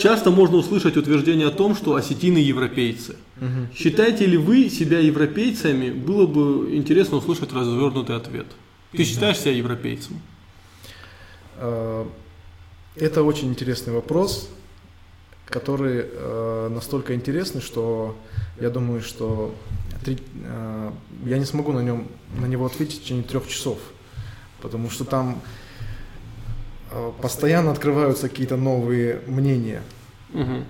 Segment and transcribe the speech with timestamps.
[0.00, 3.16] часто можно услышать утверждение о том, что осетины европейцы.
[3.74, 5.90] Считаете ли вы себя европейцами?
[5.90, 8.46] Было бы интересно услышать развернутый ответ.
[8.92, 10.20] Ты считаешь себя европейцем?
[11.56, 12.06] Э,
[12.96, 14.48] Это очень интересный вопрос,
[15.46, 18.16] который э, настолько интересный, что
[18.60, 19.54] я думаю, что
[20.04, 20.90] э,
[21.24, 23.78] я не смогу на, нем, на него ответить в течение трех часов,
[24.60, 25.40] потому что там
[27.20, 29.82] постоянно открываются какие-то новые мнения.
[30.30, 30.64] Мгм.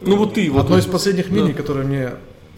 [0.00, 0.92] Ну вот ты, вот Одно из вот.
[0.92, 1.58] последних мнений, Да.
[1.58, 2.10] которое мне,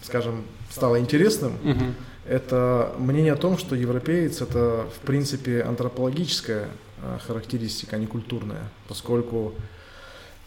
[0.02, 1.94] скажем, стало интересным, Мгм.
[2.26, 6.68] это мнение о том, что европеец это в принципе антропологическая
[7.02, 9.52] э, характеристика, а не культурная, поскольку,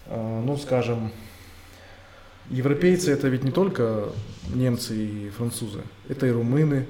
[0.08, 1.12] э, ну скажем,
[2.50, 4.10] европейцы это ведь не только
[4.56, 6.88] немцы и французы, это и румыны,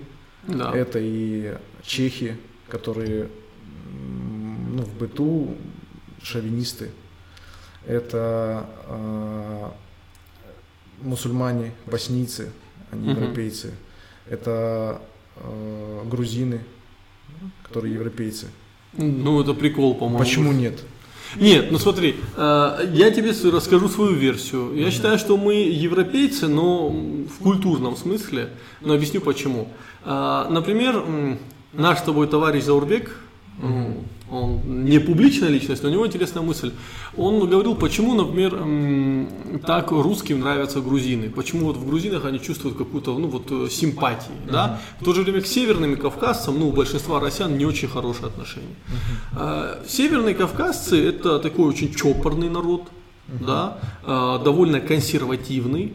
[0.47, 0.71] Да.
[0.73, 2.37] это и чехи,
[2.69, 3.27] которые
[4.73, 5.55] ну, в быту
[6.21, 6.91] шовинисты,
[7.85, 9.69] это э,
[11.01, 12.51] мусульмане, боснийцы,
[12.91, 13.17] они Мгм.
[13.21, 13.73] европейцы,
[14.29, 15.01] это
[15.37, 16.61] э, грузины,
[17.63, 18.47] которые европейцы.
[18.93, 20.19] Ну это прикол, по-моему.
[20.19, 20.83] Почему нет?
[21.35, 24.73] Нет, ну смотри, э, я тебе расскажу свою версию.
[24.75, 28.49] Я считаю, что мы европейцы, но в культурном смысле,
[28.81, 29.67] но объясню почему.
[30.03, 31.03] Э, Например,
[31.73, 33.15] наш с тобой товарищ Заурбек,
[34.29, 36.71] он не публичная личность, но у него интересная мысль.
[37.15, 43.17] Он говорил, почему, например, так русским нравятся грузины, почему вот в грузинах они чувствуют какую-то,
[43.17, 44.79] ну вот, э, симпатии, да.
[44.99, 48.27] В то же время к северным и кавказцам, ну, у большинства россиян не очень хорошие
[48.27, 48.75] отношения.
[49.33, 52.83] А, Северные кавказцы это такой очень чопорный народ,
[53.27, 55.93] да, а, довольно консервативный.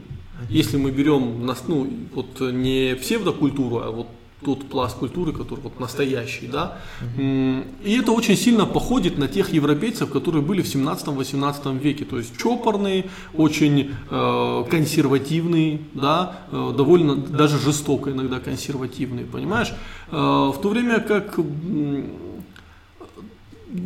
[0.49, 4.09] Если мы берем ну, вот не псевдокультуру, а вот
[4.45, 6.79] тот пласт культуры, который вот настоящий, да.
[7.19, 12.05] И это очень сильно походит на тех европейцев, которые были в 17-18 веке.
[12.05, 19.73] То есть чопорные, очень э, консервативные, да, э, довольно даже жестоко иногда консервативные, понимаешь?
[20.11, 21.39] Э, в то время как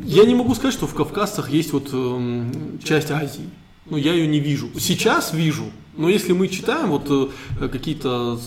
[0.05, 3.49] я не могу сказать, что в Кавказцах есть вот эм, часть Азии.
[3.89, 4.69] Ну, я ее не вижу.
[4.79, 5.67] Сейчас вижу.
[5.97, 8.39] Но если мы читаем вот э, какие-то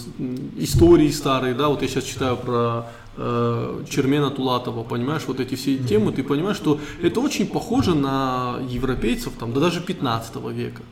[0.57, 2.85] истории старые, да, вот я сейчас читаю про
[3.17, 8.59] э, Чермена Тулатова, понимаешь, вот эти все темы, ты понимаешь, что это очень похоже на
[8.69, 10.83] европейцев, там, да даже 15 века.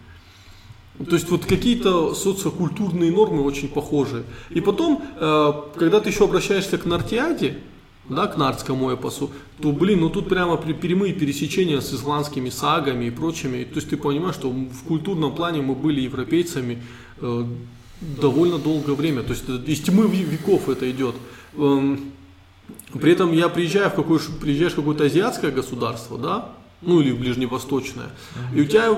[0.97, 4.24] То есть вот какие-то социокультурные нормы очень похожи.
[4.50, 7.59] И потом, э, когда ты еще обращаешься к Нартиаде,
[8.09, 9.31] да, к нардскому эпосу,
[9.62, 13.63] то, блин, ну тут прямо прямые пересечения с исландскими сагами и прочими.
[13.63, 16.81] То есть ты понимаешь, что в культурном плане мы были европейцами
[17.19, 17.45] э,
[18.01, 19.23] довольно долгое время.
[19.23, 21.16] То есть э, из тьмы ве- веков это идет.
[21.56, 22.12] Эм,
[22.94, 26.51] при этом я приезжаю в какое, приезжаешь в какое-то азиатское государство, да,
[26.81, 28.09] ну или ближневосточное,
[28.53, 28.89] и у тебя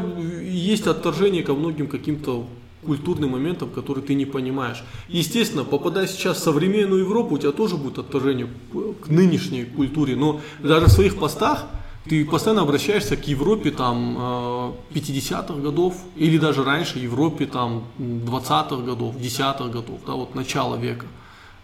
[0.41, 2.47] есть отторжение ко многим каким-то
[2.85, 4.83] культурным моментам, которые ты не понимаешь.
[5.09, 10.39] Естественно, попадая сейчас в современную Европу, у тебя тоже будет отторжение к- нынешней культуре, но
[10.59, 11.65] даже в своих постах
[12.05, 18.77] ты постоянно обращаешься к Европе там э, 50-х годов или даже раньше Европе там 20-х
[18.83, 21.05] годов, 10-х годов, да, вот начало века,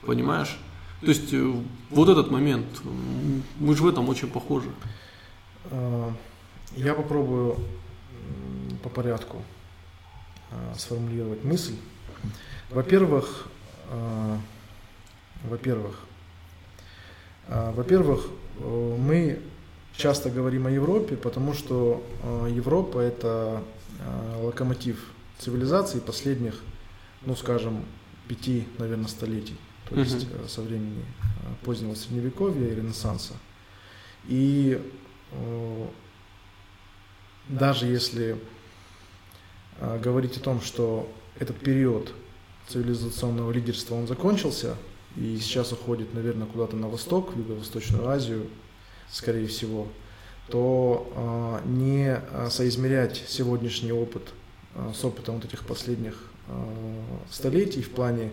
[0.05, 0.57] понимаешь?
[1.01, 1.53] То есть э,
[1.91, 2.65] вот этот момент,
[3.59, 4.69] мы же в этом очень похожи.
[5.71, 6.09] Э,
[6.75, 7.55] Я попробую
[8.83, 9.41] по порядку э,
[10.77, 11.75] сформулировать мысль.
[12.69, 13.47] Во-первых,
[13.89, 14.38] э,
[15.43, 15.99] во-первых,
[17.47, 18.27] э, во-первых,
[18.59, 19.41] э, мы
[19.95, 22.03] часто говорим о Европе, потому что
[22.49, 23.63] Европа это
[24.41, 26.59] локомотив цивилизации последних,
[27.25, 27.85] ну скажем,
[28.27, 29.57] пяти, наверное, столетий,
[29.89, 31.05] то есть э, со времени
[31.63, 33.33] позднего средневековья и Ренессанса.
[34.27, 34.81] И
[35.31, 35.88] э,
[37.47, 38.38] даже если
[39.80, 41.09] говорить о том, что
[41.40, 42.12] этот период
[42.68, 44.75] цивилизационного лидерства он закончился
[45.16, 48.47] и сейчас уходит, наверное, куда-то на восток, в Юго-Восточную Азию,
[49.09, 49.88] скорее всего,
[50.50, 54.24] то э, не э, соизмерять сегодняшний опыт
[54.94, 56.18] с опытом вот этих последних
[57.31, 58.31] столетий в плане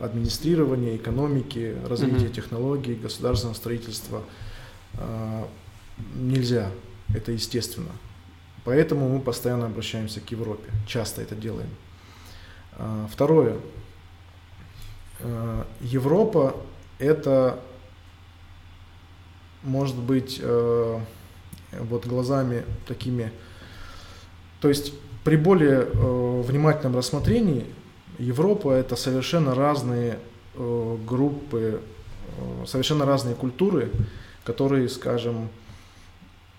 [0.00, 2.32] администрирования, экономики, развития Мгм.
[2.32, 4.22] технологий, государственного строительства
[6.14, 6.70] нельзя.
[7.14, 7.90] Это естественно.
[8.64, 11.68] Поэтому мы постоянно обращаемся к Европе, часто это делаем.
[12.72, 13.58] А, Второе.
[15.20, 16.56] Э, Европа
[16.98, 17.60] это
[19.62, 21.00] может быть э,
[21.72, 23.32] вот глазами такими,
[24.60, 24.92] то есть
[25.24, 25.84] при более
[26.42, 27.64] внимательном рассмотрении
[28.18, 30.18] Европа это совершенно разные
[30.54, 31.80] группы,
[32.66, 33.90] совершенно разные культуры,
[34.44, 35.48] которые, скажем,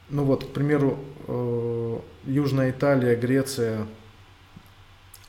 [0.09, 3.87] ну вот, к примеру, Южная Италия, Греция.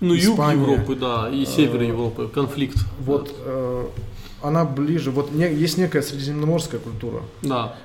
[0.01, 2.77] Ну, юг Испания, Европы, да, и север э, Европы, конфликт.
[3.01, 3.87] Вот э,
[4.43, 5.11] она ближе.
[5.11, 7.77] Вот есть некая средиземноморская культура, Да.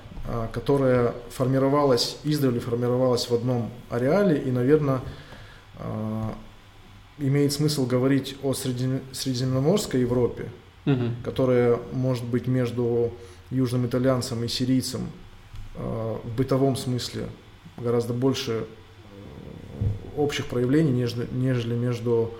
[0.51, 4.99] которая формировалась, издревле формировалась в одном ареале, и, наверное,
[7.17, 10.49] имеет смысл говорить о среди- средиземноморской Европе,
[10.85, 11.15] Мгм.
[11.23, 13.11] которая может быть между
[13.51, 15.01] южным итальянцем и сирийцем
[15.75, 17.27] э, в бытовом смысле
[17.81, 18.65] гораздо больше э,
[20.17, 22.33] общих проявлений, нежели, нежели между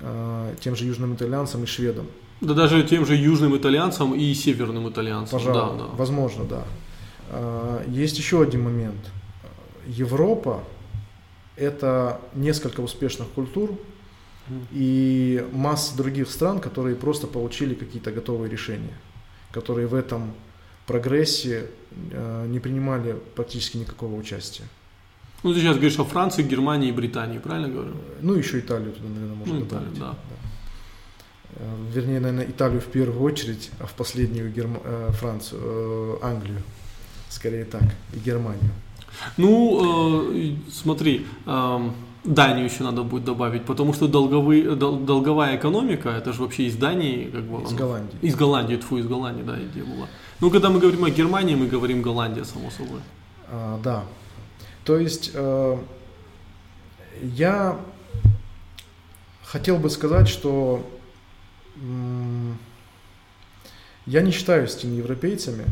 [0.00, 2.06] э, тем же южным итальянцем и шведом.
[2.40, 5.38] Да даже тем же южным итальянцам и северным итальянцам.
[5.38, 5.90] Пожалуй, Да, да.
[5.96, 6.64] возможно, да.
[7.30, 8.98] А, Есть еще один момент.
[9.86, 10.64] Европа–
[11.56, 13.70] это несколько успешных культур
[14.48, 14.66] Мгм.
[14.72, 18.96] и масса других стран, которые просто получили какие-то готовые решения,
[19.52, 20.32] которые в этом
[20.86, 21.66] прогрессе э,
[22.46, 24.64] не принимали практически никакого участия.
[25.42, 27.94] Ну, ты сейчас говоришь о Франции, Германии и Британии, правильно говорю?
[28.20, 29.88] Ну, еще Италию туда, наверное, можно Ну, добавить.
[29.88, 30.14] Италию, да.
[31.56, 36.62] Э, Вернее, наверное, Италию в первую очередь, а в последнюю э, Францию, э, Англию.
[37.28, 37.82] Скорее так,
[38.14, 38.70] и Германию.
[39.36, 41.92] Ну, э, смотри, эм,
[42.24, 46.76] Данию еще надо будет добавить, потому что долговые, дол- долговая экономика, это же вообще из
[46.76, 47.62] Дании, как бы.
[47.62, 48.16] Из Голландии.
[48.22, 50.06] Из Голландии, тьфу, из Голландии, да, идея была.
[50.42, 52.98] Ну, когда мы говорим о Германии, мы говорим Голландия, само собой.
[53.46, 54.04] А, да.
[54.82, 55.78] То есть э,
[57.22, 57.80] я
[59.44, 60.84] хотел бы сказать, что
[61.76, 62.58] м,
[64.04, 65.64] я не считаюсь теми европейцами,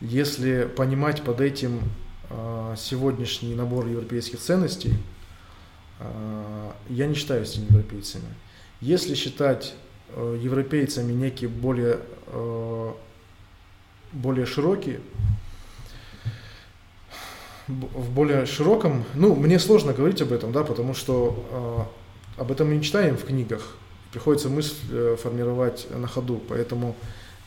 [0.00, 1.82] если понимать под этим
[2.30, 4.94] э, сегодняшний набор европейских ценностей,
[6.00, 8.34] э, я не считаюсь теми европейцами.
[8.80, 9.74] Если считать
[10.08, 11.98] э, европейцами некий более,
[12.28, 12.92] э,
[14.14, 14.98] более широкий
[17.68, 21.88] б- в более широком, ну, мне сложно говорить об этом, да, потому что
[22.38, 23.76] э, об этом мы не читаем в книгах,
[24.12, 26.94] приходится мысль э, формировать на ходу, поэтому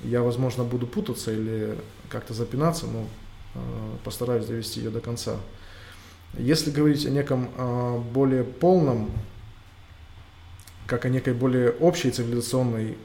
[0.01, 1.77] я, возможно, буду путаться или
[2.09, 3.05] как-то запинаться, но
[3.55, 3.59] э,
[4.03, 5.37] постараюсь довести ее до конца.
[6.37, 9.09] Если говорить о неком э, более полном,
[10.85, 12.97] как о некой более общей цивилизационной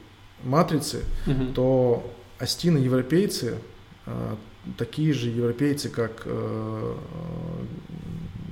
[0.43, 1.53] матрице, Мгм.
[1.53, 3.59] то астины европейцы
[4.05, 4.35] э,
[4.77, 6.95] такие же европейцы, как э,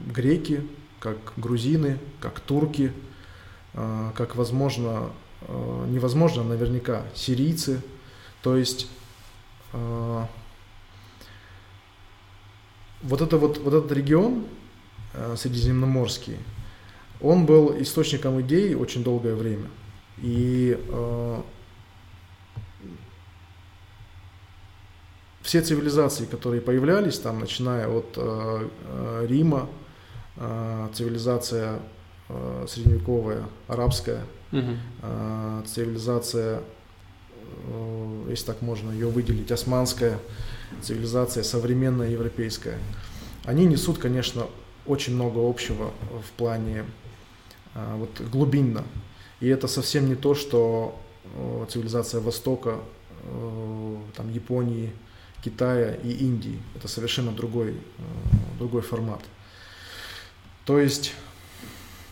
[0.07, 0.65] греки,
[0.99, 2.91] как грузины, как турки,
[3.73, 5.11] э, как возможно,
[5.87, 7.81] невозможно наверняка сирийцы.
[8.43, 8.87] То есть
[9.73, 10.27] вот,
[13.21, 14.45] это вот, вот этот регион
[15.35, 16.37] средиземноморский,
[17.19, 19.67] он был источником идей очень долгое время.
[20.19, 20.77] И
[25.41, 29.69] все цивилизации, которые появлялись там, начиная от э, э, Рима,
[30.37, 31.79] э, цивилизация
[32.29, 34.21] э, средневековая, арабская,
[34.51, 34.77] Мгм.
[35.01, 36.61] э, цивилизация,
[37.67, 40.19] э, если так можно ее выделить, османская,
[40.81, 42.77] цивилизация современная европейская,
[43.45, 44.45] они несут, конечно,
[44.85, 45.91] очень много общего
[46.25, 46.85] в плане
[47.73, 48.83] э, вот, глубинно.
[49.39, 50.99] И это совсем не то, что
[51.35, 52.77] э, цивилизация Востока,
[53.23, 54.91] э, там, Японии,
[55.43, 56.59] Китая и Индии.
[56.75, 57.73] Это совершенно другой, э,
[58.59, 59.21] другой формат.
[60.65, 61.13] То есть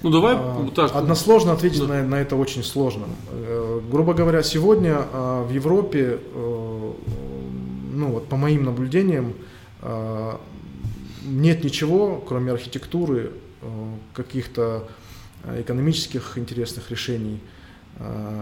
[0.02, 0.96] Ну, давай а, так.
[0.96, 1.88] Односложно ответить Да.
[1.88, 3.06] на, на это очень сложно.
[3.32, 6.92] Э, грубо говоря, сегодня а, в Европе, э,
[7.94, 9.34] ну вот по моим наблюдениям,
[11.30, 14.88] нет ничего, кроме архитектуры, э, каких-то
[15.44, 17.40] э, экономических интересных решений,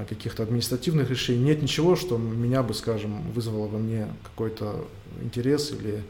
[0.08, 1.44] каких-то административных решений.
[1.44, 4.88] Нет ничего, что меня бы, скажем, вызвало во мне какой-то
[5.22, 6.04] интерес или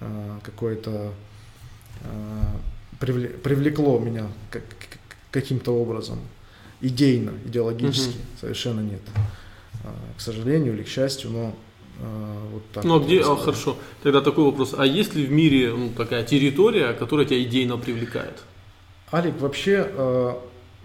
[0.00, 1.12] а, какое-то
[3.00, 4.28] привле- привлекло меня
[5.30, 6.20] каким-то образом,
[6.80, 9.02] идейно, идеологически, совершенно нет.
[10.16, 11.54] К сожалению или к счастью, но
[12.52, 12.84] вот так.
[12.84, 14.74] Ну, а где, а, хорошо, тогда такой вопрос.
[14.76, 18.42] А есть ли в мире ну, такая территория, которая тебя идейно привлекает?
[19.12, 20.34] Алик, вообще, э,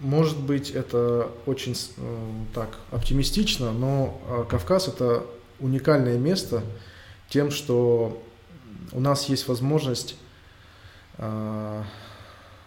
[0.00, 5.24] может быть, это очень э, так оптимистично, но э, Кавказ это
[5.58, 6.62] уникальное место
[7.28, 8.22] тем, что
[8.92, 10.16] у нас есть возможность,
[11.18, 11.82] э,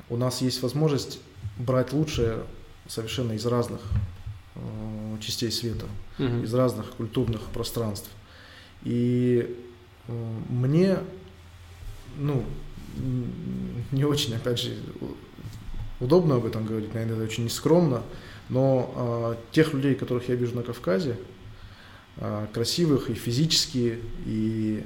[0.10, 1.20] у нас есть возможность
[1.58, 2.44] брать лучшее
[2.88, 3.82] совершенно из разных
[5.20, 5.86] частей света
[6.20, 6.44] Мгм.
[6.44, 8.10] из разных культурных пространств.
[8.84, 9.58] И
[10.08, 11.00] мне,
[12.18, 12.44] ну,
[13.92, 14.76] не очень, опять же,
[16.00, 18.02] удобно об этом говорить, наверное, это очень нескромно,
[18.50, 21.18] но э, тех людей, которых я вижу на Кавказе,
[22.18, 24.84] э, красивых и физически, и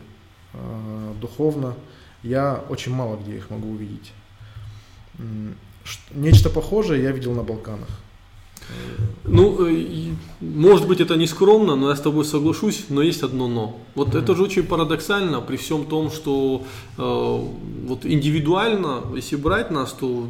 [0.53, 1.75] э, духовно,
[2.23, 4.11] я очень мало где их могу увидеть.
[6.11, 7.89] Нечто похожее я видел на Балканах.
[9.23, 13.47] Ну, э, может быть, это не скромно, но я с тобой соглашусь, но есть одно
[13.47, 13.79] но.
[13.95, 14.19] Вот mm-hmm.
[14.19, 16.63] это же очень парадоксально при всем том, что
[16.97, 17.01] э,
[17.87, 20.27] вот индивидуально, если брать нас, то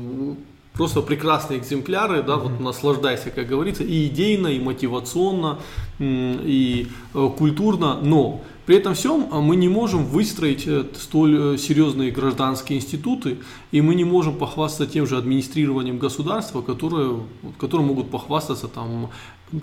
[0.77, 5.59] просто прекрасные экземпляры, да, вот наслаждайся, как говорится, и идейно, и мотивационно,
[5.99, 11.57] и э, культурно, но при этом всем а, мы не можем выстроить э, столь э,
[11.57, 13.37] серьезные гражданские институты,
[13.71, 17.21] и мы не можем похвастаться тем же администрированием государства, которое,
[17.57, 19.09] которым могут похвастаться там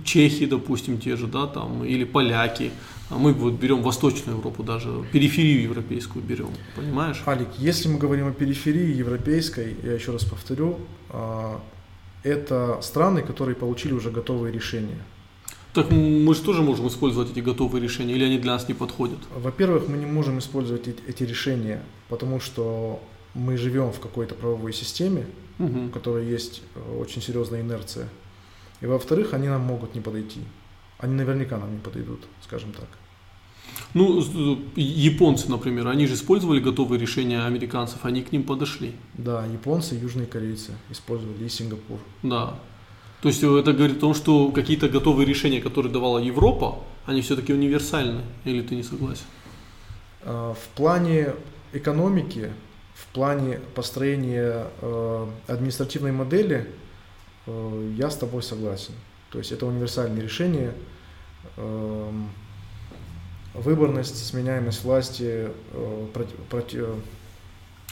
[0.04, 2.70] чехи, допустим, те же, да, там, или поляки.
[3.14, 7.22] А мы вот берем Восточную Европу даже, периферию европейскую берем, понимаешь?
[7.26, 10.78] Алик, если мы говорим о периферии европейской, я еще раз повторю,
[11.10, 11.60] а,
[12.24, 14.98] это страны, которые получили уже готовые решения.
[15.74, 19.18] Так мы же тоже можем использовать эти готовые решения, или они для нас не подходят?
[19.36, 23.00] Во-первых, мы не можем использовать эти решения, потому что
[23.34, 25.26] мы живем в какой-то правовой системе,
[25.58, 25.86] угу.
[25.86, 28.08] в которой есть э, очень серьезная инерция.
[28.80, 30.40] И во-вторых, они нам могут не подойти.
[30.98, 32.88] Они наверняка нам не подойдут, скажем так.
[33.94, 34.20] Ну,
[34.74, 38.92] японцы, например, они же использовали готовые решения американцев, они к ним подошли.
[39.14, 41.98] Да, японцы, южные корейцы использовали и Сингапур.
[42.22, 42.58] Да.
[43.22, 47.52] То есть это говорит о том, что какие-то готовые решения, которые давала Европа, они все-таки
[47.52, 49.24] универсальны, или ты не согласен?
[50.22, 51.34] А, в плане
[51.72, 52.50] экономики,
[52.94, 56.68] в плане построения э, административной модели
[57.46, 58.94] э, я с тобой согласен.
[59.30, 60.74] То есть это универсальные решения.
[63.54, 66.06] Выборность, сменяемость власти, э,
[66.50, 66.86] против,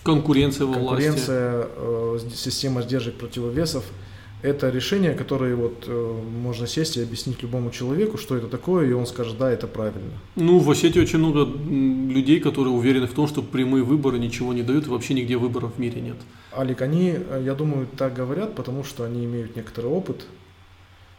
[0.02, 2.34] конкуренция во конкуренция, власти.
[2.34, 3.84] система сдержек противовесов–
[4.42, 8.92] это решение, которое вот э, можно сесть и объяснить любому человеку, что это такое, и
[8.92, 10.10] он скажет, да, это правильно.
[10.34, 14.62] Ну, в Осетии очень много людей, которые уверены в том, что прямые выборы ничего не
[14.62, 16.16] дают, и вообще нигде выборов в мире нет.
[16.52, 20.26] Алик, они, э, я думаю, так говорят, потому что они имеют некоторый опыт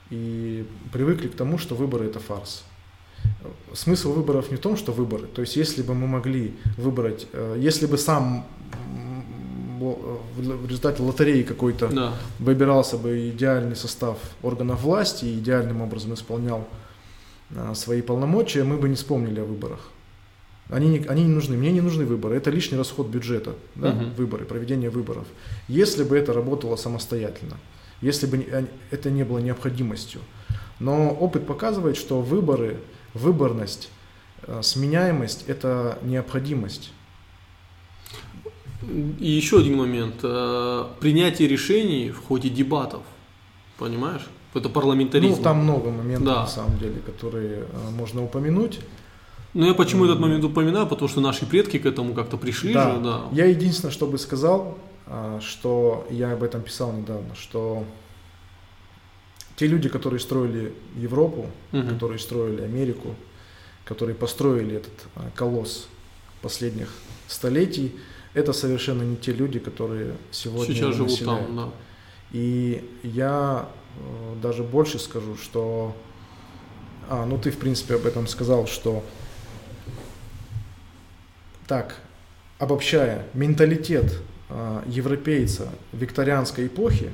[0.10, 2.66] и привыкли к тому, что выборы это фарс.
[3.74, 5.28] Смысл выборов не в том, что выборы.
[5.28, 8.46] То есть, если бы мы могли выбрать, э, если бы сам
[9.80, 12.14] в результате лотереи какой-то да.
[12.40, 16.68] выбирался бы идеальный состав органов власти и идеальным образом исполнял
[17.56, 19.90] а, свои полномочия, мы бы не вспомнили о выборах.
[20.70, 21.58] Они не, они не нужны.
[21.58, 22.38] Мне не нужны выборы.
[22.38, 23.90] Это лишний расход бюджета, да?
[23.90, 24.06] угу.
[24.18, 25.26] выборы, проведение выборов.
[25.68, 27.58] Если бы это работало самостоятельно,
[28.02, 28.46] если бы
[28.90, 30.22] это не было необходимостью.
[30.80, 32.80] Но опыт показывает, что выборы,
[33.14, 33.90] выборность,
[34.44, 36.92] а, сменяемость– это необходимость.
[39.20, 40.16] И еще один момент.
[40.24, 43.02] Э, принятие решений в ходе дебатов.
[43.78, 44.28] Понимаешь?
[44.54, 45.38] Это парламентаризм.
[45.38, 46.42] Ну, там много моментов, да.
[46.42, 48.80] на самом деле, которые э, можно упомянуть.
[49.54, 50.88] Ну, я почему этот момент упоминаю?
[50.88, 52.92] Потому что наши предки к этому как-то пришли да.
[52.92, 53.22] же, да.
[53.32, 54.78] Я единственное, что бы сказал,
[55.08, 57.84] э, что я об этом писал недавно, что
[59.64, 61.88] те люди, которые строили Европу, угу.
[61.88, 63.16] которые строили Америку,
[63.86, 64.92] которые построили этот
[65.36, 65.88] колосс
[66.42, 66.90] последних
[67.30, 67.96] столетий,
[68.34, 71.48] это совершенно не те люди, которые сегодня Сейчас живут населяют.
[71.48, 71.70] там, да.
[72.34, 75.96] И я э, даже больше скажу, что...
[77.08, 79.02] А, ну ты, в принципе, об этом сказал, что...
[81.68, 82.02] Так,
[82.60, 87.14] обобщая, менталитет э, европейца викторианской эпохи,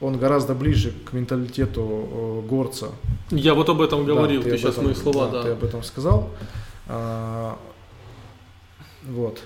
[0.00, 2.88] он гораздо ближе к менталитету э, горца.
[3.30, 5.42] Я вот об этом говорил, да, ты, ты сейчас этом, мои слова, да, да.
[5.42, 6.30] Ты об этом сказал.
[6.86, 7.58] А,
[9.04, 9.40] вот.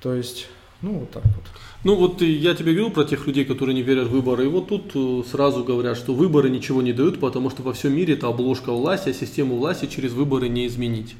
[0.00, 0.48] То есть,
[0.80, 1.44] ну, вот так вот.
[1.84, 4.68] Ну, вот я тебе говорил про тех людей, которые не верят в выборы, и вот
[4.68, 8.28] тут э, сразу говорят, что выборы ничего не дают, потому что во всем мире это
[8.28, 11.14] обложка власти, а систему власти через выборы не изменить.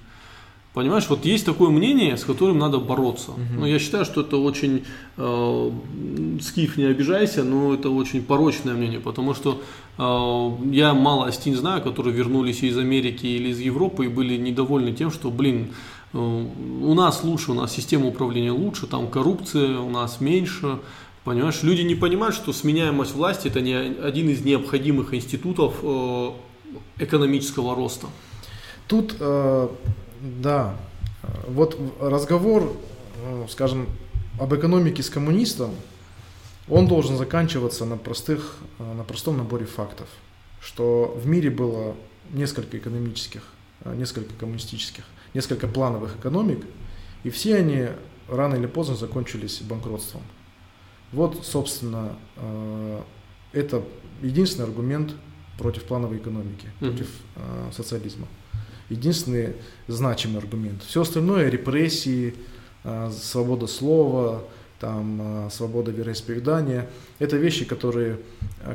[0.74, 3.30] Понимаешь, вот есть такое мнение, с которым надо бороться.
[3.30, 3.60] Угу.
[3.60, 4.84] Но я считаю, что это очень,
[5.16, 5.70] э,
[6.42, 9.62] скиф, не обижайся, но это очень порочное мнение, потому что
[9.98, 14.92] э, я мало астин знаю, которые вернулись из Америки или из Европы и были недовольны
[14.92, 15.70] тем, что, блин,
[16.14, 20.78] Э, у нас лучше, у нас система управления лучше, там коррупция у нас меньше.
[21.24, 26.30] Понимаешь, люди не понимают, что сменяемость власти это не один из необходимых институтов э,
[26.98, 28.06] экономического роста.
[28.86, 29.68] Тут, э,
[30.40, 30.76] да,
[31.46, 32.72] вот разговор,
[33.48, 33.86] скажем,
[34.40, 35.74] об экономике с коммунистом,
[36.68, 40.08] он должен заканчиваться на, простых, на простом наборе фактов,
[40.60, 41.94] что в мире было
[42.32, 43.42] несколько экономических,
[43.84, 45.04] несколько коммунистических
[45.34, 46.64] несколько плановых экономик,
[47.24, 47.88] и все они
[48.28, 50.22] рано или поздно закончились банкротством.
[51.12, 53.02] Вот, собственно, э,
[53.52, 53.84] это
[54.22, 55.12] единственный аргумент
[55.58, 58.26] против плановой экономики, против э, социализма.
[58.90, 59.54] Единственный
[59.88, 60.82] значимый аргумент.
[60.82, 62.34] Все остальное репрессии,
[62.84, 64.42] э, свобода слова,
[64.80, 66.90] там свобода вероисповедания.
[67.18, 68.18] Это вещи, которые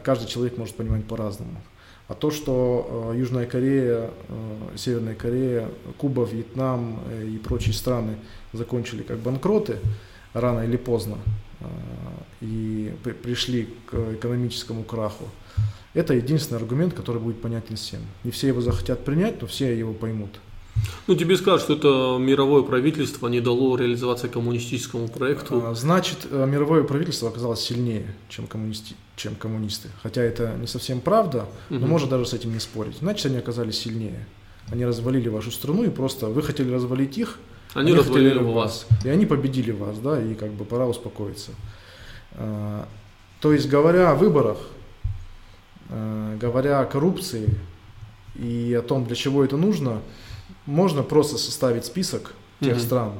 [0.03, 1.61] каждый человек может понимать по-разному.
[2.07, 4.09] А то, что Южная Корея,
[4.75, 8.15] Северная Корея, Куба, Вьетнам и прочие страны
[8.53, 9.77] закончили как банкроты
[10.33, 11.17] рано или поздно
[12.41, 15.25] и пришли к экономическому краху,
[15.93, 18.01] это единственный аргумент, который будет понятен всем.
[18.23, 20.39] Не все его захотят принять, но все его поймут.
[21.07, 25.63] Ну, тебе скажут, что это мировое правительство не дало реализоваться коммунистическому проекту.
[25.65, 29.89] А, значит, э, мировое правительство оказалось сильнее, чем, коммунисти, чем коммунисты.
[30.01, 31.87] Хотя это не совсем правда, но угу.
[31.87, 32.97] можно даже с этим не спорить.
[32.99, 34.25] Значит, они оказались сильнее.
[34.71, 37.39] Они развалили вашу страну, и просто вы хотели развалить их,
[37.73, 38.85] они, они развалили вас.
[38.89, 39.05] вас.
[39.05, 41.51] И они победили вас, да, и как бы пора успокоиться.
[42.33, 42.87] А,
[43.41, 44.57] то есть, говоря о выборах,
[45.89, 47.49] говоря о коррупции
[48.35, 50.01] и о том, для чего это нужно,
[50.65, 52.83] можно просто составить список тех угу.
[52.83, 53.13] стран.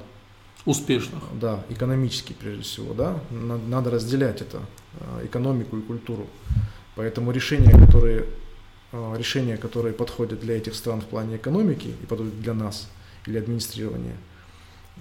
[0.66, 1.24] Успешных.
[1.40, 3.20] Да, экономически прежде всего, да.
[3.32, 4.60] Надо разделять это,
[5.00, 6.28] э, экономику и культуру.
[6.96, 8.26] Поэтому решения, которые,
[8.92, 12.90] э, решения, которые подходят для этих стран в плане экономики и подходят для нас
[13.26, 14.16] или администрирования,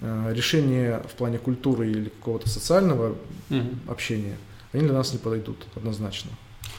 [0.01, 3.17] решения в плане культуры или какого-то социального
[3.51, 3.69] угу.
[3.89, 4.37] общения,
[4.73, 6.31] они для нас не подойдут однозначно.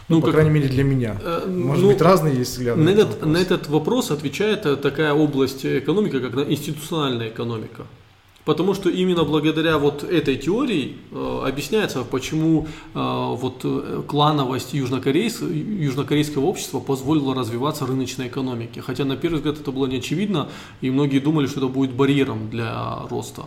[0.09, 1.17] Ну, по как, крайней мере, для меня.
[1.23, 2.81] Э, Может ну, быть, разные есть взгляды.
[2.81, 7.85] На, этот, на этот вопрос отвечает э, такая область экономики, как институциональная экономика.
[8.49, 15.41] Потому что именно благодаря вот этой теории э, объясняется, почему э, вот э, клановость южнокорейс,
[15.41, 18.81] южнокорейского общества позволила развиваться рыночной экономике.
[18.81, 20.49] Хотя на первый взгляд это было не очевидно,
[20.81, 23.43] и многие думали, что это будет барьером для роста.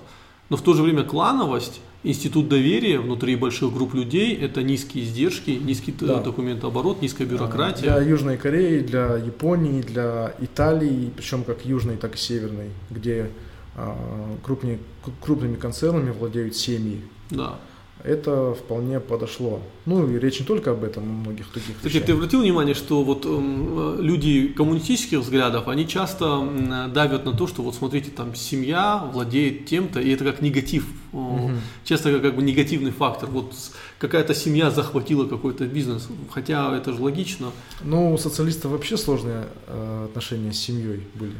[0.51, 5.51] Но в то же время клановость Институт доверия внутри больших групп людей– это низкие издержки,
[5.51, 6.21] низкий да.
[6.21, 7.83] документооборот, низкая бюрократия.
[7.83, 13.31] Для Южной Кореи, для Японии, для Италии, причем как южной, так и северной, где
[13.77, 13.97] а,
[14.43, 14.81] крупнее,
[15.21, 17.01] крупными концернами владеют семьи.
[17.31, 17.59] Да
[18.05, 19.61] это вполне подошло.
[19.87, 22.07] Ну и речь не только об этом, о многих других Кстати, вещах.
[22.07, 27.47] ты обратил внимание, что вот э, люди коммунистических взглядов, они часто э, давят на то,
[27.47, 31.51] что вот смотрите, там семья владеет тем-то, и это как негатив, э, угу.
[31.85, 33.29] часто как, как бы негативный фактор.
[33.31, 33.55] Вот
[33.99, 37.53] какая-то семья захватила какой-то бизнес, хотя это же логично.
[37.83, 41.37] Ну, у социалистов вообще сложные э, отношения с семьей были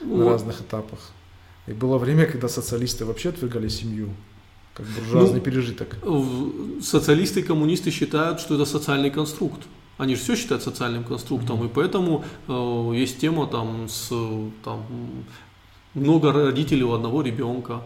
[0.00, 0.18] вот.
[0.18, 0.98] на разных этапах.
[1.66, 4.10] И было время, когда социалисты вообще отвергали семью
[4.74, 5.96] как буржуазный ну, пережиток.
[6.82, 9.60] Социалисты и коммунисты считают, что это социальный конструкт.
[9.98, 11.66] Они же все считают социальным конструктом, mm-hmm.
[11.66, 14.08] и поэтому э, есть тема там с
[14.64, 14.84] там,
[15.94, 17.82] много родителей у одного ребенка.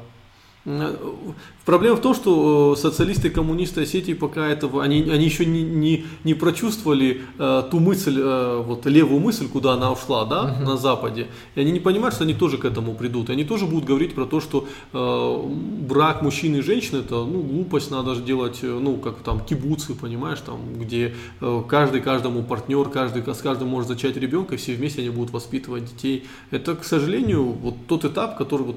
[1.64, 6.04] Проблема в том, что э, социалисты коммунисты Осетии пока этого, они, они еще не, не,
[6.24, 10.64] не прочувствовали э, ту мысль, э, вот левую мысль, куда она ушла, да, uh-huh.
[10.64, 11.28] на Западе.
[11.54, 13.30] И они не понимают, что они тоже к этому придут.
[13.30, 15.42] И они тоже будут говорить про то, что э,
[15.88, 19.94] брак мужчины и женщины это ну, глупость, надо же делать, э, ну, как там, кибуцы,
[19.94, 24.74] понимаешь, там, где э, каждый каждому партнер, каждый с каждым может зачать ребенка, и все
[24.74, 26.24] вместе они будут воспитывать детей.
[26.50, 28.76] Это, к сожалению, вот тот этап, который вот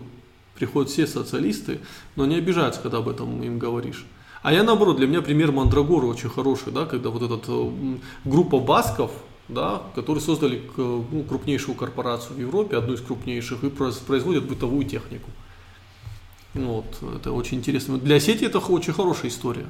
[0.60, 1.80] приходят все социалисты,
[2.16, 4.06] но не обижаются, когда об этом им говоришь.
[4.42, 8.60] А я наоборот, для меня пример Мандрагора очень хороший, да, когда вот эта э, группа
[8.60, 9.12] басков,
[9.48, 15.30] да, которые создали ну, крупнейшую корпорацию в Европе, одну из крупнейших, и производят бытовую технику.
[16.54, 17.98] Вот, это очень интересно.
[17.98, 19.66] Для сети это очень хорошая история.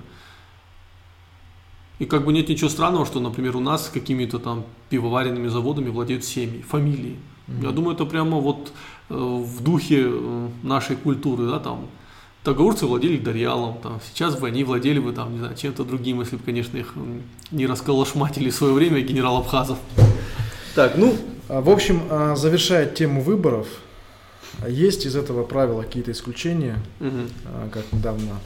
[1.99, 6.23] И как бы нет ничего странного, что, например, у нас какими-то там пивоваренными заводами владеют
[6.23, 7.17] семьи, фамилии.
[7.50, 7.66] Mm-hmm.
[7.66, 8.72] Я думаю, это прямо вот
[9.10, 11.88] э, в духе э, нашей культуры, да, там,
[12.44, 16.38] Тагурцы владели Дарьялом, там, сейчас бы они владели бы там, не знаю, чем-то другим, если
[16.38, 16.94] бы, конечно, их
[17.52, 19.78] не расколошматили в свое время генерал Абхазов.
[20.76, 21.16] Так, ну...
[21.50, 23.68] А, в общем, а, завершая тему выборов,
[24.68, 27.70] есть из этого правила какие-то исключения, угу.
[27.72, 28.40] как недавно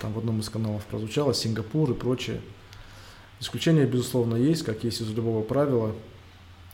[0.00, 2.40] там в одном из каналов прозвучало, Сингапур и прочее.
[3.40, 5.92] Исключения, безусловно, есть, как есть из любого правила,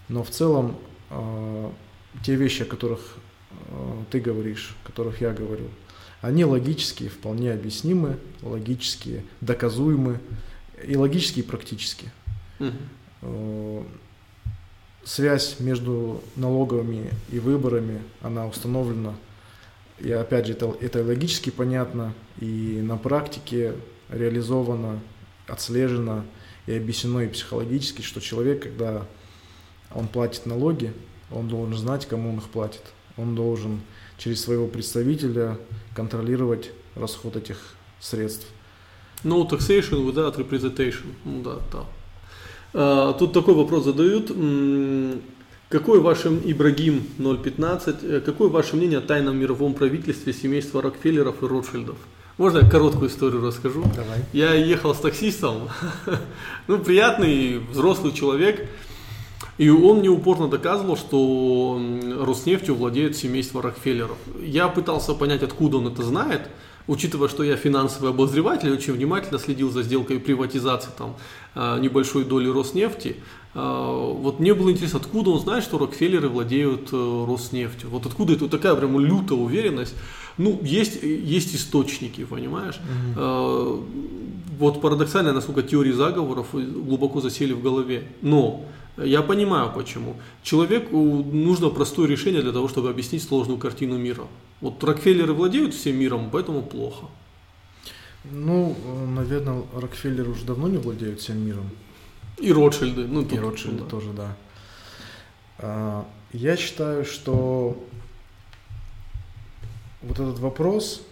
[0.09, 0.77] но в целом
[2.23, 3.17] те вещи, о которых
[3.51, 5.69] э, ты говоришь, о которых я говорю,
[6.21, 10.21] они логические, вполне объяснимы, логические, доказуемы
[10.87, 12.11] и логические и практически.
[12.61, 12.73] Угу.
[13.23, 13.83] Э,
[15.05, 19.15] связь между налоговыми и выборами, она установлена.
[19.99, 23.75] И опять же, это, это логически понятно и на практике
[24.09, 25.01] реализовано,
[25.47, 26.25] отслежено
[26.67, 29.07] и объяснено и психологически, что человек, когда
[29.95, 30.93] он платит налоги,
[31.31, 32.83] он должен знать, кому он их платит.
[33.17, 33.81] Он должен
[34.19, 35.59] через своего представителя
[35.95, 37.59] контролировать расход этих
[38.01, 38.47] средств.
[39.25, 41.15] No taxation without representation.
[41.25, 41.85] Ну да, да.
[42.75, 44.33] А, тут такой вопрос задают.
[45.69, 51.47] Какой ваше, Ибрагим 015, э, какое ваше мнение о тайном мировом правительстве семейства Рокфеллеров и
[51.47, 51.97] Ротшильдов?
[52.37, 53.83] Можно я короткую историю расскажу?
[53.97, 54.19] Давай.
[54.35, 55.71] Я ехал с таксистом,
[56.67, 58.69] ну, приятный, взрослый человек,
[59.63, 61.81] и он мне упорно доказывал, что
[62.19, 64.17] Роснефтью владеет семейство Рокфеллеров.
[64.43, 66.49] Я пытался понять, откуда он это знает,
[66.89, 71.15] учитывая, что я финансовый обозреватель, очень внимательно следил за сделкой приватизации там,
[71.55, 73.19] э, небольшой доли Роснефти.
[73.55, 77.89] Э, вот мне было интересно, откуда он знает, что Рокфеллеры владеют э, Роснефтью.
[77.91, 79.95] Вот откуда это такая прям лютая уверенность.
[80.39, 82.81] Ну, есть, есть источники, понимаешь?
[83.17, 83.85] Mm-hmm.
[84.59, 88.05] Вот парадоксально, насколько теории заговоров глубоко засели в голове.
[88.23, 88.65] Но
[88.97, 90.17] я понимаю почему.
[90.43, 94.27] Человеку нужно простое решение для того, чтобы объяснить сложную картину мира.
[94.61, 97.07] Вот Рокфеллеры владеют всем миром, поэтому плохо.
[98.25, 98.77] Ну,
[99.09, 101.71] наверное, Рокфеллеры уже давно не владеют всем миром.
[102.39, 103.07] И Ротшильды.
[103.07, 103.89] Ну, и Ротшильды да.
[103.89, 104.37] тоже, да.
[105.59, 107.83] А, я считаю, что
[110.03, 111.03] вот этот вопрос,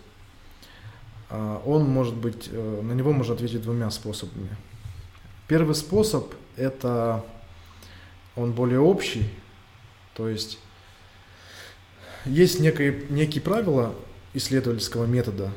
[1.29, 4.49] а, он может быть, э, на него можно ответить двумя способами.
[5.49, 7.25] Первый способ– это
[8.40, 9.24] он более общий,
[10.14, 10.59] то есть
[12.24, 13.94] есть некие, некие правила
[14.35, 15.50] исследовательского метода,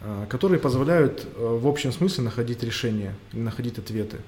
[0.00, 4.18] а, которые позволяют э, в общем смысле находить решения, находить ответы.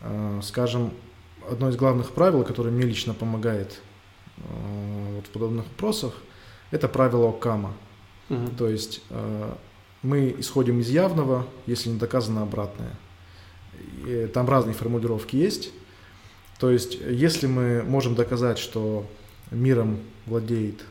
[0.00, 0.92] А, скажем,
[1.48, 3.80] одно из главных правил, которое мне лично помогает
[4.38, 6.14] а, вот в подобных вопросах,
[6.70, 7.72] это правило Окама.
[8.30, 8.48] Угу.
[8.58, 9.02] То есть
[10.02, 12.96] мы исходим из явного, если не доказано обратное.
[14.06, 15.70] И там разные формулировки есть.
[16.64, 19.04] То есть, если мы можем доказать, что
[19.50, 20.82] миром владеет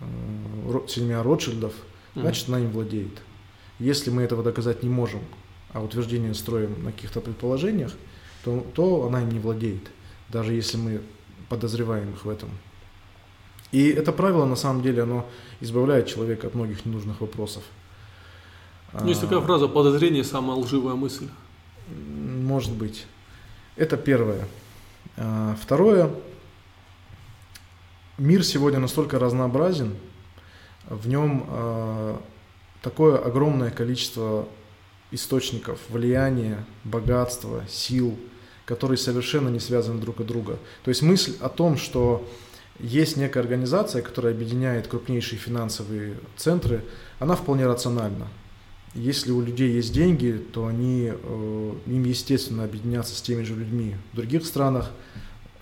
[0.00, 1.74] э, семья Ротшильдов,
[2.14, 3.20] значит, она им владеет.
[3.78, 5.20] Если мы этого доказать не можем,
[5.74, 7.92] а утверждение строим на каких-то предположениях,
[8.42, 9.90] то, то она им не владеет,
[10.30, 11.02] даже если мы
[11.50, 12.48] подозреваем их в этом.
[13.70, 15.26] И это правило, на самом деле, оно
[15.60, 17.64] избавляет человека от многих ненужных вопросов.
[19.04, 21.28] Есть такая фраза «подозрение– самая лживая мысль».
[21.86, 23.04] Может быть.
[23.76, 24.48] Это первое.
[25.20, 26.10] А, второе.
[28.18, 29.96] Мир сегодня настолько разнообразен,
[30.88, 32.22] в нем а,
[32.82, 34.48] такое огромное количество
[35.10, 38.16] источников влияния, богатства, сил,
[38.64, 40.56] которые совершенно не связаны друг от друга.
[40.84, 42.28] То есть мысль о том, что
[42.78, 46.84] есть некая организация, которая объединяет крупнейшие финансовые центры,
[47.18, 48.28] она вполне рациональна.
[48.98, 53.94] Если у людей есть деньги, то они, э, им естественно объединяться с теми же людьми
[54.12, 54.90] в других странах.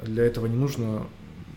[0.03, 1.07] Для этого не нужно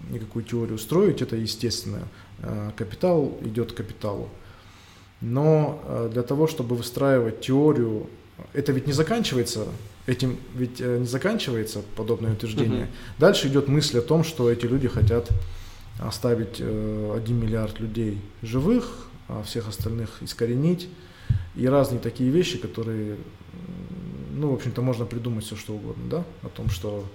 [0.10, 2.02] никакую теорию строить, это естественно.
[2.40, 4.28] Э, капитал идет к капиталу.
[5.22, 8.08] Но э, для того, чтобы выстраивать теорию,
[8.52, 9.66] это ведь не заканчивается,
[10.06, 12.84] этим ведь не заканчивается подобное утверждение.
[12.84, 12.92] Угу.
[13.20, 15.30] Дальше идет мысль о том, что эти люди хотят
[15.98, 20.90] оставить 1 миллиард людей живых, а всех остальных искоренить
[21.56, 23.18] и разные такие вещи, которые,
[24.32, 27.06] ну, в общем-то, можно придумать все что угодно, да, о том, что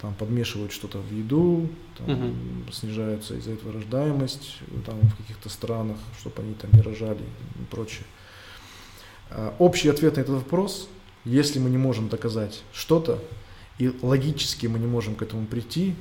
[0.00, 2.72] там подмешивают что-то в еду, там, угу.
[2.72, 7.22] снижается из-за этого рождаемость там, в каких-то странах, чтобы они там не рожали
[7.60, 8.04] и прочее.
[9.30, 10.88] А, общий ответ на этот вопрос,
[11.24, 13.18] если мы не можем доказать что-то,
[13.78, 15.94] и логически мы не можем к этому прийти,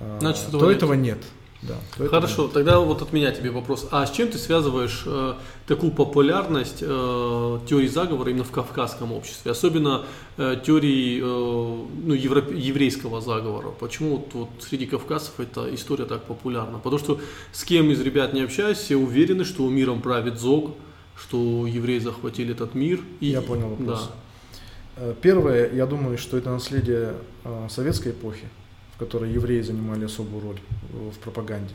[0.00, 0.76] а, Значит, то этого нет.
[0.76, 1.18] этого нет.
[1.60, 1.74] Да,
[2.08, 2.54] Хорошо, это...
[2.54, 3.88] тогда вот от меня тебе вопрос.
[3.90, 5.34] А с чем ты связываешь э,
[5.66, 9.50] такую популярность э, теории заговора именно в кавказском обществе?
[9.50, 10.04] Особенно
[10.36, 12.44] э, теории э, ну, евро...
[12.48, 13.70] еврейского заговора.
[13.70, 16.78] Почему вот, вот среди кавказцев эта история так популярна?
[16.78, 17.20] Потому что
[17.52, 20.76] с кем из ребят не общаюсь, все уверены, что миром правит Зог,
[21.16, 23.00] что евреи захватили этот мир.
[23.18, 23.26] И...
[23.26, 24.10] Я понял вопрос.
[24.96, 25.02] Да.
[25.02, 28.48] Э, первое, я думаю, что это наследие э, советской эпохи
[28.98, 31.74] в которой евреи занимали особую роль в пропаганде.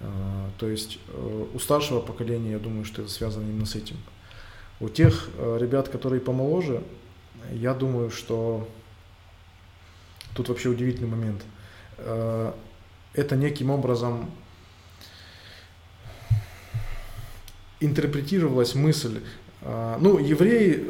[0.00, 3.96] А, то есть э, у старшего поколения, я думаю, что это связано именно с этим.
[4.78, 6.82] У тех э, ребят, которые помоложе,
[7.52, 8.68] я думаю, что
[10.34, 11.42] тут вообще удивительный момент.
[11.96, 12.52] Э,
[13.14, 14.30] это неким образом
[17.80, 19.22] интерпретировалась мысль.
[19.62, 20.86] Ну, евреи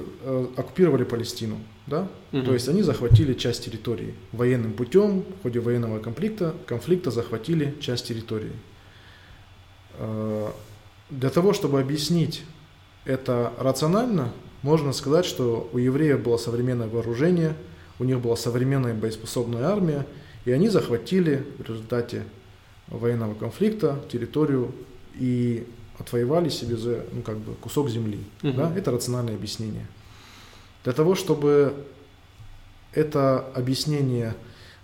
[0.57, 2.09] оккупировали Палестину да?
[2.33, 2.43] Угу.
[2.43, 8.07] То есть они захватили часть территории военным путем, в ходе военного конфликта, конфликта захватили часть
[8.09, 8.53] территории.
[9.99, 10.49] Э,
[11.11, 12.43] для того, чтобы объяснить
[13.05, 17.55] это рационально, можно сказать, что у евреев было современное вооружение,
[17.99, 20.07] у них была современная боеспособная армия,
[20.45, 22.25] и они захватили в результате
[22.89, 24.73] военного конфликта территорию
[25.19, 25.67] и
[25.99, 28.19] отвоевали себе за ну, как бы кусок земли.
[28.43, 28.53] Угу.
[28.53, 28.73] Да?
[28.77, 29.87] Это рациональное объяснение.
[30.87, 31.75] Для того, чтобы
[32.93, 34.37] это объяснение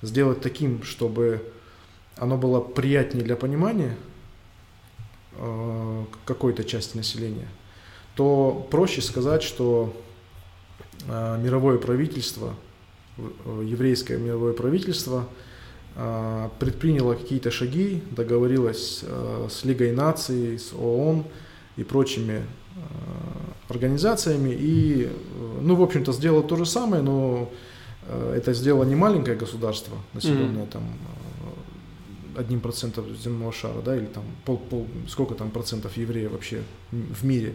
[0.02, 1.48] сделать таким, чтобы
[2.16, 3.96] оно было приятнее для понимания
[5.36, 7.46] э, какой-то части населения,
[8.16, 9.94] то проще сказать, что
[11.06, 12.56] э, мировое правительство,
[13.46, 15.28] еврейское мировое правительство
[15.94, 21.26] э, предприняло какие-то шаги, договорилось э, с Лигой наций, с ООН
[21.76, 22.42] и прочими
[23.68, 25.10] организациями и,
[25.60, 27.50] ну, в общем-то, сделало то же самое, но
[28.34, 30.70] это сделало не маленькое государство, населенное mm-hmm.
[30.70, 30.82] там
[32.36, 37.24] одним процентом земного шара, да, или там пол, пол, сколько там процентов евреев вообще в
[37.24, 37.54] мире.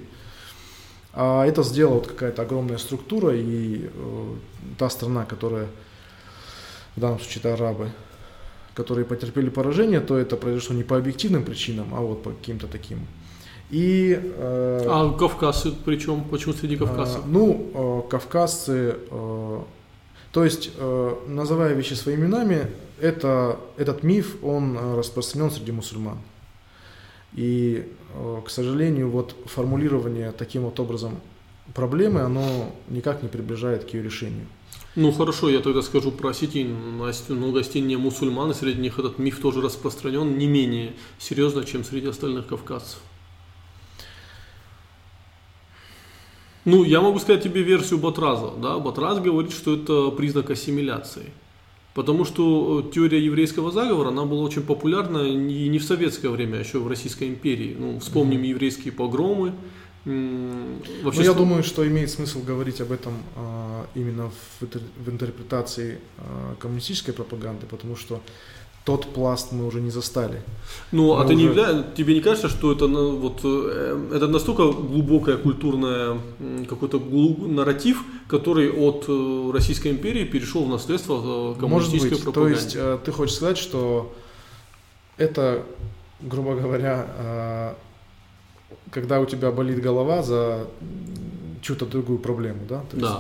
[1.14, 4.36] А это сделала вот какая-то огромная структура, и э,
[4.78, 5.68] та страна, которая,
[6.96, 7.90] в данном случае это арабы,
[8.76, 13.00] которые потерпели поражение, то это произошло не по объективным причинам, а вот по каким-то таким.
[13.70, 16.24] И, э, а кавказцы причем?
[16.24, 17.20] Почему среди э, кавказцев?
[17.20, 19.60] Э, ну, э, кавказцы, э,
[20.32, 22.68] то есть, э, называя вещи своими именами,
[23.00, 26.18] это, этот миф, он э, распространен среди мусульман.
[27.34, 31.20] И, э, к сожалению, вот формулирование таким вот образом
[31.74, 34.48] проблемы, оно никак не приближает к ее решению.
[34.96, 36.98] Ну хорошо, я тогда скажу про осетин.
[36.98, 41.84] Настю, ну гостиния мусульман, и среди них этот миф тоже распространен не менее серьезно, чем
[41.84, 43.00] среди остальных кавказцев.
[46.68, 48.52] Ну, я могу сказать тебе версию Батраза.
[48.62, 48.78] Да?
[48.78, 51.32] Батраз говорит, что это признак ассимиляции.
[51.94, 56.58] Потому что э, теория еврейского заговора, она была очень популярна и не в советское время,
[56.58, 57.74] а еще в Российской империи.
[57.80, 58.48] Ну, вспомним mm-hmm.
[58.48, 59.54] еврейские погромы.
[61.04, 64.66] Вообще, Но я думаю, что имеет смысл говорить об этом а, именно в,
[65.06, 68.22] в интерпретации а, коммунистической пропаганды, потому что
[68.88, 70.42] тот пласт мы уже не застали.
[70.94, 71.44] Ну, а мы а ты уже...
[71.44, 71.84] не явля...
[71.98, 76.18] тебе не кажется, что это вот э, это настолько глубокое культурное
[76.70, 77.46] какой-то глуб...
[77.48, 82.34] нарратив, который от э, Российской империи перешел в наследство э, коммунистической Может быть.
[82.34, 82.56] пропаганде?
[82.56, 84.16] То есть ты хочешь сказать, что
[85.18, 85.66] это,
[86.22, 87.76] грубо говоря,
[88.92, 90.66] когда у тебя болит голова за
[91.62, 92.84] чью-то другую проблему, да?
[92.90, 93.12] То есть...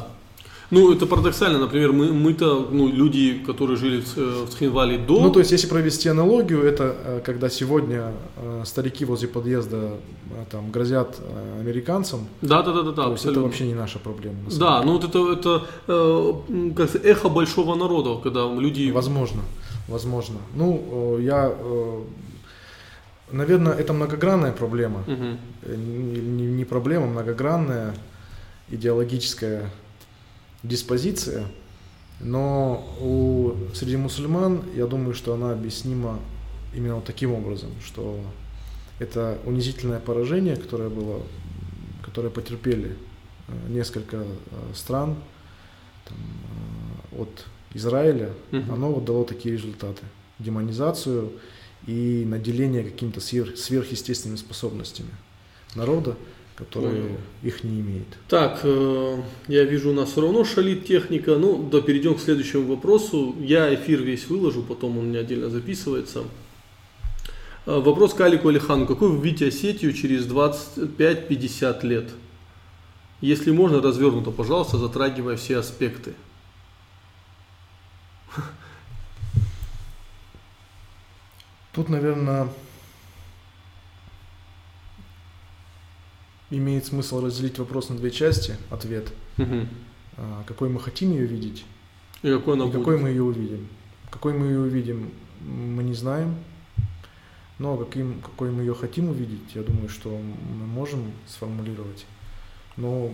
[0.69, 1.59] Ну, это парадоксально.
[1.59, 5.21] Например, мы, мы-то, ну, люди, которые жили в, э, в Цхинвале до...
[5.21, 10.45] Ну, то есть, если провести аналогию, это э, когда сегодня э, старики возле подъезда э,
[10.51, 12.27] там грозят э, американцам.
[12.41, 13.03] Да, да, да, да, да.
[13.05, 14.37] То есть, это вообще не наша проблема.
[14.59, 18.91] Да, ну, вот это, это э, как эхо большого народа, когда люди...
[18.91, 19.41] Возможно,
[19.87, 20.37] возможно.
[20.53, 21.53] Ну, я...
[23.31, 25.03] Наверное, это многогранная проблема.
[25.07, 25.75] Угу.
[25.77, 27.93] Не, не проблема, многогранная,
[28.69, 29.69] идеологическая
[30.63, 31.45] диспозиция,
[32.19, 36.19] но у, среди мусульман, я думаю, что она объяснима
[36.73, 38.19] именно вот таким образом, что
[38.99, 41.21] это унизительное поражение, которое было,
[42.01, 42.95] которое потерпели
[43.47, 44.25] э, несколько э,
[44.73, 45.15] стран
[46.05, 46.17] там,
[47.11, 48.73] э, от Израиля, угу.
[48.73, 50.03] оно вот дало такие результаты.
[50.39, 51.31] Демонизацию
[51.85, 55.11] и наделение какими-то сверх, сверхъестественными способностями
[55.75, 56.15] народа
[56.57, 57.17] которые Понял.
[57.43, 58.07] их не имеет.
[58.27, 61.37] Так, э, я вижу, у нас все равно шалит техника.
[61.37, 63.35] Ну, да, перейдем к следующему вопросу.
[63.39, 66.23] Я эфир весь выложу, потом он у меня отдельно записывается.
[67.67, 68.87] Э, вопрос к Алику Алихану.
[68.87, 72.09] Какой вы видите Осетию через 25-50 лет?
[73.21, 76.13] Если можно, развернуто, пожалуйста, затрагивая все аспекты.
[81.71, 82.47] Тут, наверное,
[86.49, 89.11] имеет смысл разделить вопрос на две части, ответ.
[89.37, 89.67] Угу.
[90.47, 91.65] Какой мы хотим ее видеть
[92.23, 92.79] и какой, она и будет.
[92.79, 93.67] какой мы ее увидим.
[94.09, 96.35] Какой мы ее увидим, мы не знаем.
[97.59, 102.05] Но каким, какой мы ее хотим увидеть, я думаю, что мы можем сформулировать.
[102.75, 103.11] Но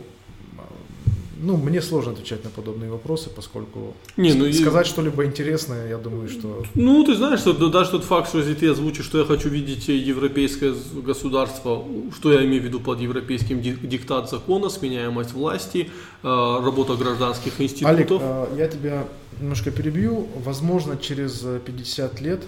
[1.41, 4.89] ну, мне сложно отвечать на подобные вопросы, поскольку не, ну, сказать и...
[4.89, 6.63] что-либо интересное, я думаю, что...
[6.75, 9.87] Ну, ты знаешь, что даже тот факт, что если ты озвучишь, что я хочу видеть
[9.87, 11.83] европейское государство,
[12.15, 15.89] что я имею в виду под европейским диктат закона, сменяемость власти,
[16.21, 18.21] э, работа гражданских институтов...
[18.21, 19.07] Алик, я тебя
[19.39, 20.27] немножко перебью.
[20.35, 22.43] Возможно, через 50 лет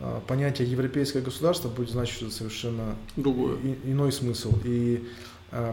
[0.00, 3.56] э, понятие европейское государство будет значить совершенно Другое.
[3.84, 4.52] иной смысл.
[4.64, 5.04] И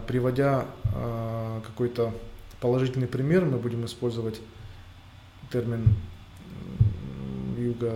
[0.06, 0.68] приводя
[1.66, 2.14] какой-то
[2.62, 4.40] положительный пример, мы будем использовать
[5.52, 5.84] термин
[7.58, 7.94] юго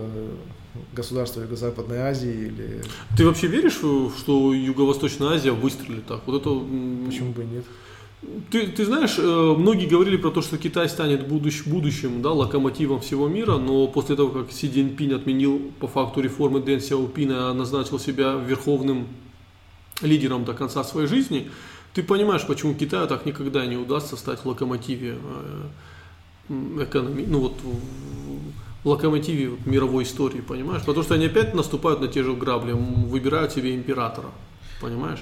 [0.92, 2.82] государства Юго-Западной Азии или...
[3.16, 6.26] Ты вообще веришь, что Юго-Восточная Азия выстрелит так?
[6.26, 6.50] Вот это...
[7.06, 7.64] Почему бы и нет?
[8.50, 13.00] Ты, ты знаешь, э, многие говорили про то, что Китай станет будущ, будущим да, локомотивом
[13.00, 17.98] всего мира, но после того, как Си Цзиньпинь отменил по факту реформы Дэн Сяопина, назначил
[17.98, 19.06] себя верховным
[20.02, 21.50] лидером до конца своей жизни,
[21.96, 25.16] ты понимаешь, почему Китаю так никогда не удастся стать в локомотиве
[26.50, 27.54] э, экономии, ну вот
[28.84, 30.82] в локомотиве мировой истории, понимаешь?
[30.82, 34.28] Потому что они опять наступают на те же грабли, выбирают себе императора,
[34.82, 35.20] понимаешь?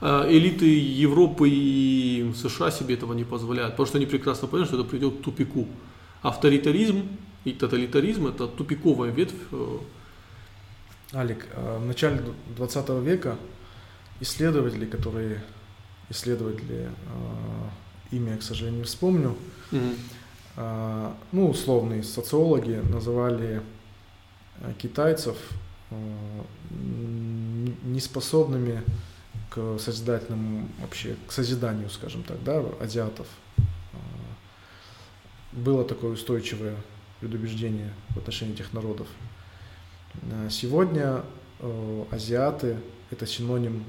[0.00, 4.80] э, элиты Европы и США себе этого не позволяют, потому что они прекрасно понимают, что
[4.80, 5.68] это придет к тупику.
[6.22, 7.04] Авторитаризм
[7.44, 9.34] и тоталитаризм– это тупиковая ветвь.
[9.52, 9.78] э,
[11.14, 12.20] Алик, э, в начале
[12.56, 13.36] 20 века
[14.20, 15.44] исследователи, которые
[16.10, 19.36] исследователи, э, имя к сожалению, не вспомню,
[20.56, 23.62] э, ну, условные социологи называли
[24.60, 25.36] э, китайцев
[27.84, 28.82] неспособными
[29.50, 33.28] к созидательному, вообще, к созиданию, скажем так, да, азиатов.
[35.52, 36.74] Было такое устойчивое
[37.20, 39.06] предубеждение в отношении этих народов.
[40.50, 41.22] Сегодня
[42.10, 42.78] азиаты–
[43.12, 43.84] это синоним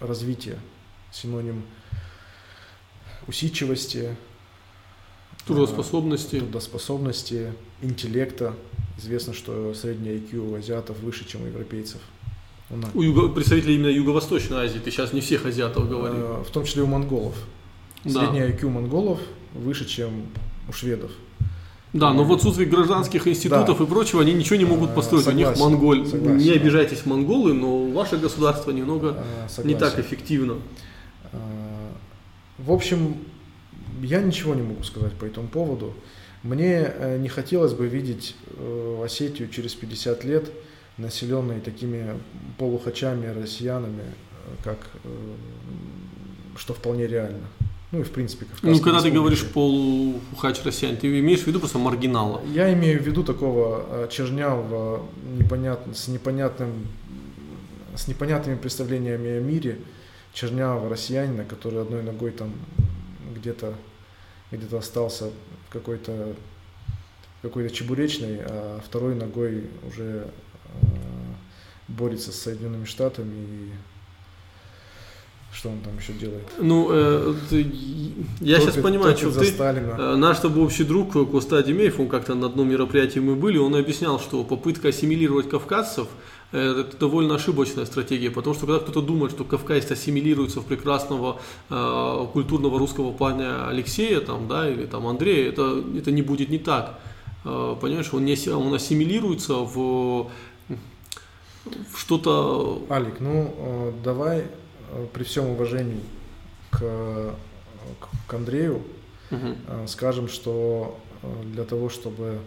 [0.00, 0.58] развития,
[1.12, 1.62] синоним
[3.26, 4.16] усидчивости,
[5.46, 6.38] Трудоспособности.
[6.40, 7.52] трудоспособности,
[7.82, 8.54] интеллекта.
[8.98, 12.00] Известно, что средний IQ у азиатов выше, чем у европейцев.
[12.70, 12.90] У нас.
[12.94, 16.40] У юго- представителей именно Юго-Восточной Азии, ты сейчас не всех азиатов говорил.
[16.40, 17.34] Э, В том числе у монголов.
[18.04, 18.20] Да.
[18.20, 19.20] Средний IQ монголов
[19.52, 20.26] выше, чем
[20.68, 21.10] у шведов.
[21.94, 25.26] Да, но в отсутствии гражданских институтов и прочего они ничего не могут построить.
[25.28, 26.06] У них согласен, монголь.
[26.06, 26.56] согласен, не да.
[26.56, 29.16] обижайтесь, монголы, но ваше государство немного
[29.56, 30.00] Э, не так согласен.
[30.00, 30.56] эффективно.
[31.32, 31.36] Э,
[32.58, 33.16] В общем,
[34.02, 35.94] я ничего не могу сказать по этому поводу.
[36.42, 40.50] Мне э, не хотелось бы видеть э, Осетию через 50 лет,
[40.98, 42.14] населенной такими
[42.58, 44.78] полухачами, россиянами, э, как,
[46.56, 47.46] что вполне реально.
[47.94, 51.60] Ну и в принципе, Ну, Кавказские когда ты говоришь полухач россиян, ты имеешь в виду
[51.60, 52.42] просто маргинала.
[52.52, 55.06] Я имею в виду такого э, чернявого,
[55.38, 56.88] непонятно, с непонятным,
[57.94, 59.78] с непонятными представлениями о мире,
[60.32, 62.52] чернявого россиянина, который одной ногой там
[63.36, 63.74] где-то
[64.50, 65.30] где-то остался
[65.68, 66.34] в какой-то
[67.42, 70.26] какой-то чебуречной, а второй ногой уже
[70.82, 70.86] э,
[71.86, 73.72] борется с Соединенными Штатами и
[75.54, 76.42] что он там еще делает?
[76.58, 77.66] Ну, э, ты-
[78.40, 79.46] я сейчас Топит- понимаю, топит что ты...
[79.46, 79.96] Сталина.
[79.98, 83.74] Э, Наш тобой общий друг Коста Демеев, он как-то на одном мероприятии мы были, он
[83.76, 86.08] объяснял, что попытка ассимилировать кавказцев
[86.52, 91.40] э, это довольно ошибочная стратегия, потому что когда кто-то думает, что кавказец ассимилируется в прекрасного
[91.70, 96.58] э, культурного русского парня Алексея там, да, или там Андрея, это, это не будет не
[96.58, 96.98] так.
[97.44, 100.28] Э, понимаешь, он, не, он ассимилируется в,
[101.92, 102.82] в что-то...
[102.90, 104.44] Алик, ну э, давай
[105.12, 106.00] при всем уважении
[106.70, 108.82] к, к- к Андрею
[109.30, 112.38] э, скажем, что э, для того, чтобы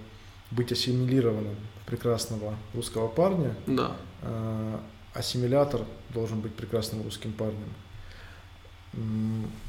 [0.51, 3.95] быть ассимилированным в прекрасного русского парня, Да.
[4.21, 4.77] э,
[5.13, 5.81] ассимилятор
[6.13, 7.69] должен быть прекрасным русским парнем.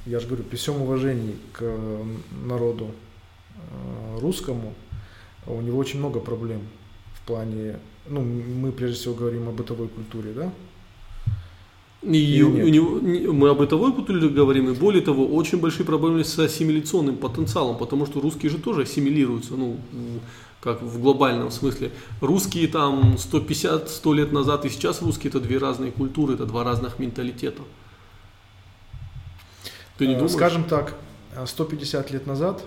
[0.06, 2.04] Я же говорю, при всем уважении к э,
[2.46, 2.90] народу
[3.56, 4.74] э, русскому,
[5.46, 6.60] у него очень много проблем
[7.14, 10.52] в плане, ну, мы прежде всего говорим о бытовой культуре, да?
[12.02, 15.84] И Или у него, не- мы о бытовой культуре говорим, и более того, очень большие
[15.84, 19.78] проблемы с ассимиляционным потенциалом, потому что русские же тоже ассимилируются, ну,
[20.60, 21.90] как в глобальном смысле.
[22.20, 27.00] Русские там 150-100 лет назад и сейчас русские это две разные культуры, это два разных
[27.00, 27.62] менталитета.
[29.98, 30.32] Ты не Э, думаешь?
[30.34, 30.94] Скажем так,
[31.34, 32.62] э, 150 лет назад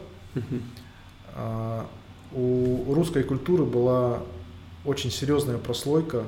[1.35, 1.85] а,
[2.33, 4.19] у русской культуры была
[4.85, 6.23] очень серьезная прослойка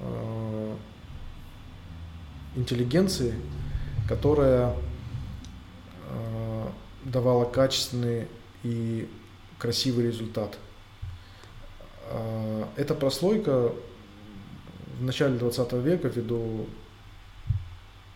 [0.00, 0.74] э,
[2.56, 3.34] интеллигенции,
[4.08, 4.74] которая
[6.08, 6.66] э,
[7.04, 8.26] давала качественный
[8.62, 9.08] и
[9.58, 10.58] красивый результат.
[12.10, 13.72] Э, Эта прослойка
[14.98, 16.66] в начале 20 века ввиду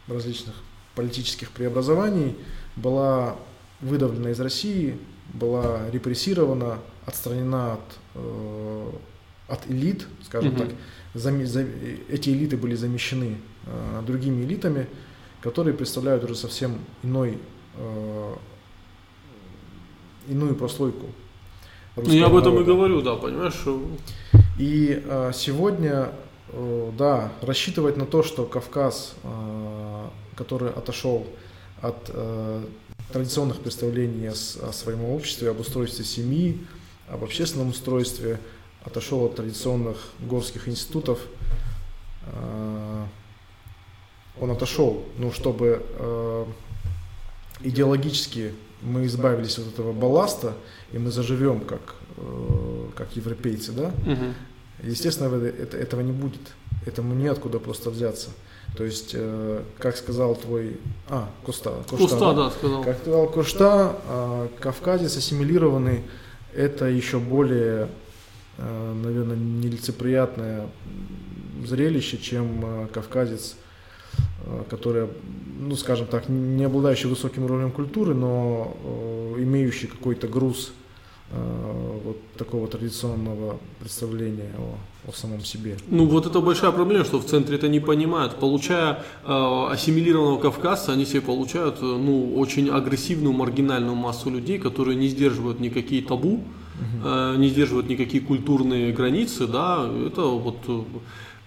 [0.09, 0.55] различных
[0.95, 2.37] политических преобразований
[2.77, 3.37] была
[3.81, 4.99] выдавлена из России,
[5.33, 7.81] была репрессирована, отстранена от,
[8.15, 8.91] э,
[9.49, 10.59] от элит, скажем Мгм.
[10.61, 10.69] так.
[11.15, 11.67] Заме- за-
[12.09, 14.87] эти элиты были замещены э, другими элитами,
[15.41, 17.39] которые представляют уже совсем иной,
[17.77, 18.35] э,
[20.29, 21.07] иную прослойку.
[21.97, 22.73] Ну, я об этом и народа.
[22.73, 23.55] говорю, да, понимаешь?
[23.55, 23.81] что-
[24.59, 26.11] И э, сегодня,
[26.49, 31.27] э, да, рассчитывать на то, что Кавказ, э, который отошел
[31.83, 32.65] от э,
[33.13, 36.59] традиционных представлений о, о своем обществе, об устройстве семьи,
[37.09, 38.41] об общественном устройстве,
[38.85, 41.21] отошел от традиционных горских институтов,
[42.27, 43.05] э,
[44.41, 46.45] он отошел, ну, чтобы э,
[47.63, 50.55] идеологически мы избавились от этого балласта,
[50.93, 54.35] и мы заживем как, э, как европейцы, да, Мгм.
[54.83, 56.41] Естественно, это- это- этого не будет.
[56.85, 58.31] Этому неоткуда просто взяться.
[58.77, 60.79] То есть, э, как сказал твой...
[61.09, 61.71] А, Куста.
[61.89, 62.83] Куста, да, сказал.
[62.85, 66.03] Как сказал Кушта, э, кавказец ассимилированный–
[66.55, 67.89] это еще более,
[68.59, 70.67] э, наверное, нелицеприятное
[71.65, 73.57] зрелище, чем э, кавказец
[74.69, 75.09] которые,
[75.59, 78.77] ну, скажем так, не обладающие высоким уровнем культуры, но
[79.39, 80.73] имеющие какой-то груз
[82.05, 85.77] вот такого традиционного представления о, о самом себе.
[85.89, 88.37] Ну вот это большая проблема, что в центре это не понимают.
[88.37, 95.09] Получая э, ассимилированного кавказца, они себе получают ну, очень агрессивную маргинальную массу людей, которые не
[95.09, 96.45] сдерживают никакие табу,
[97.05, 100.57] э, не сдерживают никакие культурные границы, да, это вот,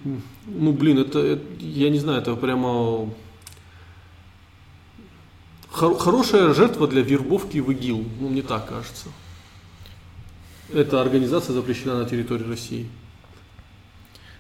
[0.04, 3.10] ну блин, это, это я не знаю, это прямо
[5.70, 9.10] хорошая жертва для вербовки в ИГИЛ, ну мне так кажется.
[10.74, 12.89] Эта организация запрещена на территории России.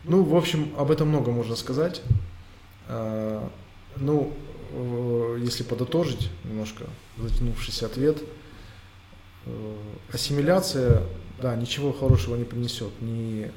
[0.03, 2.01] Ну, в общем, об этом много можно сказать.
[2.87, 3.49] А,
[3.97, 4.33] ну,
[4.71, 6.85] э, если подытожить немножко
[7.17, 8.23] затянувшийся ответ,
[9.45, 9.75] э,
[10.13, 11.03] ассимиляция,
[11.41, 13.51] да, ничего хорошего не принесет ни э,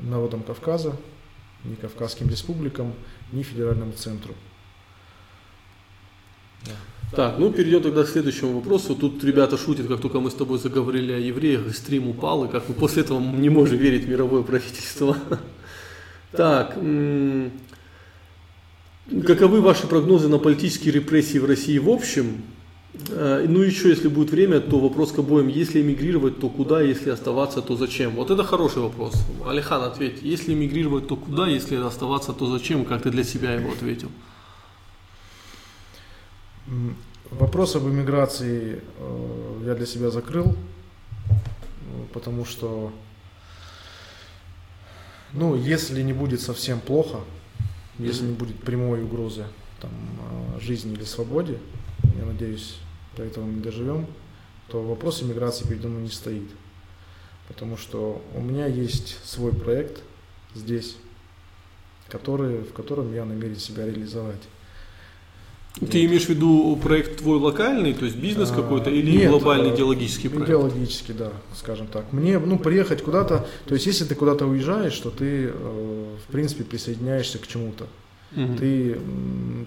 [0.00, 0.96] народам Кавказа,
[1.64, 2.94] ни Кавказским республикам,
[3.32, 4.34] ни федеральному центру.
[7.14, 8.94] Так, ну перейдем тогда к следующему вопросу.
[8.94, 12.48] Тут ребята шутят, как только мы с тобой заговорили о евреях, и стрим упал, и
[12.48, 15.16] как мы после этого не можем верить в мировое правительство.
[16.32, 16.74] Так,
[19.26, 22.42] каковы ваши прогнозы на политические репрессии в России в общем?
[23.08, 25.48] Э, ну еще, если будет время, то вопрос к обоим.
[25.48, 26.80] Если эмигрировать, то куда?
[26.80, 28.14] Если оставаться, то зачем?
[28.16, 29.14] Вот это хороший вопрос.
[29.46, 30.22] Алихан, ответь.
[30.22, 31.46] Если эмигрировать, то куда?
[31.46, 32.84] Если оставаться, то зачем?
[32.84, 34.10] Как ты для себя его ответил?
[37.30, 40.56] Вопрос об иммиграции э, я для себя закрыл,
[42.12, 42.92] потому что,
[45.32, 47.20] ну, если не будет совсем плохо,
[47.98, 49.44] если не будет прямой угрозы
[49.80, 49.90] там,
[50.56, 51.58] э, жизни или свободе,
[52.18, 52.76] я надеюсь,
[53.16, 54.06] до этого мы доживем,
[54.68, 56.48] то вопрос иммиграции передо мной не стоит.
[57.48, 60.02] Потому что у меня есть свой проект
[60.54, 60.96] здесь,
[62.08, 64.42] который, в котором я намерен себя реализовать.
[65.78, 69.74] Ты имеешь в виду проект твой локальный, то есть бизнес а, какой-то, или нет, глобальный
[69.74, 70.48] идеологический проект?
[70.48, 72.12] Идеологический, да, скажем так.
[72.12, 76.64] Мне, ну, приехать куда-то, то есть если ты куда-то уезжаешь, то ты, э, в принципе,
[76.64, 77.86] присоединяешься к чему-то.
[78.36, 78.56] Угу.
[78.58, 78.98] Ты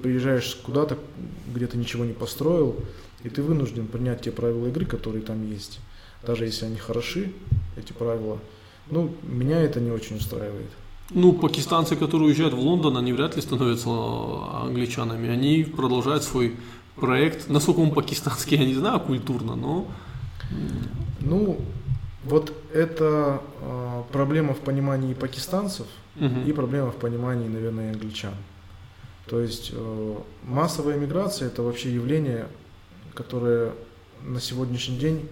[0.03, 0.97] приезжаешь куда-то,
[1.53, 2.75] где ты ничего не построил,
[3.23, 5.79] и ты вынужден принять те правила игры, которые там есть.
[6.25, 7.31] Даже если они хороши,
[7.77, 8.39] эти правила.
[8.89, 10.69] Ну, меня это не очень устраивает.
[11.09, 13.89] Ну, пакистанцы, которые уезжают в Лондон, они вряд ли становятся
[14.61, 15.29] англичанами.
[15.29, 16.55] Они продолжают свой
[16.95, 17.49] проект.
[17.49, 19.87] Насколько он пакистанский, я не знаю культурно, но...
[21.19, 21.59] Ну,
[22.25, 26.41] вот это э, проблема в понимании пакистанцев угу.
[26.45, 28.33] и проблема в понимании, наверное, англичан.
[29.27, 32.47] То есть э, массовая миграция это вообще явление,
[33.13, 33.73] которое
[34.21, 35.29] на сегодняшний день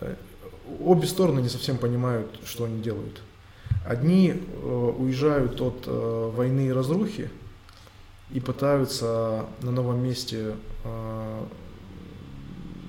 [0.00, 0.16] э,
[0.80, 3.20] обе стороны не совсем понимают, что они делают.
[3.84, 7.30] Одни э, уезжают от э, войны и разрухи
[8.30, 10.54] и пытаются на новом месте
[10.84, 11.46] э,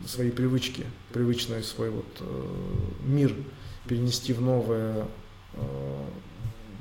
[0.07, 2.05] свои привычки, привычный свой вот
[3.03, 3.33] мир
[3.87, 5.07] перенести в новое,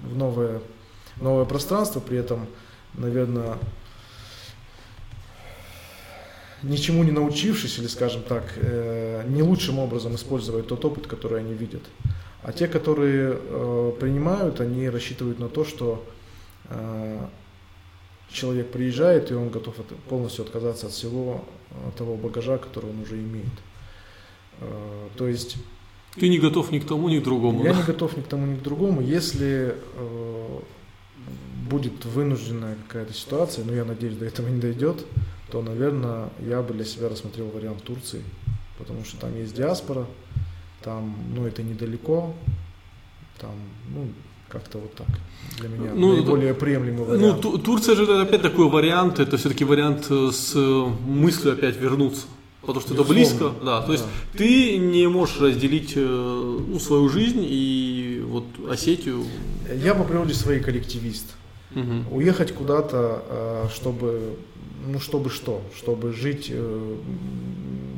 [0.02, 0.60] в новое,
[1.16, 2.46] новое пространство, при этом,
[2.92, 3.56] наверное,
[6.64, 8.44] ничему не научившись или, скажем так,
[9.28, 11.82] не лучшим образом использовать тот опыт, который они видят.
[12.44, 16.04] А те, которые э, принимают, они рассчитывают на то, что
[16.68, 17.26] э,
[18.30, 21.42] человек приезжает, и он готов от, полностью отказаться от всего
[21.96, 23.46] того багажа, который он уже имеет.
[24.60, 25.56] Э, то есть...
[26.16, 27.64] Ты не готов ни к тому, ни к другому.
[27.64, 27.78] Я да?
[27.78, 29.00] не готов ни к тому, ни к другому.
[29.00, 30.58] Если э,
[31.70, 35.06] будет вынужденная какая-то ситуация, но я надеюсь, до этого не дойдет,
[35.54, 38.24] то, наверное, я бы для себя рассмотрел вариант Турции,
[38.76, 40.04] потому что там есть диаспора,
[40.82, 42.34] там, ну, это недалеко,
[43.38, 43.52] там,
[43.94, 44.08] ну,
[44.48, 45.06] как-то вот так
[45.60, 47.44] для меня ну, наиболее это, приемлемый ну, вариант.
[47.44, 52.26] Ну, Турция же опять такой вариант, это все-таки вариант э, с э, мыслью опять вернуться.
[52.62, 53.20] Потому что Безусловно.
[53.20, 53.82] это близко, да.
[53.82, 54.38] То есть да.
[54.38, 56.00] ты не можешь разделить э,
[56.68, 59.22] ну, свою жизнь и вот Осетию.
[59.72, 61.26] Я по природе своей коллективист.
[61.76, 62.16] Угу.
[62.16, 64.36] Уехать куда-то, чтобы,
[64.86, 66.52] ну чтобы что, чтобы жить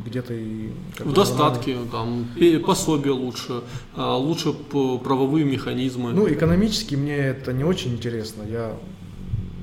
[0.06, 0.70] где-то и...
[0.98, 2.28] В достатке, там,
[2.64, 3.62] пособие лучше,
[3.94, 6.12] а, лучше правовые механизмы.
[6.12, 8.42] Ну, экономически мне это не очень интересно.
[8.48, 8.76] Я,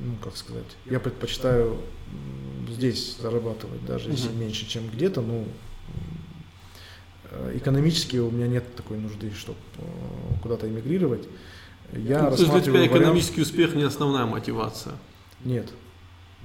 [0.04, 1.78] ну, как сказать, я предпочитаю
[2.70, 4.38] здесь зарабатывать, даже если угу.
[4.38, 5.46] меньше, чем где-то, ну,
[7.30, 9.82] э, экономически у меня нет такой нужды, чтобы э,
[10.42, 11.26] куда-то эмигрировать.
[11.92, 13.48] Я ну, то есть для тебя экономический вариант...
[13.48, 14.94] успех не основная мотивация?
[15.44, 15.68] Нет.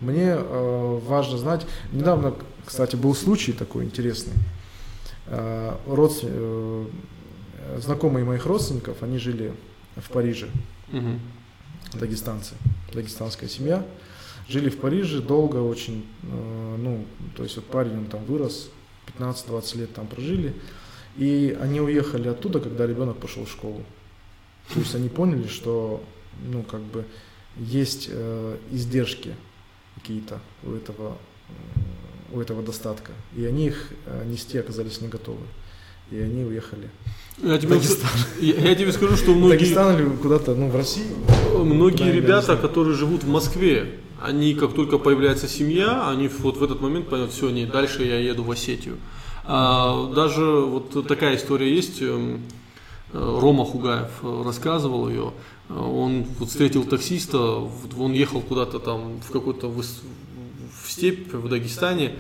[0.02, 1.66] Мне э, важно знать.
[1.92, 2.36] Недавно,
[2.66, 4.34] кстати, был случай такой интересный.
[5.28, 6.24] Э, родств...
[6.24, 6.86] э,
[7.78, 9.54] знакомые моих родственников, они жили
[9.96, 10.50] в Париже.
[10.92, 12.00] Угу.
[12.00, 12.56] дагестанцы,
[12.94, 13.86] дагестанская семья.
[14.48, 18.70] Жили в Париже долго очень, э, ну, то есть вот парень, он там вырос,
[19.20, 20.56] 15-20 лет там прожили.
[21.18, 23.84] И они уехали оттуда, когда ребенок пошел в школу.
[24.74, 26.04] То есть они поняли, что,
[26.46, 27.06] ну, как бы,
[27.58, 29.36] есть э, издержки
[30.00, 31.18] какие-то у этого,
[31.50, 33.12] э, у этого достатка.
[33.36, 35.46] И они их э, нести оказались не готовы.
[36.12, 36.90] И они уехали.
[37.38, 37.80] Я тебе,
[38.40, 39.60] я, я тебе скажу, что многие...
[39.60, 41.06] Дагестан или куда-то, ну, в России.
[41.56, 46.82] Многие ребята, которые живут в Москве, они, как только появляется семья, они вот в этот
[46.82, 48.98] момент понимают, все, не, дальше я еду в Осетию.
[49.46, 52.02] А, даже вот такая история есть.
[52.02, 52.42] Эм,
[53.14, 55.34] Рома Хугаев рассказывал ее.
[55.70, 62.14] Он вот встретил таксиста, он ехал куда-то там в какой-то в, в степь в Дагестане.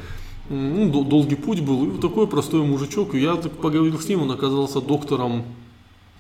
[0.49, 3.15] Ну, долгий путь был, и вот такой простой мужичок.
[3.15, 5.45] И я так поговорил с ним, он оказался доктором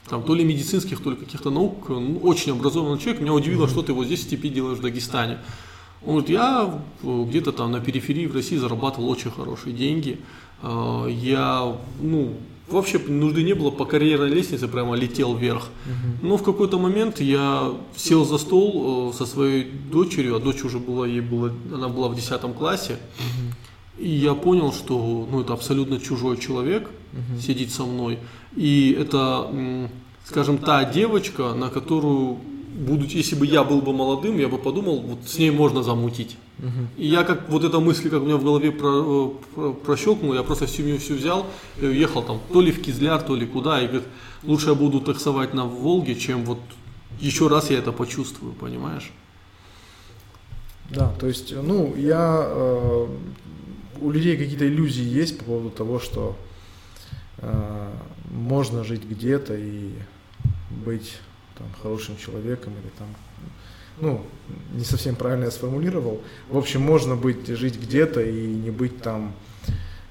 [0.07, 3.21] там, то ли медицинских, то ли каких-то наук, ну, очень образованный человек.
[3.21, 5.37] Меня удивило, что ты вот здесь в степи делаешь в Дагестане.
[6.03, 10.19] Он говорит, я где-то там на периферии в России зарабатывал очень хорошие деньги.
[10.61, 12.33] А, я, ну,
[12.73, 15.69] вообще нужды не было, по карьерной лестнице прямо летел вверх.
[16.21, 20.79] Но в какой-то момент я сел за стол э, со своей дочерью, а дочь уже
[20.79, 22.97] была, ей было, она была в 10 классе.
[23.97, 28.17] И я понял, что ну, это абсолютно чужой человек uh сидит со мной.
[28.55, 29.47] И это,
[30.25, 32.37] скажем, та девочка, на которую
[32.79, 36.37] будучи, если бы я был бы молодым, я бы подумал, вот с ней можно замутить.
[36.59, 36.87] Угу.
[36.97, 40.43] И я как вот эта мысль, как у меня в голове про, про, прощелкнула, я
[40.43, 41.45] просто семью всю взял
[41.81, 44.07] и уехал там то ли в Кизляр, то ли куда, и говорит,
[44.43, 46.59] лучше я буду таксовать на Волге, чем вот
[47.19, 49.11] еще раз я это почувствую, понимаешь?
[50.89, 53.07] Да, то есть, ну, я э,
[54.01, 56.35] у людей какие-то иллюзии есть по поводу того, что
[57.37, 57.91] э,
[58.31, 59.89] можно жить где-то и
[60.69, 61.17] быть
[61.59, 63.07] там, хорошим человеком или там,
[64.01, 64.25] ну,
[64.73, 66.21] не совсем правильно я сформулировал.
[66.49, 69.33] В общем, можно быть, жить где-то и не быть там,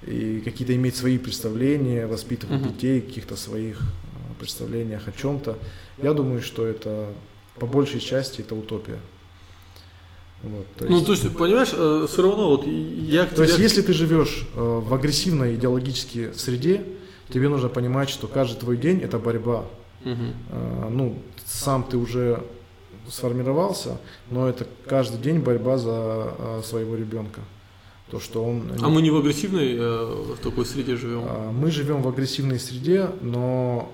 [0.06, 2.72] и какие-то иметь свои представления, воспитывать uh-huh.
[2.72, 3.84] детей, каких-то своих э,
[4.38, 5.58] представлениях о чем-то.
[6.02, 7.12] Я думаю, что это
[7.58, 8.98] по большей части это утопия.
[10.42, 13.26] Вот, то ну, есть, ну, то есть, понимаешь, э, все равно вот я...
[13.26, 16.84] То есть, если ты живешь э, в агрессивной идеологической среде,
[17.32, 19.66] тебе нужно понимать, что каждый твой день это борьба.
[20.04, 20.90] Угу.
[20.90, 21.18] Ну,
[21.48, 22.44] сам ты уже
[23.08, 23.98] сформировался,
[24.30, 27.40] но это каждый день борьба за а, своего ребенка.
[28.10, 28.72] То, что он...
[28.80, 31.24] А мы не в агрессивной э, в такой среде живем?
[31.24, 33.90] А, мы живем в агрессивной среде, но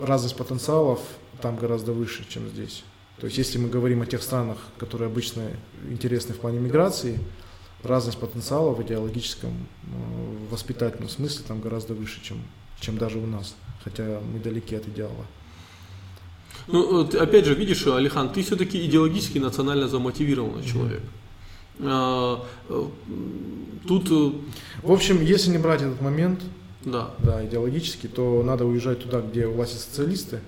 [0.00, 1.00] разность потенциалов
[1.40, 2.84] там гораздо выше, чем здесь.
[3.18, 5.50] То есть, если мы говорим о тех странах, которые обычно
[5.88, 7.18] интересны в плане миграции,
[7.82, 12.42] разность потенциалов в идеологическом, э, воспитательном смысле там гораздо выше, чем,
[12.80, 13.54] чем даже у нас,
[13.84, 15.26] хотя мы далеки от идеала.
[16.68, 21.02] Ну, опять же, видишь, Алихан, ты все-таки идеологически национально замотивированный человек.
[21.80, 22.84] А, э,
[23.88, 24.10] тут...
[24.10, 24.32] Э,
[24.82, 26.40] В общем, если не брать этот момент,
[26.84, 27.10] да.
[27.18, 30.40] Да, идеологически, то надо уезжать туда, где власти социалисты,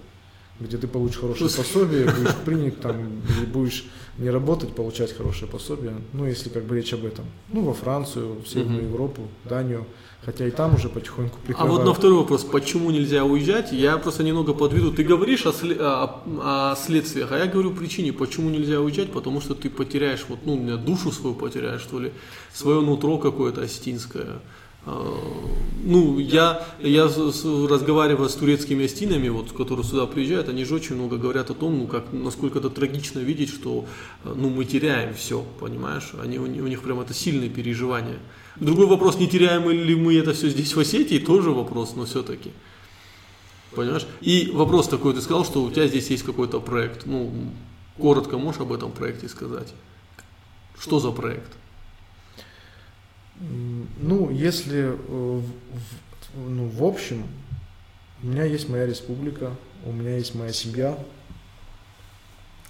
[0.61, 3.85] где ты получишь хорошее пособие, будешь принят там, будешь
[4.19, 5.95] не работать, получать хорошее пособие.
[6.13, 7.25] Ну, если как бы речь об этом.
[7.53, 9.87] Ну, во Францию, в Северную Европу, Данию.
[10.25, 11.75] Хотя и там уже потихоньку прикрывают.
[11.75, 14.91] А вот на второй вопрос, почему нельзя уезжать, я просто немного подведу.
[14.91, 15.79] Ты говоришь о, след...
[15.81, 20.41] о, о следствиях, а я говорю причине, почему нельзя уезжать, потому что ты потеряешь, вот,
[20.45, 22.13] ну, душу свою потеряешь, что ли,
[22.55, 24.41] свое нутро какое-то осетинское.
[24.87, 25.15] А,
[25.83, 31.19] ну, я, я разговариваю с турецкими астинами, вот, которые сюда приезжают, они же очень много
[31.19, 33.85] говорят о том, ну, как, насколько это трагично видеть, что
[34.25, 36.13] ну, мы теряем все, понимаешь?
[36.23, 38.19] Они, у них прям это сильные переживания.
[38.57, 42.53] Другой вопрос, не теряем ли мы это все здесь в Осетии, тоже вопрос, но все-таки.
[43.73, 44.07] Понимаешь?
[44.21, 47.07] И вопрос такой, ты сказал, что у тебя здесь есть какой-то проект.
[47.07, 47.33] Ну,
[47.99, 49.75] коротко можешь об этом проекте сказать?
[50.79, 51.53] Что за проект?
[53.41, 55.41] Ну, если э,
[56.37, 57.25] ну, в общем,
[58.23, 59.53] у меня есть моя республика,
[59.85, 60.99] у меня есть моя семья,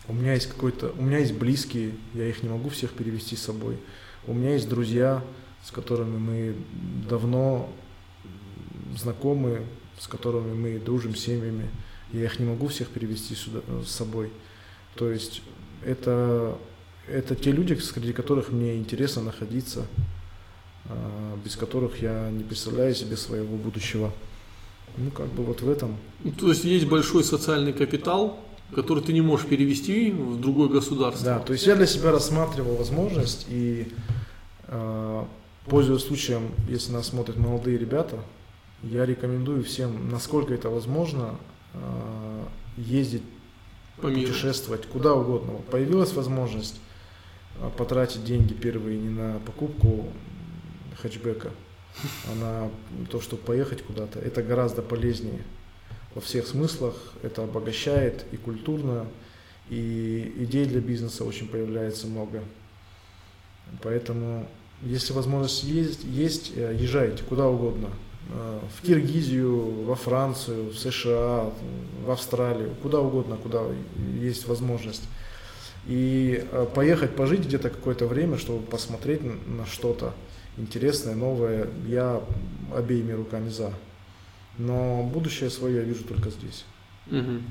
[0.06, 3.42] у меня есть какой-то, у меня есть близкие, я их не могу всех перевести с
[3.42, 3.78] собой.
[4.26, 5.22] У меня есть друзья,
[5.64, 6.54] с которыми мы
[7.08, 7.72] давно
[8.96, 9.62] знакомы,
[9.98, 11.68] с которыми мы дружим семьями.
[12.12, 14.30] Я их не могу всех перевести сюда с собой.
[14.94, 15.42] То есть
[15.84, 16.56] это,
[17.08, 19.86] это те люди, среди которых мне интересно находиться,
[20.84, 24.12] а, без которых я не представляю себе своего будущего.
[24.96, 25.96] Ну, как бы вот в этом.
[26.22, 28.38] Ну, то есть есть большой социальный капитал,
[28.74, 31.24] который ты не можешь перевести в другое государство.
[31.24, 33.88] Да, то есть я для себя рассматривал возможность и
[34.68, 35.24] э,
[35.66, 38.18] Пользуясь случаем, если нас смотрят молодые ребята,
[38.82, 41.36] я рекомендую всем, насколько это возможно,
[41.72, 42.44] э,
[42.76, 43.22] ездить
[43.96, 45.52] По путешествовать куда угодно.
[45.52, 46.80] Вот появилась возможность
[47.60, 50.08] а, потратить деньги первые не на покупку
[51.00, 51.50] хэтчбека,
[52.26, 54.18] а на то, чтобы поехать куда-то.
[54.18, 55.42] Это гораздо полезнее
[56.14, 56.94] во всех смыслах.
[57.22, 59.06] Это обогащает и культурно,
[59.68, 62.42] и идей для бизнеса очень появляется много.
[63.82, 64.48] Поэтому,
[64.84, 67.88] если возможность есть, есть э, езжайте куда угодно.
[68.30, 71.50] Э, В Киргизию, во Францию, в США,
[72.04, 73.62] в Австралию, куда угодно, куда
[74.20, 75.04] есть возможность.
[75.86, 80.14] И э, поехать пожить где-то какое-то время, чтобы посмотреть на что-то
[80.56, 82.22] интересное, новое, я
[82.74, 83.72] обеими руками за.
[84.58, 86.64] Но будущее свое я вижу только здесь.
[87.06, 87.42] Мгм.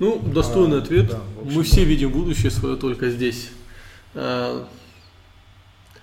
[0.00, 1.08] Ну, достойный А, ответ.
[1.08, 3.50] да, общем, Мы все видим будущее свое только здесь.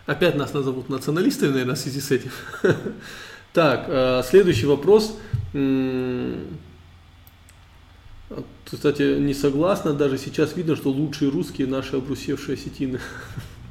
[0.06, 2.32] Опять нас назовут националистами, наверное, в связи с этим.
[3.54, 5.18] Так, а, следующий вопрос.
[8.64, 13.02] Кстати, не согласна, даже сейчас видно, что лучшие русские наши обрусевшие осетины.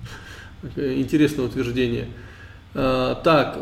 [0.77, 2.09] Интересное утверждение.
[2.75, 3.57] А, Так,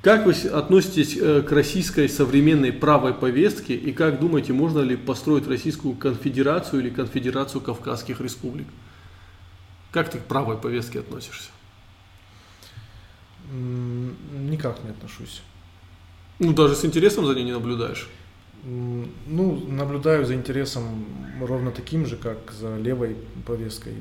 [0.00, 5.48] как вы относитесь э, к российской современной правой повестке и как думаете, можно ли построить
[5.48, 8.68] Российскую конфедерацию или конфедерацию Кавказских республик?
[9.90, 11.50] Как ты к правой повестке относишься?
[13.50, 15.42] Никак не отношусь.
[16.38, 18.08] Ну, даже с интересом за ней не наблюдаешь.
[18.64, 21.04] Ну, наблюдаю за интересом
[21.40, 23.16] ровно таким же, как за левой
[23.46, 23.94] повесткой.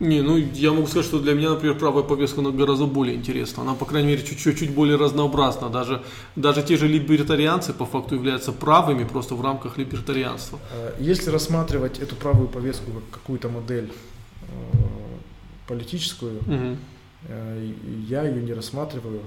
[0.00, 3.62] Не, ну я могу сказать, что для меня, например, правая повестка она гораздо более интересна.
[3.62, 5.68] Она, по крайней мере, чуть-чуть чуть более разнообразна.
[5.68, 6.02] Даже,
[6.36, 10.58] даже те же либертарианцы по факту являются правыми просто в рамках либертарианства.
[10.72, 13.92] Э, Если рассматривать эту правую повестку как какую-то модель
[14.42, 15.09] э,
[15.70, 16.40] политическую,
[17.28, 19.22] и я ее не рассматриваю,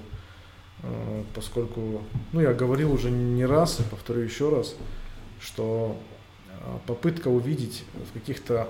[0.82, 4.74] э, поскольку, ну, я говорил уже не раз, и повторю еще раз,
[5.40, 5.96] что
[6.48, 8.68] э, попытка увидеть в каких-то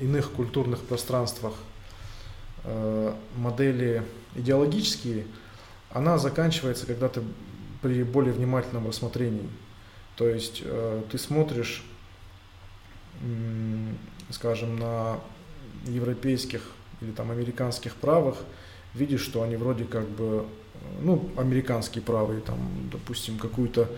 [0.00, 1.54] иных культурных пространствах
[3.36, 4.02] модели
[4.34, 5.24] идеологические,
[5.90, 7.22] она заканчивается, когда ты
[7.80, 9.48] при более внимательном рассмотрении.
[10.16, 10.64] То есть
[11.10, 11.84] ты смотришь,
[14.30, 15.20] скажем, на
[15.86, 16.62] европейских
[17.06, 18.36] или там американских правых,
[18.94, 20.44] видишь, что они вроде как бы,
[20.74, 22.58] э, ну, американские правые, там,
[22.90, 23.88] допустим, какую-то,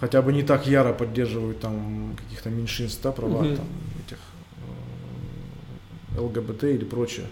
[0.00, 3.56] хотя бы не так яро поддерживают там каких-то меньшинств, да, права Мгм.
[3.56, 3.66] там
[4.06, 4.18] этих
[6.16, 7.26] э, ЛГБТ или прочее.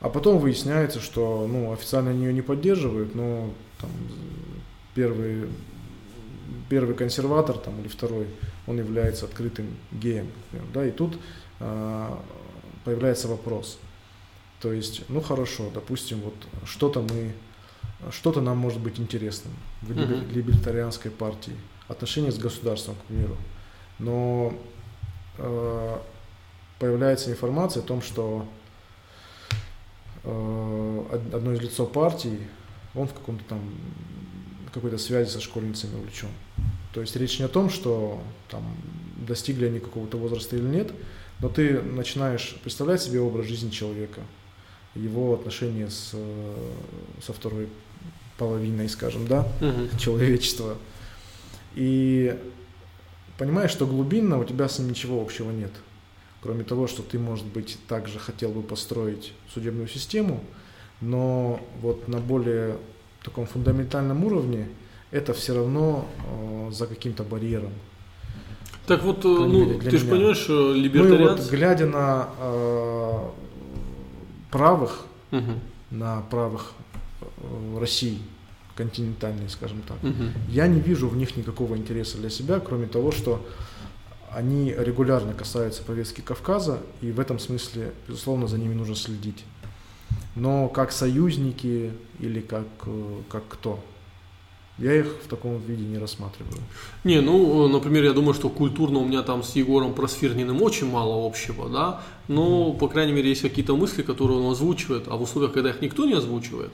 [0.00, 3.50] А потом выясняется, что, ну, официально они ее не поддерживают, но
[3.80, 3.90] там
[4.94, 5.48] первый,
[6.68, 8.26] первый консерватор там, или второй,
[8.66, 11.16] он является открытым геем, например, да, и тут
[11.60, 12.20] а,
[12.84, 13.78] появляется вопрос.
[14.62, 16.34] То есть, ну хорошо, допустим, вот
[16.64, 17.32] что-то мы,
[18.12, 19.52] что-то нам может быть интересным
[19.82, 20.30] в Мгм.
[20.30, 21.54] либертарианской партии,
[21.88, 23.36] отношения с государством, к примеру.
[23.98, 24.54] Но
[25.38, 25.98] э,
[26.78, 28.46] появляется информация о том, что
[30.24, 32.38] э, од- одно из лицо партии,
[32.94, 33.60] он в каком-то там
[34.72, 36.28] какой-то связи со школьницами увлечен.
[36.94, 38.64] То есть речь не о том, что там
[39.16, 40.92] достигли они какого-то возраста или нет,
[41.40, 44.20] но ты начинаешь представлять себе образ жизни человека,
[44.94, 46.54] его отношения с, э,
[47.24, 47.68] со второй
[48.38, 49.96] половиной, скажем, да, Мгм.
[49.98, 50.76] человечества.
[51.74, 52.36] И
[53.38, 55.72] понимаешь, что глубинно у тебя с ним ничего общего нет.
[56.42, 60.42] Кроме того, что ты, может быть, также хотел бы построить судебную систему,
[61.00, 62.76] но вот на более
[63.24, 64.68] таком фундаментальном уровне
[65.12, 67.72] это все равно э, за каким-то барьером.
[68.86, 71.50] Так вот, э, мере, ну, ты же понимаешь, э, Ну и вот, либертарианцы...
[71.50, 73.28] глядя на э,
[74.52, 75.58] правых, Мгм.
[75.90, 76.72] на правых
[77.20, 78.18] э, России,
[78.76, 80.30] континентальной, скажем так, Мгм.
[80.48, 83.44] Я не вижу в них никакого интереса для себя, кроме того, что
[84.30, 89.44] они регулярно касаются повестки Кавказа, и в этом смысле, безусловно, за ними нужно следить.
[90.36, 93.82] Но как союзники или как, э, как кто?
[94.82, 96.60] Я их в таком виде не рассматриваю.
[97.04, 101.24] Не, ну, например, я думаю, что культурно у меня там с Егором Просфирниным очень мало
[101.24, 105.52] общего, да, но, по крайней мере, есть какие-то мысли, которые он озвучивает, а в условиях,
[105.52, 106.72] когда их никто не озвучивает,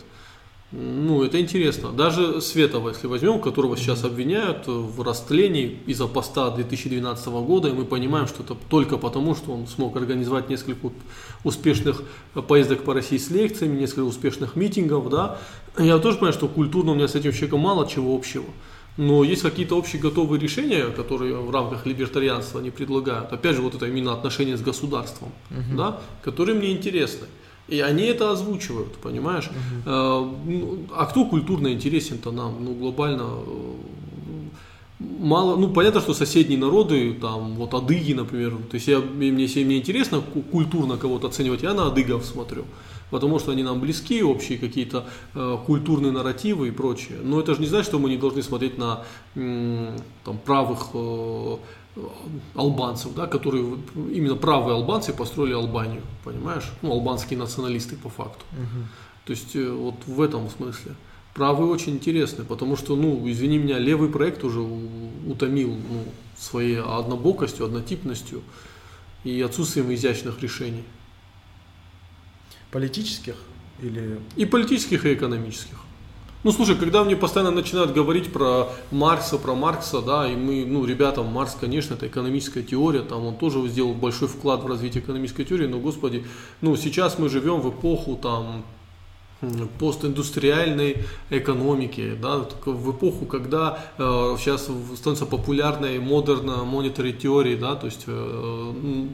[0.71, 1.93] ну, это интересно.
[1.93, 7.87] Даже Светова, если возьмем, которого сейчас обвиняют в растлении из-за поста 2012 года, и мы
[7.87, 10.91] понимаем, что это только потому, что он смог организовать несколько
[11.43, 12.03] успешных
[12.47, 15.39] поездок по России с лекциями, несколько успешных митингов, да.
[15.79, 18.45] Я тоже понимаю, что культурно у меня с этим человеком мало чего общего.
[18.97, 23.33] Но есть какие-то общие готовые решения, которые в рамках либертарианства они предлагают.
[23.33, 25.31] Опять же, вот это именно отношения с государством,
[25.77, 27.27] да, которые мне интересны.
[27.69, 29.51] И они это озвучивают, понимаешь?
[29.85, 33.23] Ну, А кто культурно интересен-то нам, ну, глобально?
[33.47, 33.75] э,
[34.99, 39.65] мало, ну понятно, что соседние народы, там вот адыги, например, то есть я, мне, если
[39.65, 42.65] мне интересно культурно кого-то оценивать, я на адыгов смотрю,
[43.11, 47.19] потому что они нам близки, общие какие-то э, культурные нарративы и прочее.
[47.23, 49.05] Но это же не значит, что мы не должны смотреть на
[49.35, 51.57] э, там, правых э,
[52.55, 56.71] албанцев, да, которые именно правые албанцы построили Албанию, понимаешь?
[56.83, 58.45] Ну, албанские националисты по факту.
[58.53, 58.85] Угу.
[59.27, 60.95] То есть э, вот в этом смысле.
[61.35, 66.05] Правый очень интересный, потому что, ну, извини меня, левый проект уже утомил ну,
[66.37, 68.43] своей однобокостью, однотипностью
[69.25, 70.85] и отсутствием изящных решений.
[72.71, 73.37] Политических
[73.83, 74.21] или...
[74.37, 75.79] И политических, и экономических.
[76.45, 80.85] Ну, слушай, когда мне постоянно начинают говорить про Маркса, про Маркса, да, и мы, ну,
[80.85, 85.45] ребята, Маркс, конечно, это экономическая теория, там он тоже сделал большой вклад в развитие экономической
[85.45, 86.25] теории, но, господи,
[86.61, 88.65] ну, сейчас мы живем в эпоху, там,
[89.79, 97.87] постиндустриальной экономики, да, в эпоху, когда э, сейчас становится популярной модерна monetary теории, да, то
[97.87, 99.07] есть, э,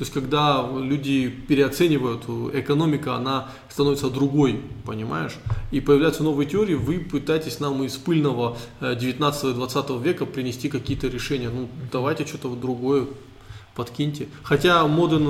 [0.00, 2.22] то есть когда люди переоценивают
[2.54, 5.36] экономика, она становится другой, понимаешь,
[5.72, 11.50] и появляются новые теории, вы пытаетесь нам из пыльного 19-20 э, века принести какие-то решения,
[11.50, 13.08] ну давайте что-то другое
[13.74, 14.28] подкиньте.
[14.42, 15.26] Хотя Modern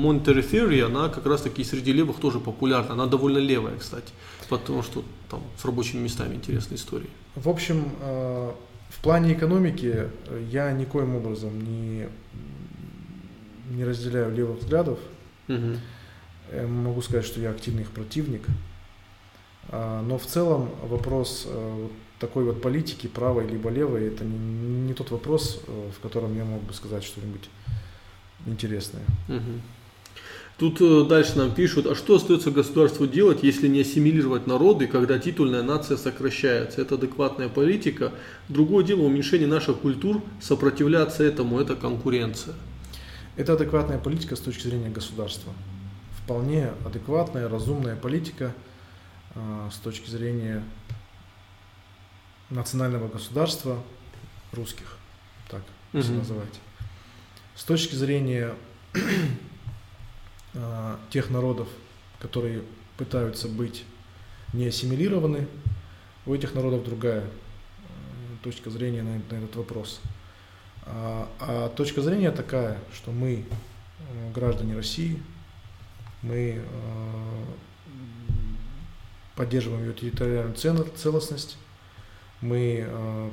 [0.00, 2.92] Monetary Theory, она как раз таки среди левых тоже популярна.
[2.92, 4.12] Она довольно левая, кстати,
[4.48, 7.10] потому что там с рабочими местами интересные истории.
[7.34, 8.52] В общем, э,
[8.88, 10.10] в плане экономики
[10.52, 12.06] я никоим образом не,
[13.70, 14.98] не разделяю левых взглядов.
[15.48, 16.66] Угу.
[16.68, 18.42] Могу сказать, что я активный их противник.
[19.68, 21.88] А, но в целом вопрос э,
[22.20, 26.62] такой вот политики, правой либо левой, это не, не тот вопрос, в котором я мог
[26.62, 27.48] бы сказать что-нибудь
[28.46, 29.02] интересное.
[29.28, 29.60] Угу.
[30.58, 35.18] Тут э, дальше нам пишут, а что остается государству делать, если не ассимилировать народы, когда
[35.18, 36.80] титульная нация сокращается?
[36.80, 38.12] Это адекватная политика.
[38.48, 42.54] Другое дело уменьшение наших культур, сопротивляться этому– это конкуренция.
[43.36, 45.52] Это адекватная политика с точки зрения государства.
[46.22, 48.54] Вполне адекватная, разумная политика
[49.34, 50.64] э, с точки зрения
[52.48, 53.82] национального государства
[54.52, 54.96] русских,
[55.50, 55.62] так
[55.92, 56.02] угу.
[56.02, 56.60] называть.
[57.54, 58.54] С точки зрения
[60.54, 61.68] э, тех народов,
[62.20, 62.62] которые
[62.96, 63.84] пытаются быть
[64.54, 65.46] не ассимилированы,
[66.24, 67.26] у этих народов другая э,
[68.42, 70.00] точка зрения на, на этот вопрос.
[70.86, 75.22] А, а точка зрения такая, что мы, э, граждане России,
[76.22, 76.62] мы э,
[79.34, 81.58] поддерживаем ее территориальную целостность,
[82.40, 83.30] мы э,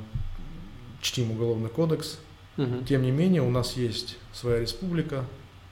[1.00, 2.18] чтим уголовный кодекс,
[2.56, 2.84] Угу.
[2.88, 5.24] Тем не менее, у нас есть своя республика,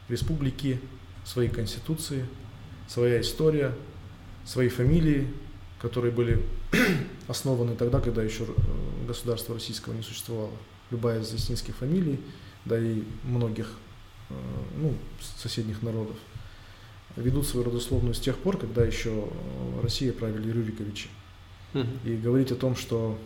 [0.09, 0.81] республики,
[1.25, 2.27] свои конституции,
[2.89, 3.75] своя история,
[4.45, 5.33] свои фамилии,
[5.81, 6.45] которые были
[7.29, 8.47] основаны тогда, когда еще
[9.07, 10.51] государства российского не существовало.
[10.93, 12.21] Любая из яснинских фамилий,
[12.67, 13.79] да и многих
[14.29, 14.35] э,
[14.77, 14.95] ну,
[15.37, 16.17] соседних народов,
[17.17, 21.09] ведут свою родословную с тех пор, когда еще э, Россия правили Рюриковичи.
[21.73, 21.87] Угу.
[22.05, 23.19] И говорить о том, что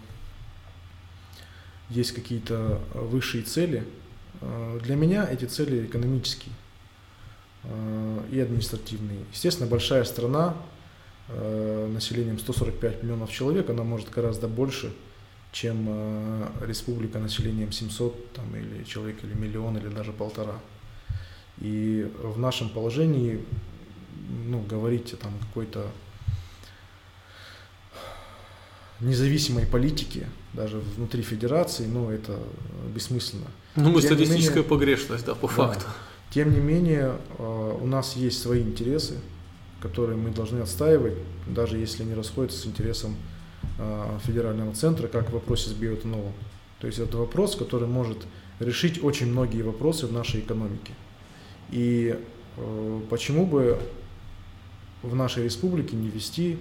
[1.91, 3.85] есть какие-то высшие цели.
[4.41, 6.55] Э, для меня эти цели экономические
[8.31, 9.25] и административные.
[9.33, 10.55] Естественно, большая страна,
[11.29, 14.93] населением 145 миллионов человек, она может гораздо больше,
[15.57, 15.89] чем
[16.61, 20.59] республика населением 700 там, или человек, или миллион, или даже полтора.
[21.59, 23.43] И в нашем положении
[24.49, 25.87] ну, говорить о там, какой-то
[29.01, 32.39] независимой политики, даже внутри федерации, ну, это
[32.95, 33.47] бессмысленно.
[33.77, 35.87] Ну, мы Тем статистическая менее, погрешность, да, по да, факту.
[36.33, 39.15] Тем не менее, э, у нас есть свои интересы,
[39.81, 41.15] которые мы должны отстаивать,
[41.47, 43.36] даже если они расходятся с интересом э,
[44.25, 46.33] федерального центра, как в вопросе с биоэтанолом.
[46.81, 48.19] То есть это вопрос, который может
[48.59, 50.93] решить очень многие вопросы в нашей экономике.
[51.71, 52.19] И
[52.57, 53.79] э, почему бы
[55.03, 56.57] в нашей республике не вести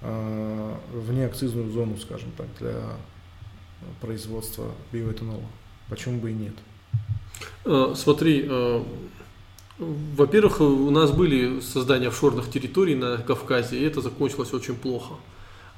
[0.00, 2.82] Э, вне акцизную зону, скажем так, для
[4.00, 5.42] производства биоэтанола.
[5.88, 6.54] Почему бы и нет?
[7.64, 8.82] Э, смотри, э,
[9.78, 15.14] во-первых, у нас были создания офшорных территорий на Кавказе, и это закончилось очень плохо.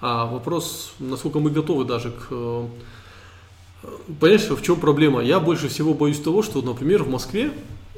[0.00, 2.68] А вопрос, насколько мы готовы даже к...
[4.20, 5.22] Понимаешь, в чем проблема?
[5.22, 7.52] Я больше всего боюсь того, что, например, в Москве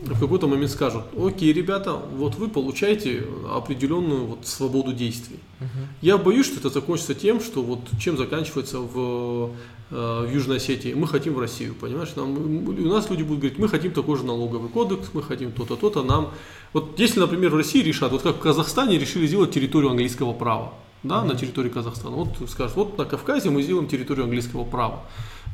[0.05, 5.39] в какой-то момент скажут, окей, ребята, вот вы получаете определенную вот свободу действий.
[5.61, 5.69] Угу.
[6.01, 9.53] Я боюсь, что это закончится тем, что вот чем заканчивается в,
[9.91, 10.93] э, в Южной Осетии.
[10.95, 12.11] Мы хотим в Россию, понимаешь?
[12.17, 15.77] Нам, у нас люди будут говорить, мы хотим такой же налоговый кодекс, мы хотим то-то,
[15.77, 16.03] то-то.
[16.03, 16.33] Нам,
[16.73, 20.73] вот если, например, в России решат, вот как в Казахстане решили сделать территорию английского права.
[21.03, 21.25] Да, mm-hmm.
[21.25, 22.17] на территории Казахстана.
[22.17, 25.01] Вот скажут, вот на Кавказе мы сделаем территорию английского права.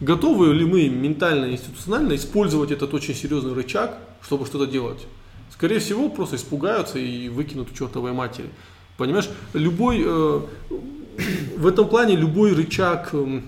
[0.01, 5.07] Готовы ли мы ментально, институционально использовать этот очень серьезный рычаг, чтобы что-то делать?
[5.53, 8.49] Скорее всего, просто испугаются и выкинут к чертовой матери.
[8.97, 10.41] Понимаешь, любой, э,
[11.57, 13.41] в этом плане любой рычаг э,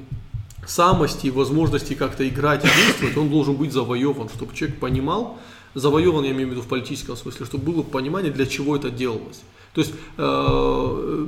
[0.66, 5.38] самости и возможности как-то играть и действовать, он должен быть завоеван, чтобы человек понимал,
[5.74, 9.42] завоеван, я имею в виду в политическом смысле, чтобы было понимание, для чего это делалось.
[9.74, 11.26] То есть э,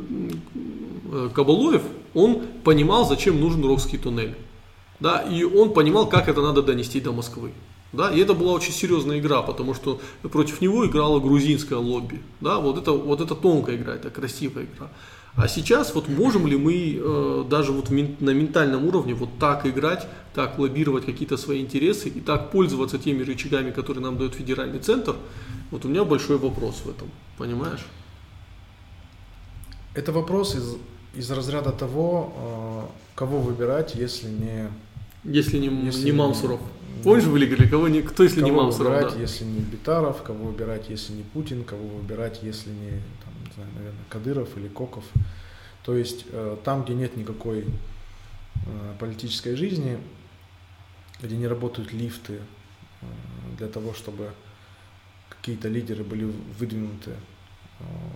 [1.12, 1.82] э, Кабалоев,
[2.14, 4.34] он понимал, зачем нужен Рокский туннель.
[5.00, 7.52] Да, и он понимал, как это надо донести до Москвы.
[7.92, 12.22] Да, и это была очень серьезная игра, потому что против него играла грузинское лобби.
[12.40, 14.88] Да, вот это, вот это тонкая игра, это красивая игра.
[15.34, 20.06] А сейчас вот можем ли мы э, даже вот на ментальном уровне вот так играть,
[20.34, 25.16] так лоббировать какие-то свои интересы и так пользоваться теми рычагами, которые нам дает федеральный центр?
[25.70, 27.80] Вот у меня большой вопрос в этом, понимаешь?
[29.94, 30.76] Это вопрос из,
[31.14, 34.68] из разряда того, э, кого выбирать, если не...
[35.24, 36.60] Если не, если не Мамсуров.
[36.96, 38.92] Не, Помнишь, были говорили, кого не, кто если кого не Мамсуров?
[38.92, 39.20] выбирать, да?
[39.20, 42.90] если не Битаров, кого выбирать, если не Путин, кого выбирать, если не,
[43.22, 45.04] там, не знаю, наверное, Кадыров или Коков.
[45.84, 49.98] То есть э, там, где нет никакой э, политической жизни,
[51.20, 52.40] где не работают лифты
[53.58, 54.30] для того, чтобы
[55.28, 57.12] какие-то лидеры были выдвинуты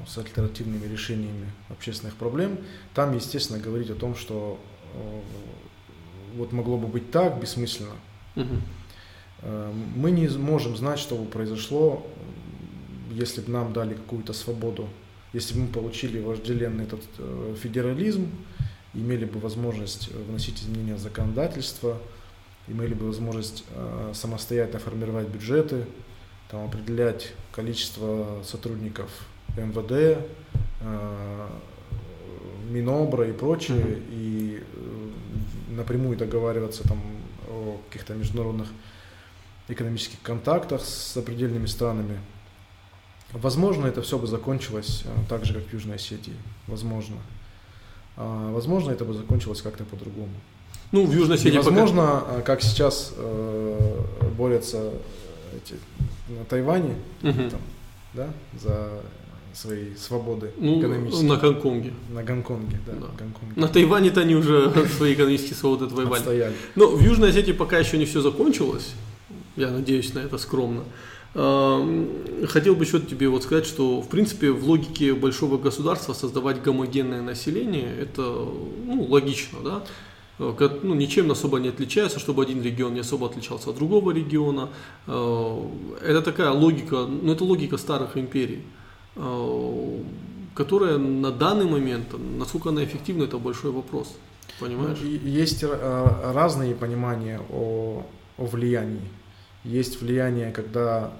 [0.06, 2.58] с альтернативными решениями общественных проблем,
[2.94, 4.58] там, естественно, говорить о том, что
[4.94, 5.20] э,
[6.36, 7.94] вот могло бы быть так, бессмысленно.
[8.36, 8.54] Угу.
[9.96, 12.06] Мы не можем знать, что бы произошло,
[13.10, 14.88] если бы нам дали какую-то свободу,
[15.32, 17.02] если бы мы получили вожделенный этот
[17.62, 18.30] федерализм,
[18.94, 21.98] имели бы возможность вносить изменения в законодательство,
[22.66, 23.64] имели бы возможность
[24.14, 25.84] самостоятельно формировать бюджеты,
[26.50, 29.10] там, определять количество сотрудников
[29.56, 30.18] МВД,
[30.80, 31.48] э,
[32.70, 34.08] Минобра и прочее, mm-hmm.
[34.10, 37.00] и э, напрямую договариваться там
[37.48, 38.68] о каких-то международных
[39.68, 42.18] экономических контактах с сопредельными странами.
[43.32, 46.36] Возможно, это все бы закончилось э, так же, как в Южной Осетии.
[46.66, 47.16] Возможно.
[48.16, 50.32] А, возможно, это бы закончилось как-то по-другому.
[50.92, 52.42] Ну, в Южной Осетии Возможно, пока...
[52.42, 54.00] как сейчас э,
[54.36, 54.92] борются
[55.56, 55.74] эти,
[56.28, 57.50] на Тайване, угу.
[57.50, 57.60] там,
[58.14, 59.02] да, за
[59.56, 61.28] свои свободы ну, экономические.
[61.28, 61.92] На Гонконге.
[62.12, 62.92] На Гонконге, да.
[62.92, 63.06] да.
[63.18, 63.54] Гонконге.
[63.56, 66.18] На Тайване-то они уже свои экономические свободы отвоевали.
[66.18, 66.54] Отстояли.
[66.74, 68.92] Но в Южной Осетии пока еще не все закончилось.
[69.56, 70.84] Я надеюсь на это скромно.
[71.32, 77.20] Хотел бы еще тебе вот сказать, что в принципе в логике большого государства создавать гомогенное
[77.20, 79.82] население это ну, логично, да?
[80.38, 84.70] ну, ничем особо не отличается, чтобы один регион не особо отличался от другого региона.
[85.06, 88.62] Это такая логика, ну это логика старых империй.
[89.16, 90.02] Э,
[90.54, 94.16] которая на данный момент, насколько она эффективна, это большой вопрос.
[94.60, 94.98] Понимаешь?
[95.02, 98.06] Ну, есть э, разные понимания о,
[98.38, 99.08] о влиянии.
[99.64, 101.12] Есть влияние, когда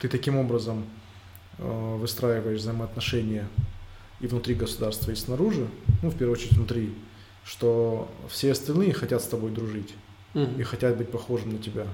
[0.00, 0.84] ты таким образом
[1.58, 3.48] э, выстраиваешь взаимоотношения
[4.20, 5.68] и внутри государства, и снаружи,
[6.02, 6.94] ну, в первую очередь внутри,
[7.44, 9.94] что все остальные хотят с тобой дружить
[10.34, 10.48] угу.
[10.58, 11.86] и хотят быть похожим на тебя.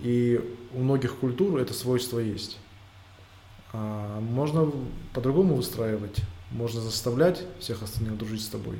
[0.00, 0.40] И
[0.74, 2.58] у многих культур это свойство есть.
[3.72, 4.70] А, можно
[5.12, 8.78] по-другому выстраивать, можно заставлять всех остальных дружить с тобой.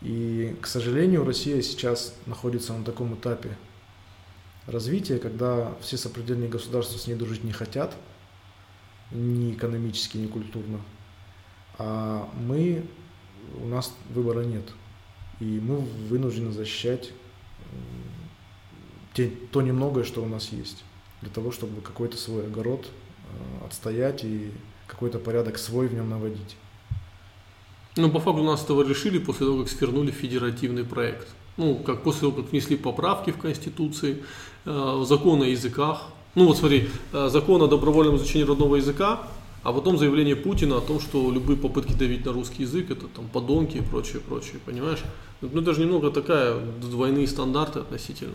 [0.00, 3.56] И, к сожалению, Россия сейчас находится на таком этапе
[4.66, 7.94] развития, когда все сопредельные государства с ней дружить не хотят,
[9.10, 10.80] ни экономически, ни культурно.
[11.78, 12.84] А мы,
[13.60, 14.64] у нас выбора нет.
[15.40, 17.12] И мы вынуждены защищать
[19.12, 20.84] те, то немногое, что у нас есть,
[21.20, 22.88] для того, чтобы какой-то свой огород
[23.66, 24.50] отстоять и
[24.86, 26.56] какой-то порядок свой в нем наводить.
[27.96, 31.28] Ну, по факту нас этого решили после того, как свернули федеративный проект.
[31.56, 34.24] Ну, как после того, как внесли поправки в Конституции,
[34.64, 36.08] э, закон о языках.
[36.34, 39.28] Ну, вот смотри, э, закон о добровольном изучении родного языка,
[39.62, 43.28] а потом заявление Путина о том, что любые попытки давить на русский язык, это там
[43.28, 44.98] подонки и прочее, прочее, понимаешь?
[45.40, 48.34] Ну, это же немного такая двойные стандарты относительно.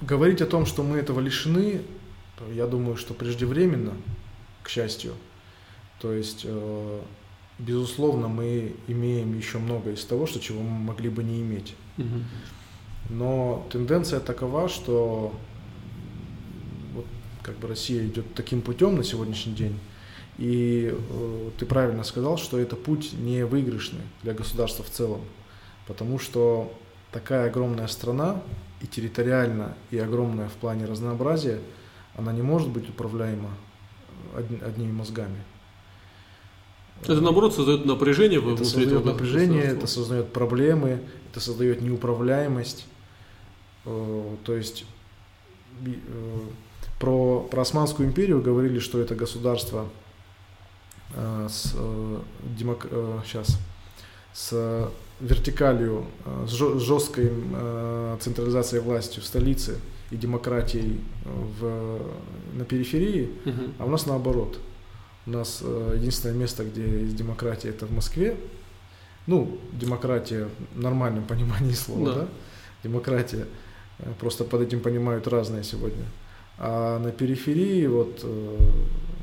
[0.00, 1.82] Говорить о том, что мы этого лишены,
[2.52, 3.94] я думаю, что преждевременно,
[4.62, 5.14] к счастью.
[6.00, 7.00] То есть, э,
[7.58, 11.74] безусловно, мы имеем еще много из того, что чего мы могли бы не иметь.
[13.10, 15.34] Но тенденция такова, что
[16.94, 17.06] вот
[17.42, 19.78] как бы Россия идет таким путем на сегодняшний день.
[20.36, 25.22] И э, ты правильно сказал, что это путь не выигрышный для государства в целом,
[25.88, 26.72] потому что
[27.10, 28.42] такая огромная страна
[28.80, 31.58] и территориально, и огромная в плане разнообразия–
[32.18, 33.50] она не может быть управляема
[34.36, 35.38] одними мозгами.
[37.02, 41.00] Это наоборот создает напряжение это создает напряжение, это создает проблемы,
[41.30, 42.86] это создает неуправляемость.
[43.84, 44.84] Э, то есть
[45.86, 45.92] э,
[46.98, 49.88] про, про Османскую империю говорили, что это государство
[51.48, 51.74] с,
[52.58, 52.86] демок,
[53.24, 53.58] сейчас,
[54.34, 54.90] с
[55.20, 56.04] вертикалью,
[56.46, 57.32] с жесткой
[58.20, 59.80] централизацией власти в столице
[60.10, 62.00] и демократией в,
[62.54, 63.72] на периферии, угу.
[63.78, 64.58] а у нас наоборот.
[65.26, 68.36] У нас э, единственное место, где есть демократия, это в Москве.
[69.26, 72.14] Ну, демократия в нормальном понимании слова, да?
[72.14, 72.28] да?
[72.84, 73.46] Демократия.
[73.98, 76.04] Э, просто под этим понимают разные сегодня.
[76.56, 78.58] А на периферии вот э,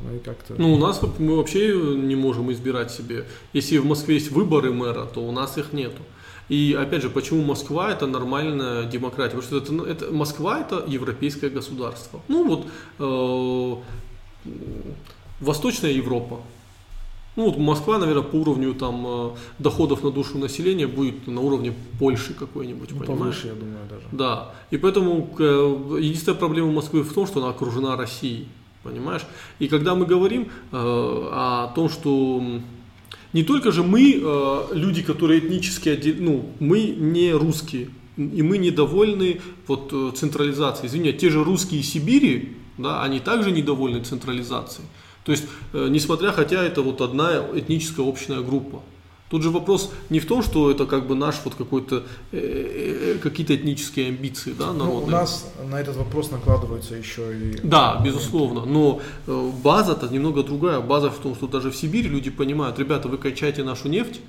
[0.03, 0.53] ну и как-то.
[0.57, 3.25] Ну, у нас мы вообще не можем избирать себе.
[3.53, 6.01] Если в Москве есть выборы мэра, то у нас их нету.
[6.49, 9.35] И опять же, почему Москва это нормальная демократия?
[9.35, 12.21] Потому что это, это Москва это европейское государство.
[12.27, 13.81] Ну вот
[14.45, 14.51] э,
[15.39, 16.41] Восточная Европа.
[17.35, 19.29] Ну вот Москва, наверное, по уровню там э,
[19.59, 23.19] доходов на душу населения будет на уровне Польши какой-нибудь, ну, понимаешь?
[23.19, 24.05] Повыше, я думаю, даже.
[24.11, 24.53] Да.
[24.71, 28.47] И поэтому э, единственная проблема Москвы в том, что она окружена Россией,
[28.83, 29.25] понимаешь?
[29.59, 32.41] И когда мы говорим э, о том, что
[33.35, 39.41] не только же мы, э, люди, которые этнически, ну, мы не русские, и мы недовольны
[39.67, 40.87] вот э, централизацией.
[40.87, 44.87] Извини, те же русские Сибири, да, они также недовольны централизацией.
[45.25, 48.81] То есть, э, несмотря, хотя это вот одна этническая общная группа.
[49.29, 53.55] Тут же вопрос не в том, что это как бы наш вот какой-то э, какие-то
[53.55, 54.87] этнические амбиции, да, народные.
[54.87, 57.59] Ну, у нас на этот вопрос накладываются еще и.
[57.63, 60.79] Да, безусловно, но база-то немного другая.
[60.79, 64.21] База в том, что даже в Сибири люди понимают, ребята, вы качаете нашу нефть,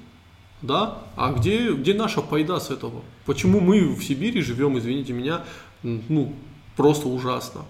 [0.63, 3.03] да, а где где наша пайда с этого?
[3.27, 5.45] Почему мы в Сибири живем, извините меня,
[5.83, 6.33] ну
[6.75, 7.63] просто ужасно.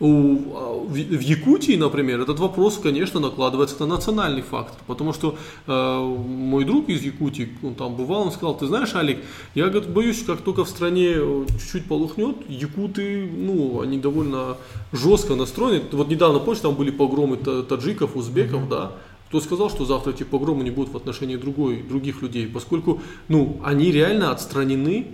[0.00, 0.06] У,
[0.54, 5.36] а, в, в Якутии, например, этот вопрос, конечно, накладывается на национальный фактор, потому что
[5.66, 9.18] э, мой друг из Якутии, он там бывал, он сказал, ты знаешь, Алик,
[9.54, 11.16] я говорит, боюсь, как только в стране
[11.60, 14.56] чуть-чуть полухнет, якуты, ну, они довольно
[14.90, 15.82] жестко настроены.
[15.92, 18.68] Вот недавно, помнишь, там были погромы таджиков, узбеков, mm-hmm.
[18.70, 18.92] да,
[19.28, 23.60] кто сказал, что завтра эти погромы не будут в отношении другой, других людей, поскольку, ну,
[23.62, 25.08] они реально отстранены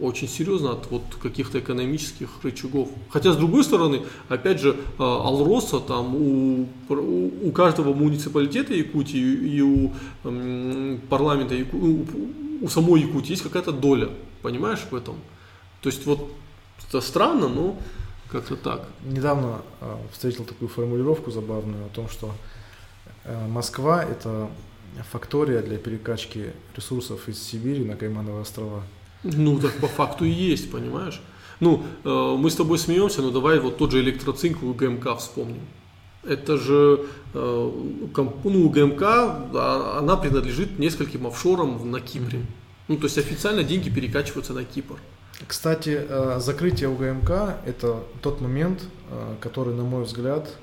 [0.00, 2.88] очень серьезно от вот каких-то экономических рычагов.
[3.10, 9.60] Хотя с другой стороны, опять же, а, Алроса там у, у каждого муниципалитета Якутии и
[9.60, 9.92] у
[11.08, 12.06] парламента у,
[12.62, 14.08] у самой Якутии есть какая-то доля,
[14.40, 15.16] понимаешь в этом?
[15.82, 16.30] То есть вот
[16.88, 17.76] это странно, но
[18.30, 18.88] как-то так.
[19.04, 22.32] Недавно э, встретил такую формулировку забавную о том, что
[23.24, 24.48] э, Москва это
[25.10, 28.82] фактория для перекачки ресурсов из Сибири на Каймановые острова.
[29.24, 31.20] Ну, так по факту и есть, понимаешь?
[31.60, 35.62] Ну, э, мы с тобой смеемся, но давай вот тот же электроцинк у ГМК вспомним.
[36.24, 37.70] Это же, э,
[38.44, 42.44] ну, ГМК, а, она принадлежит нескольким офшорам на Кипре.
[42.88, 44.96] Ну, то есть официально деньги перекачиваются на Кипр.
[45.46, 47.30] Кстати, э, закрытие УГМК–
[47.66, 48.82] это тот момент,
[49.40, 50.56] который, на мой взгляд,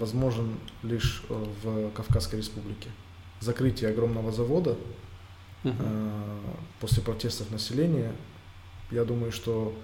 [0.00, 2.88] возможен лишь в Кавказской республике.
[3.40, 4.76] Закрытие огромного завода–
[5.64, 5.74] угу.
[6.80, 8.12] после протестов населения.
[8.90, 9.74] Я думаю, что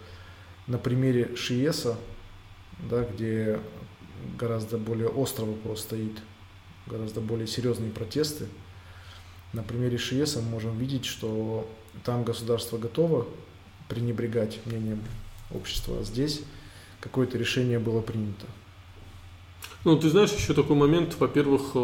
[0.67, 1.97] на примере Шиеса,
[2.91, 3.61] да, где
[4.39, 6.19] гораздо более острый вопрос стоит,
[6.87, 8.47] гораздо более серьезные протесты,
[9.53, 11.69] на примере Шиеса мы можем видеть, что
[12.05, 13.27] там государство готово
[13.89, 15.03] пренебрегать мнением
[15.51, 16.43] общества, а здесь
[17.01, 18.47] какое-то решение было принято.
[19.85, 21.79] Ну, ты знаешь, еще такой момент, во-первых, э,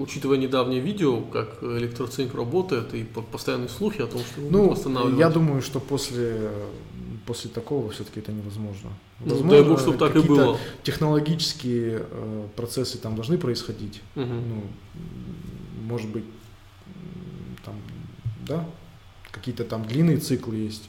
[0.00, 5.18] учитывая недавнее видео, как электроцинк работает, и постоянные слухи о том, что ну, восстанавливать.
[5.18, 6.50] Я думаю, что после,
[7.24, 8.90] после такого все-таки это невозможно.
[9.20, 10.58] Возможно, ну, дай бог, чтобы так и было.
[10.82, 14.02] Технологические э, процессы там должны происходить.
[14.16, 14.24] Угу.
[14.24, 14.62] Ну,
[15.82, 16.24] может быть,
[17.64, 17.76] там,
[18.46, 18.66] да,
[19.30, 20.88] какие-то там длинные циклы есть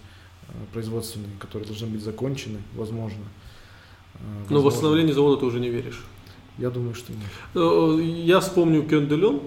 [0.50, 3.24] э, производственные, которые должны быть закончены, возможно.
[4.50, 6.04] Но в восстановление завода ты уже не веришь.
[6.58, 7.22] Я думаю, что нет.
[7.56, 9.42] Э, я вспомню Кенделен,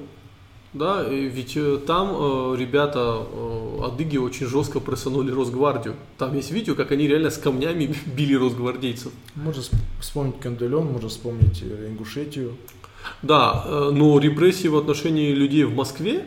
[0.72, 5.96] да, ведь э, там э, ребята э, адыги очень жестко прессанули Росгвардию.
[6.16, 9.12] Там есть видео, как они реально с камнями били росгвардейцев.
[9.34, 9.62] Можно
[10.00, 12.56] вспомнить Кенделен, можно вспомнить Ингушетию.
[13.22, 16.24] Да, э, но репрессии в отношении людей в Москве,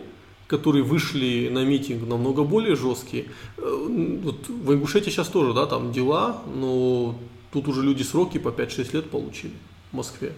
[0.47, 3.25] которые вышли на митинг, намного более жесткие.
[3.57, 7.15] Э, вот в Ингушетии сейчас тоже, да, там дела, но
[7.51, 9.53] тут уже люди сроки по 5-6 лет получили
[9.91, 10.33] в Москве.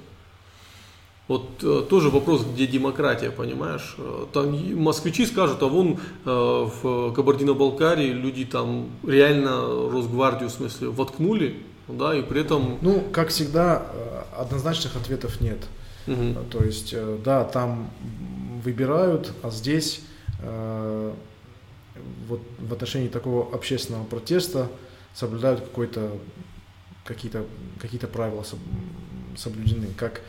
[1.28, 3.96] Вот э, тоже вопрос, где демократия, понимаешь?
[3.98, 10.90] Э, там москвичи скажут, а вон э, в Кабардино-Балкарии люди там реально Росгвардию, в смысле,
[10.90, 12.78] воткнули, да, и при этом...
[12.82, 13.88] Ну, как всегда,
[14.38, 15.58] однозначных ответов нет.
[16.06, 16.36] Угу.
[16.52, 17.90] То есть, да, там
[18.64, 20.02] выбирают, а здесь
[22.28, 24.70] вот в отношении такого общественного протеста
[25.14, 26.12] соблюдают какой-то
[27.04, 27.46] какие-то
[27.80, 28.44] какие-то правила
[29.36, 30.22] соблюдены, как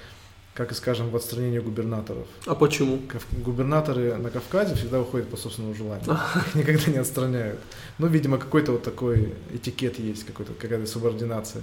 [0.57, 2.27] как и, скажем, в отстранении губернаторов.
[2.47, 2.99] А почему?
[3.45, 6.07] Губернаторы на Кавказе всегда уходят по собственному желанию.
[6.37, 7.61] Их никогда не отстраняют.
[7.99, 11.63] Ну, видимо, какой-то вот такой этикет есть, какой-то, какая-то субординация.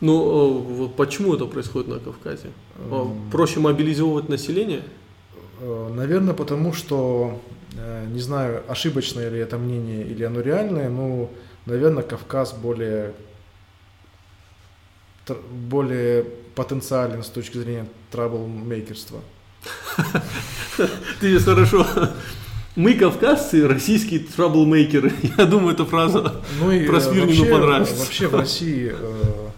[0.00, 2.50] Ну, почему это происходит на Кавказе?
[3.32, 4.82] Проще мобилизовывать население?
[5.60, 7.40] Э, Наверное, потому что,
[7.76, 11.30] э, не знаю, ошибочное ли это мнение или оно реальное, но,
[11.64, 13.14] наверное, Кавказ более
[15.50, 19.20] более потенциален с точки зрения траблмейкерства.
[21.20, 21.86] Ты сейчас хорошо.
[22.76, 25.12] Мы, кавказцы, российские траблмейкеры.
[25.38, 27.94] Я думаю, эта фраза ну, и про Свирнину понравится.
[27.94, 29.48] Вообще в России э,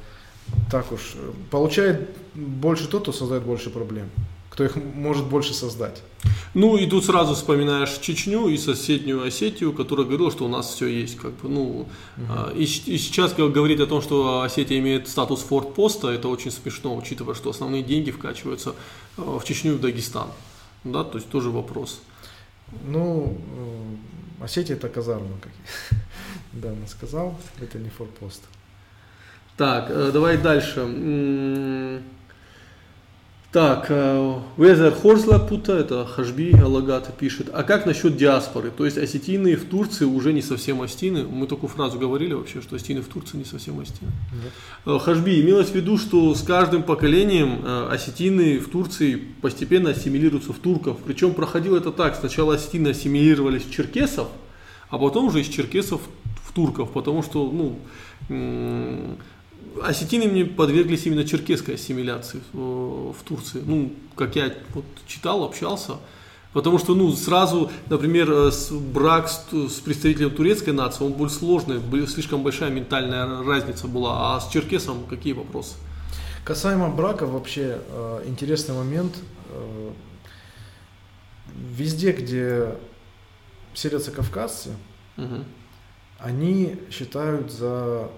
[0.71, 1.15] так уж
[1.51, 4.11] получает больше тот, кто создает больше проблем
[4.57, 6.03] кто их может больше создать.
[6.55, 10.87] Ну и тут сразу вспоминаешь Чечню и соседнюю Осетию, которая говорила, что у нас все
[10.87, 11.19] есть.
[11.19, 11.87] Как бы, ну, угу.
[12.55, 17.35] и, и сейчас говорить о том, что Осетия имеет статус фортпоста, это очень смешно, учитывая,
[17.35, 18.75] что основные деньги вкачиваются
[19.19, 20.29] а, в Чечню и в Дагестан.
[20.85, 22.01] Да, то есть тоже вопрос.
[22.87, 23.37] Ну,
[24.41, 25.53] э, Осетия это казарма, как
[25.91, 25.99] я
[26.55, 28.43] давно сказал, это не форпост.
[29.59, 32.01] Так, э, давай дальше.
[33.57, 33.89] Так,
[34.59, 37.49] Везер Хорзла Пута, это Хашби Алагата пишет.
[37.55, 38.71] А как насчет диаспоры?
[38.71, 41.25] То есть осетины в Турции уже не совсем остины.
[41.25, 44.11] Мы такую фразу говорили вообще, что осетины в Турции не совсем остины.
[44.85, 45.01] Нет.
[45.01, 50.59] Хашби, имелось в виду, что с каждым поколением э, осетины в Турции постепенно ассимилируются в
[50.59, 50.99] турков.
[51.07, 52.15] Причем проходило это так.
[52.15, 54.29] Сначала осетины ассимилировались в черкесов,
[54.91, 56.03] а потом уже из черкесов
[56.45, 56.91] в турков.
[56.91, 57.79] Потому что, ну,
[59.83, 63.63] осетины мне подверглись именно черкесской ассимиляции в, в Турции.
[63.65, 65.97] Ну, как я вот читал, общался.
[66.53, 71.81] Потому что, ну, сразу, например, э, брак с, с представителем турецкой нации, он был сложный,
[72.07, 74.37] слишком большая ментальная разница была.
[74.37, 75.75] А с черкесом какие вопросы?
[76.45, 79.17] Касаемо брака, вообще э, интересный момент.
[79.51, 79.91] Э,
[81.55, 82.77] везде, где
[83.75, 84.71] селятся кавказцы,
[85.19, 85.45] угу.
[86.19, 88.09] они считают за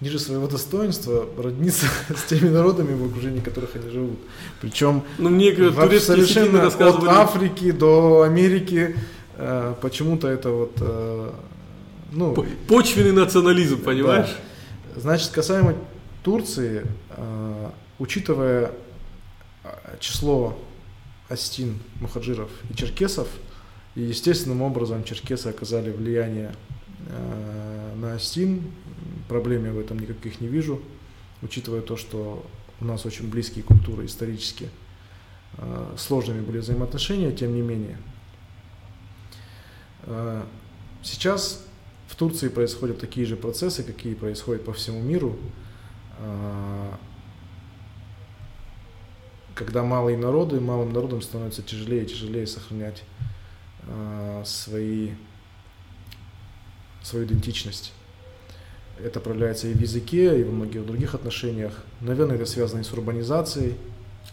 [0.00, 1.86] ниже своего достоинства родниться
[2.16, 4.18] с теми народами, в окружении которых они живут.
[4.60, 5.54] Причем ну, мне
[6.00, 8.96] совершенно от Африки до Америки
[9.36, 10.72] э, почему-то это вот...
[10.80, 11.30] Э,
[12.12, 14.36] ну, Почвенный национализм, понимаешь?
[14.94, 15.00] Да.
[15.00, 15.74] Значит, касаемо
[16.22, 18.72] Турции, э, учитывая
[19.64, 19.68] э,
[20.00, 20.58] число
[21.28, 23.28] астин, мухаджиров и черкесов,
[23.94, 26.52] и естественным образом черкесы оказали влияние
[27.08, 28.62] э, на астин,
[29.30, 30.82] проблем я в этом никаких не вижу,
[31.40, 32.44] учитывая то, что
[32.80, 34.68] у нас очень близкие культуры исторически.
[35.56, 37.96] Э, сложными были взаимоотношения, тем не менее.
[40.02, 40.42] Э,
[41.04, 41.64] сейчас
[42.08, 45.38] в Турции происходят такие же процессы, какие происходят по всему миру,
[46.18, 46.92] э,
[49.54, 53.04] когда малые народы, малым народам становится тяжелее и тяжелее сохранять
[54.44, 55.10] свои,
[57.02, 57.92] свою идентичность.
[59.04, 61.72] Это проявляется и в языке, и во многих других отношениях.
[62.00, 63.74] Наверное, это связано и с урбанизацией.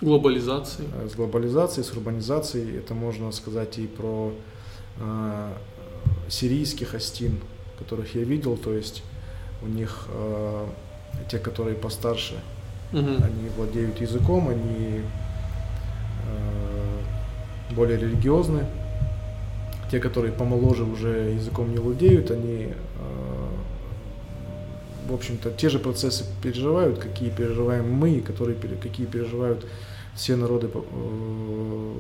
[0.02, 0.90] Глобализацией.
[0.94, 2.78] Э, с глобализацией, с урбанизацией.
[2.78, 4.34] Это можно сказать и про
[4.98, 5.54] э,
[6.30, 7.40] сирийских астин,
[7.80, 8.58] которых я видел.
[8.58, 9.04] То есть
[9.62, 10.66] у них э,
[11.30, 12.36] те, которые постарше,
[12.92, 13.00] угу.
[13.00, 15.02] они владеют языком, они
[16.28, 18.66] э, более религиозны.
[19.90, 22.74] Те, которые помоложе уже языком не владеют, они
[25.08, 29.66] в общем-то, те же процессы переживают, какие переживаем мы, которые, какие переживают
[30.16, 31.94] все народы, э,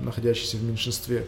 [0.00, 1.26] находящиеся в меньшинстве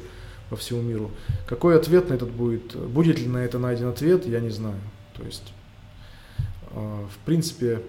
[0.51, 1.11] по всему миру.
[1.47, 2.75] Какой ответ на этот будет?
[2.75, 4.81] Будет ли на это найден ответ, я не знаю.
[5.17, 5.53] То есть,
[6.71, 7.83] э, в принципе,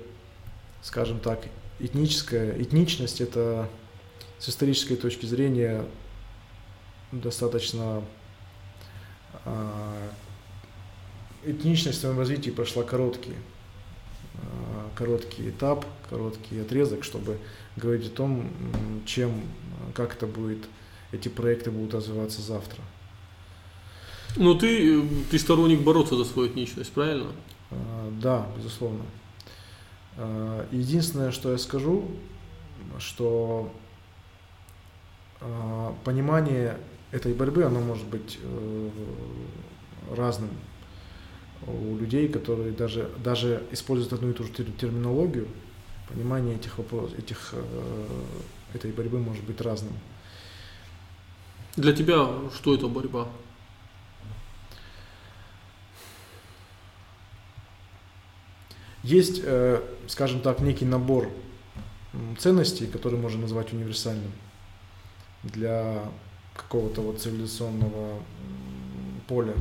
[0.82, 1.45] скажем так,
[1.80, 3.68] этническая, этничность это
[4.40, 5.86] с исторической точки зрения
[7.12, 8.03] достаточно
[9.45, 10.10] э,
[11.45, 13.34] этничность в своем развитии прошла короткий,
[14.35, 17.38] а, короткий этап, короткий отрезок, чтобы
[17.76, 18.49] говорить о том,
[19.05, 19.41] чем,
[19.93, 20.65] как это будет,
[21.11, 22.81] эти проекты будут развиваться завтра.
[24.38, 25.01] Ну ты,
[25.31, 27.31] ты сторонник бороться за свою этничность, правильно?
[27.72, 29.03] А, да, безусловно.
[30.72, 32.09] Единственное, что я скажу,
[32.99, 33.69] что
[36.05, 36.77] понимание
[37.11, 38.89] этой борьбы, оно может быть э,
[40.15, 40.49] разным
[41.67, 45.47] у людей, которые даже, даже используют одну и ту же терминологию,
[46.09, 48.23] понимание этих вопросов, этих, э,
[48.73, 49.93] этой борьбы может быть разным.
[51.75, 53.27] Для тебя что это борьба?
[59.03, 61.29] Есть, э, скажем так, некий набор
[62.39, 64.31] ценностей, которые можно назвать универсальным
[65.43, 66.09] для
[66.55, 68.19] какого-то вот цивилизационного
[69.27, 69.53] поля.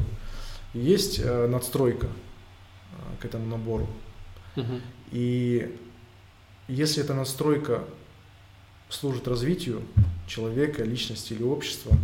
[0.75, 3.89] Есть э, надстройка э, к этому набору.
[4.57, 4.81] Угу.
[5.13, 5.79] И
[6.69, 7.85] если эта настройка
[8.89, 9.83] служит развитию
[10.27, 11.97] человека, личности или общества,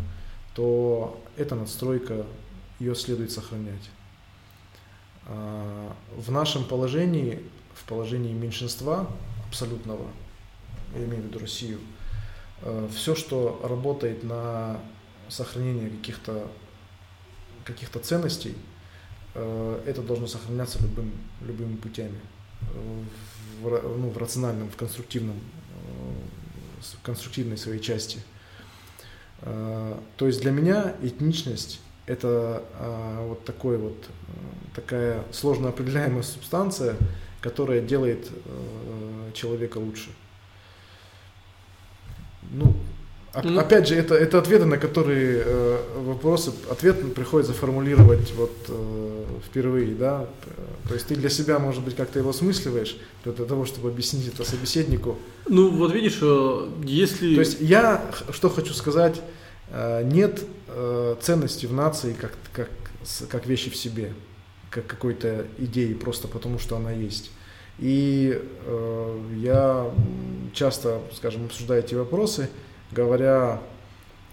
[0.55, 2.27] то эта надстройка,
[2.79, 3.91] ее следует сохранять.
[5.27, 7.43] А, в нашем положении,
[7.75, 9.07] в положении меньшинства
[9.47, 10.07] абсолютного,
[10.95, 11.79] я имею в виду Россию,
[12.63, 14.81] э, все, что работает на
[15.29, 16.49] сохранение каких-то
[17.73, 18.55] каких ценностей,
[19.35, 22.19] э, это должно сохраняться любым, любыми путями
[23.63, 23.69] в,
[23.99, 28.21] ну, в рациональном, в конструктивном, э, в конструктивной своей части.
[29.43, 32.63] То есть для меня этничность это
[33.27, 33.97] вот такой вот
[34.75, 36.97] такая сложно определяемая субстанция,
[37.41, 40.11] которая делает э, человека лучше.
[42.51, 42.77] Ну,
[43.43, 49.25] ну, опять же, это, это ответы, на которые э, вопросы, ответ приходится формулировать вот э,
[49.47, 50.27] впервые, да.
[50.89, 54.45] То есть ты для себя, может быть, как-то его осмысливаешь для того, чтобы объяснить это
[54.45, 55.19] собеседнику.
[55.49, 57.35] Ну, вот видишь, э, если...
[57.35, 59.21] То есть я что хочу сказать,
[59.71, 62.71] э, нет э, ценности в нации как, как,
[63.29, 64.13] как вещи в себе
[64.71, 67.31] как какой-то идеи просто потому, что она есть.
[67.79, 69.91] И э, я
[70.53, 72.49] часто, скажем, обсуждаю эти вопросы,
[72.93, 73.61] говоря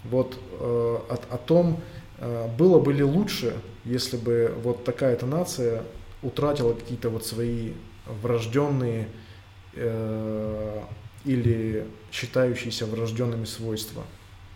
[0.04, 1.80] вот э, о, о том,
[2.18, 3.54] э, было бы ли лучше,
[3.84, 5.82] если бы вот такая-то нация
[6.22, 7.72] утратила какие-то вот свои
[8.22, 9.08] врожденные
[9.74, 10.82] э,
[11.24, 14.04] или считающиеся врожденными свойства,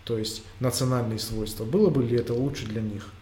[0.05, 1.65] то есть национальные свойства.
[1.65, 3.13] Было бы ли это лучше для них?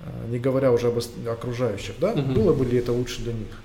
[0.00, 0.98] Э, не говоря уже об
[1.28, 2.32] окружающих, да, угу.
[2.32, 3.60] было бы ли это лучше для них?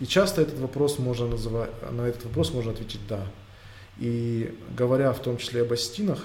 [0.00, 3.26] И часто этот вопрос можно называть, на этот вопрос можно ответить да.
[3.98, 6.24] И говоря в том числе об астинах,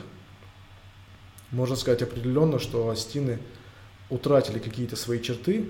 [1.51, 3.39] можно сказать определенно, что астины
[4.09, 5.65] утратили какие-то свои черты,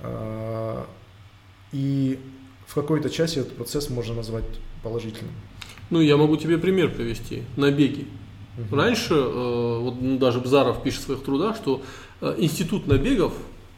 [0.00, 0.84] э,
[1.72, 2.18] и
[2.66, 4.44] в какой-то части этот процесс можно назвать
[4.82, 5.34] положительным.
[5.90, 7.42] Ну, я могу тебе пример привести.
[7.56, 8.06] Набеги.
[8.56, 8.76] Угу.
[8.76, 11.82] Раньше, э, вот ну, даже Бзаров пишет в своих трудах, что
[12.24, 13.34] Э, институт набегов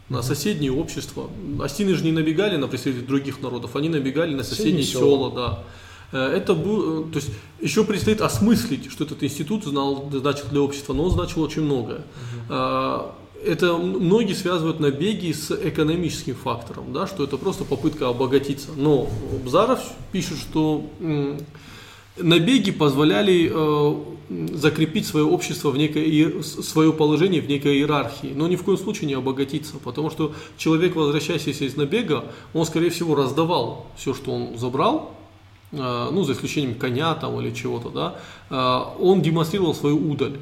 [0.08, 1.28] на соседние общества.
[1.60, 5.64] Астины же не набегали на представителей других народов, они набегали на соседние, соседние села, да.
[6.12, 7.30] Э, это был, э, то есть
[7.60, 12.02] еще предстоит осмыслить, что этот институт знал, значил для общества, но он значил очень многое.
[12.48, 12.54] Угу.
[13.44, 18.70] Это многие связывают набеги с экономическим фактором, да, что это просто попытка обогатиться.
[18.76, 19.08] Но
[19.44, 19.80] Бзаров
[20.10, 20.84] пишет, что
[22.16, 23.52] набеги позволяли
[24.52, 29.06] закрепить свое общество в некой, свое положение в некой иерархии, но ни в коем случае
[29.06, 34.58] не обогатиться, потому что человек, возвращаясь из набега, он, скорее всего, раздавал все, что он
[34.58, 35.15] забрал, э,
[35.72, 38.14] ну, за исключением коня там или чего-то, да,
[38.50, 40.38] э, он демонстрировал свою удаль.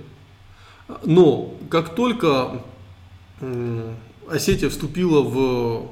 [1.05, 2.63] Но как только
[4.29, 5.91] Осетия вступила в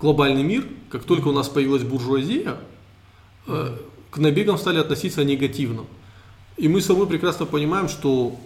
[0.00, 2.56] глобальный мир, как только у нас появилась буржуазия,
[3.46, 3.76] э,
[4.10, 5.84] к набегам стали относиться негативно.
[6.56, 8.36] И мы с собой прекрасно понимаем, что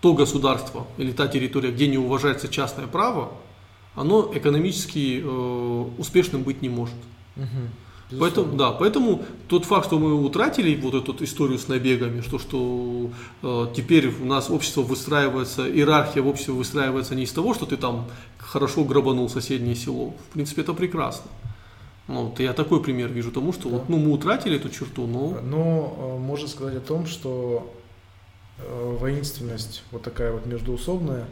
[0.00, 3.32] то государство или та территория, где не уважается частное право,
[3.94, 6.96] оно экономически э, успешным быть не может.
[7.36, 7.44] Угу.
[8.18, 13.10] Поэтому, да, поэтому тот факт, что мы утратили вот эту историю с набегами, что, что
[13.42, 17.76] э, теперь у нас общество выстраивается, иерархия в обществе выстраивается не из того, что ты
[17.76, 18.06] там
[18.38, 20.14] хорошо грабанул соседнее село.
[20.28, 21.30] В принципе, это прекрасно.
[22.06, 23.76] Ну, вот я такой пример вижу тому, что да.
[23.76, 25.40] вот, ну, мы утратили эту черту, но...
[25.42, 27.72] Но э, можно сказать о том, что
[28.58, 31.26] э, воинственность, вот такая вот междуусобная,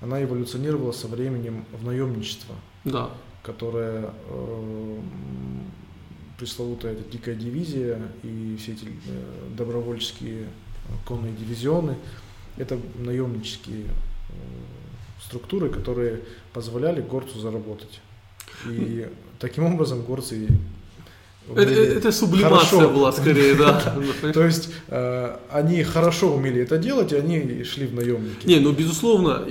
[0.00, 2.56] она эволюционировала со временем в наемничество.
[2.84, 3.10] Да.
[3.44, 4.98] Которое э,
[6.38, 8.88] пресловутая эта дикая дивизия и все эти э,
[9.56, 10.46] добровольческие
[11.04, 11.96] конные дивизионы,
[12.56, 14.32] это наемнические э,
[15.24, 16.22] структуры, которые
[16.52, 18.00] позволяли горцу заработать.
[18.66, 19.08] И
[19.38, 20.48] таким образом горцы
[21.54, 22.90] это, это сублимация хорошо.
[22.90, 23.96] была скорее, да.
[24.32, 28.46] То есть э, они хорошо умели это делать, и они шли в наемники.
[28.46, 29.44] Не, ну безусловно,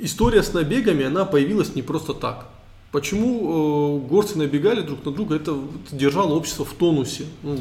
[0.00, 2.48] история с набегами, она появилась не просто так.
[2.92, 5.58] Почему э, горцы набегали друг на друга, это
[5.92, 7.24] держало общество в тонусе.
[7.42, 7.58] Ну,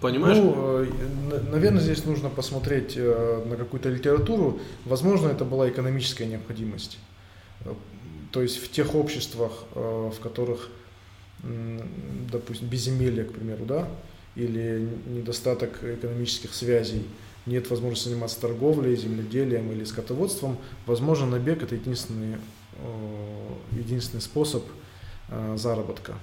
[0.00, 0.38] понимаешь?
[0.38, 0.86] Ну, э,
[1.50, 4.60] наверное, здесь нужно посмотреть э, на какую-то литературу.
[4.84, 6.98] Возможно, это была экономическая необходимость.
[8.32, 10.68] То есть в тех обществах, э, в которых,
[11.42, 13.88] допустим, безземелье, к примеру, да,
[14.36, 17.04] или недостаток экономических связей,
[17.46, 22.36] нет возможности заниматься торговлей, земледелием или скотоводством, возможно, набег это единственный,
[23.72, 24.62] единственный способ
[25.56, 26.14] заработка.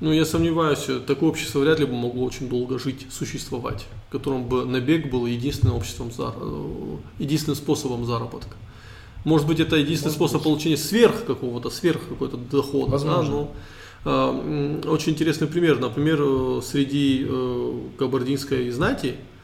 [0.00, 4.44] Ну, я сомневаюсь, такое общество вряд ли бы могло очень долго жить, существовать, в котором
[4.48, 6.10] бы набег был единственным обществом,
[7.18, 8.56] единственным способом заработка.
[9.24, 10.44] Может быть, это единственный Может способ быть.
[10.44, 12.92] получения сверх какого-то, сверх какой-то дохода.
[12.92, 13.48] Возможно.
[14.04, 15.80] Да, но, э, очень интересный пример.
[15.80, 19.37] Например, э, среди э, кабардинской знати Э,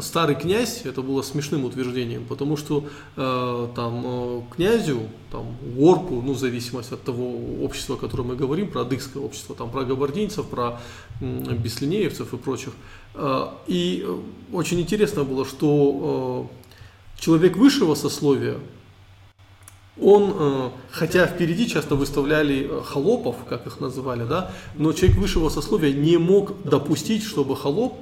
[0.00, 2.84] старый князь, это было смешным утверждением, потому что
[3.16, 7.32] э, там э, князю, там ворпу, ну в зависимости от того
[7.62, 10.80] общества, о котором мы говорим, про адыгское общество, там про габардинцев, про
[11.20, 12.72] э, беслинеевцев и прочих.
[13.14, 14.04] Э, и
[14.52, 16.50] очень интересно было, что
[17.16, 18.56] э, человек высшего сословия,
[20.00, 25.50] он, э, хотя впереди часто выставляли э, холопов, как их называли, да, но человек высшего
[25.50, 28.00] сословия не мог допустить, чтобы холоп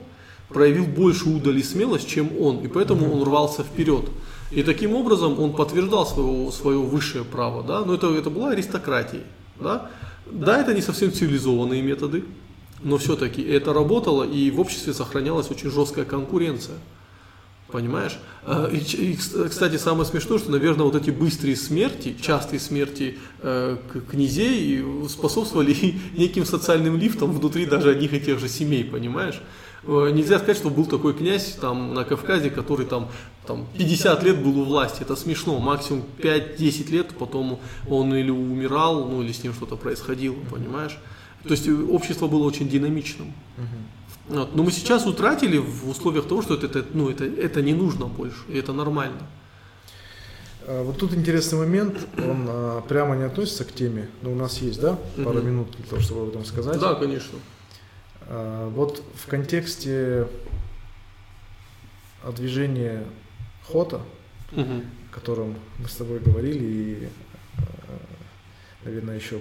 [0.48, 4.08] проявил больше удали смелость, чем он, и поэтому он рвался вперед.
[4.50, 9.24] И таким образом он подтверждал свое, свое высшее право, да, но это, это была аристократия,
[9.58, 9.90] да.
[10.30, 12.24] Да, это не совсем цивилизованные методы,
[12.82, 16.76] но все-таки это работало, и в обществе сохранялась очень жесткая конкуренция.
[17.68, 18.18] Понимаешь?
[18.44, 23.76] А, и, и, кстати, самое смешное, что, наверное, вот эти быстрые смерти, частые смерти э,
[24.08, 25.74] князей способствовали
[26.16, 29.40] неким социальным лифтам внутри даже одних и тех же семей, понимаешь?
[29.86, 33.08] Э, нельзя сказать, что был такой князь там на Кавказе, который там,
[33.46, 35.02] там 50 лет был у власти.
[35.02, 35.58] Это смешно.
[35.58, 40.98] Максимум 5-10 лет, потом он или умирал, ну или с ним что-то происходило, понимаешь?
[41.44, 43.32] То есть э, общество было очень динамичным.
[44.28, 44.56] Вот.
[44.56, 48.06] Но мы сейчас утратили в условиях того, что это, это, ну, это, это не нужно
[48.06, 49.20] больше, и это нормально.
[50.66, 54.58] А, вот тут интересный момент, он а, прямо не относится к теме, но у нас
[54.58, 56.80] есть, да, пару минут для того, чтобы об этом сказать.
[56.80, 57.38] Да, конечно.
[58.28, 60.26] А, вот в контексте
[62.34, 63.04] движения
[63.64, 64.00] Хота,
[64.52, 64.82] угу.
[65.10, 67.08] о котором мы с тобой говорили, и,
[67.58, 67.98] а,
[68.84, 69.40] наверное, еще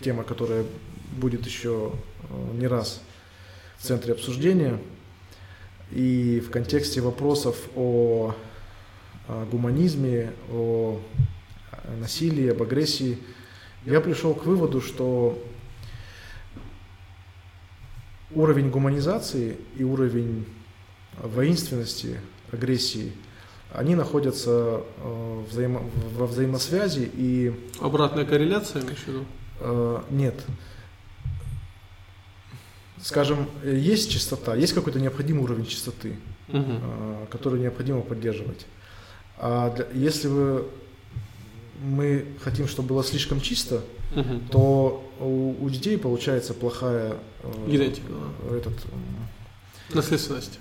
[0.00, 0.66] тема, которая
[1.16, 1.92] будет еще
[2.28, 3.02] а, не раз
[3.78, 4.78] в центре обсуждения,
[5.90, 8.34] и в контексте вопросов о,
[9.28, 11.00] о гуманизме, о
[11.98, 13.18] насилии, об агрессии,
[13.84, 15.42] я пришел к выводу, что
[18.34, 20.46] уровень гуманизации и уровень
[21.22, 23.12] воинственности, агрессии,
[23.72, 25.82] они находятся э, взаимо,
[26.14, 27.52] во взаимосвязи и...
[27.80, 29.24] Обратная корреляция, имеешь в виду?
[29.60, 30.34] Э, нет.
[33.00, 36.16] Скажем, есть частота, есть какой-то необходимый уровень частоты,
[36.48, 36.64] угу.
[36.66, 38.66] э, который необходимо поддерживать.
[39.38, 40.66] А для, если вы,
[41.82, 43.82] мы хотим, чтобы было слишком чисто,
[44.14, 44.40] угу.
[44.50, 48.12] то у, у детей получается плохая э, генетика,
[48.50, 48.74] этот
[49.94, 50.58] наследственность.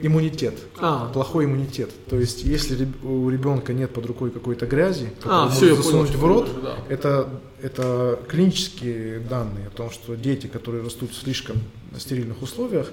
[0.00, 0.54] Иммунитет.
[0.78, 1.10] А.
[1.12, 1.90] Плохой иммунитет.
[2.08, 6.24] То есть, если у ребенка нет под рукой какой-то грязи, а, все, засунуть понял, в
[6.24, 6.76] рот, да.
[6.88, 7.28] это,
[7.60, 11.56] это клинические данные о том, что дети, которые растут в слишком
[11.98, 12.92] стерильных условиях,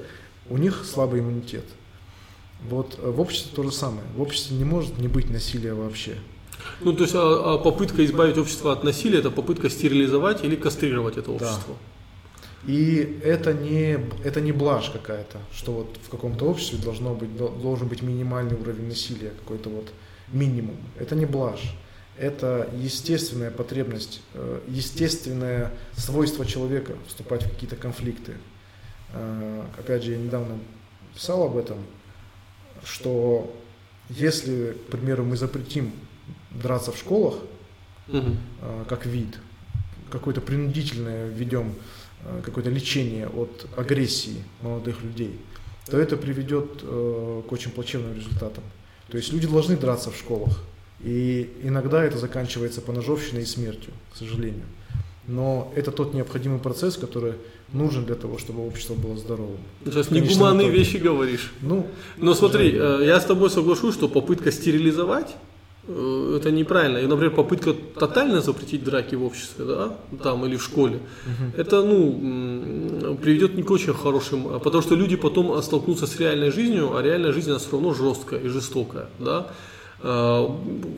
[0.49, 1.65] у них слабый иммунитет.
[2.67, 4.07] Вот в обществе то же самое.
[4.15, 6.17] В обществе не может не быть насилия вообще.
[6.81, 11.17] Ну, то есть а, а попытка избавить общество от насилия– это попытка стерилизовать или кастрировать
[11.17, 11.75] это общество.
[11.75, 12.71] Да.
[12.71, 17.87] И это не, это не блажь какая-то, что вот в каком-то обществе должно быть, должен
[17.87, 19.91] быть минимальный уровень насилия, какой-то вот
[20.29, 20.77] минимум.
[20.97, 21.75] Это не блажь.
[22.17, 28.35] Это естественная потребность, э, естественное свойство человека вступать в какие-то конфликты.
[29.13, 30.57] Э, опять же, я недавно
[31.13, 31.77] писал об этом,
[32.83, 33.53] что
[34.09, 35.91] если, к примеру, мы запретим
[36.61, 37.35] драться в школах
[38.07, 38.35] угу.
[38.87, 39.37] как вид,
[40.09, 41.73] какое-то принудительное введем,
[42.23, 45.39] а, какое-то лечение от агрессии молодых людей,
[45.87, 48.63] то это приведет э, к очень плачевным результатам.
[49.09, 50.63] То есть люди должны драться в школах,
[51.01, 54.65] и иногда это заканчивается поножовщиной и смертью, к сожалению.
[55.27, 57.33] Но это тот необходимый процесс, который
[57.71, 59.59] нужен для того, чтобы общество было здоровым.
[59.83, 61.51] Сейчас негуманные вещи говоришь.
[61.61, 61.85] Ну,
[62.17, 65.35] Но смотри, э, я с тобой соглашусь, что попытка стерилизовать
[65.87, 66.97] это неправильно.
[66.97, 71.51] И, например, попытка тотально запретить драки в обществе, да, там или в школе, угу.
[71.57, 76.51] это, ну, приведет не к очень хорошим, а потому что люди потом столкнутся с реальной
[76.51, 79.47] жизнью, а реальная жизнь она все равно жесткая и жестокая, да.
[80.01, 80.47] Э,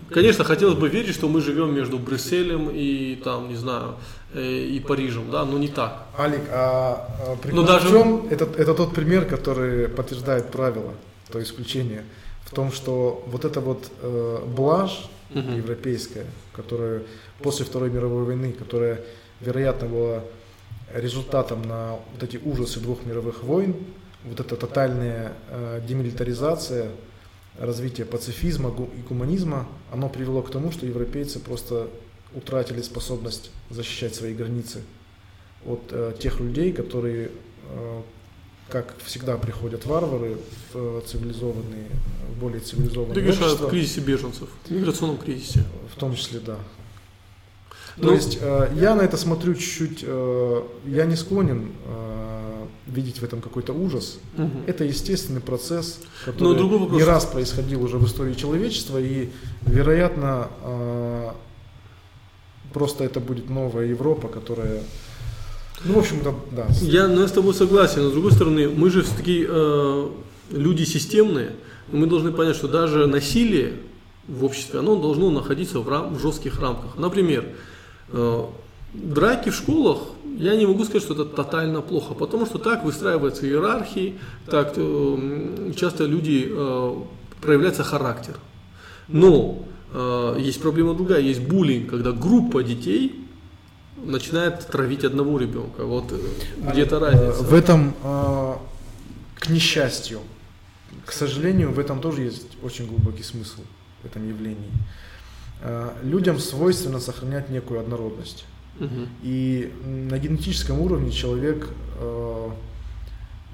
[0.10, 3.96] конечно, хотелось бы верить, что мы живем между Брюсселем и там, не знаю,
[4.34, 6.08] э, и Парижем, да, но не так.
[6.18, 7.88] Алик, а, а но даже...
[7.88, 10.94] в чем это, это тот пример, который подтверждает правило,
[11.32, 12.04] то исключение
[12.48, 15.52] в том, что вот эта вот э, блажь угу.
[15.52, 17.04] европейская, которая
[17.40, 19.02] после Второй мировой войны, которая,
[19.42, 20.24] вероятно, была
[20.94, 23.76] результатом на вот эти ужасы двух мировых войн,
[24.24, 26.90] вот эта тотальная э, демилитаризация,
[27.60, 31.90] развитие пацифизма и гуманизма, оно привело к тому, что европейцы просто
[32.34, 34.84] утратили способность защищать свои границы
[35.66, 37.32] от э, тех людей, которые,
[37.70, 38.02] э,
[38.70, 40.38] как всегда, приходят варвары
[40.74, 41.90] в цивилизованные,
[42.30, 45.64] в более цивилизованные Ты говоришь о кризисе беженцев, миграционном кризисе.
[45.94, 46.58] В том числе, да.
[47.98, 53.20] То ну, есть э, я на это смотрю чуть-чуть, э, я не склонен э, видеть
[53.20, 54.20] в этом какой-то ужас.
[54.38, 54.64] Угу.
[54.68, 56.62] Это естественный процесс, который
[56.92, 59.30] не раз происходил уже в истории человечества, и,
[59.66, 61.32] вероятно, э,
[62.74, 64.84] просто это будет новая Европа, которая
[65.86, 66.68] ну, в общем-то, да.
[66.82, 70.10] Я, ну, я с тобой согласен, но с другой стороны, мы же все-таки э,
[70.52, 71.52] люди системные,
[71.92, 73.74] мы должны понять, что даже насилие
[74.28, 76.98] в обществе, оно должно находиться в, рам, в жестких рамках.
[76.98, 77.46] Например,
[78.10, 78.46] Э,
[78.94, 80.00] драки в школах,
[80.38, 85.72] я не могу сказать, что это тотально плохо, потому что так выстраиваются иерархии, так э,
[85.76, 86.96] часто люди э,
[87.42, 88.36] проявляется характер.
[89.08, 89.64] Но
[90.38, 93.26] есть проблема другая, есть буллинг, когда группа детей
[94.04, 95.86] начинает травить одного ребенка.
[95.86, 96.14] Вот
[96.58, 97.44] где-то разница.
[97.44, 97.94] В этом,
[99.40, 100.20] к несчастью,
[101.06, 103.62] к сожалению, в этом тоже есть очень глубокий смысл
[104.04, 104.72] в этом явлении.
[105.62, 108.46] Э, людям свойственно сохранять некую однородность.
[108.80, 109.08] Угу.
[109.24, 111.70] И на генетическом уровне человек,
[112.00, 112.50] э,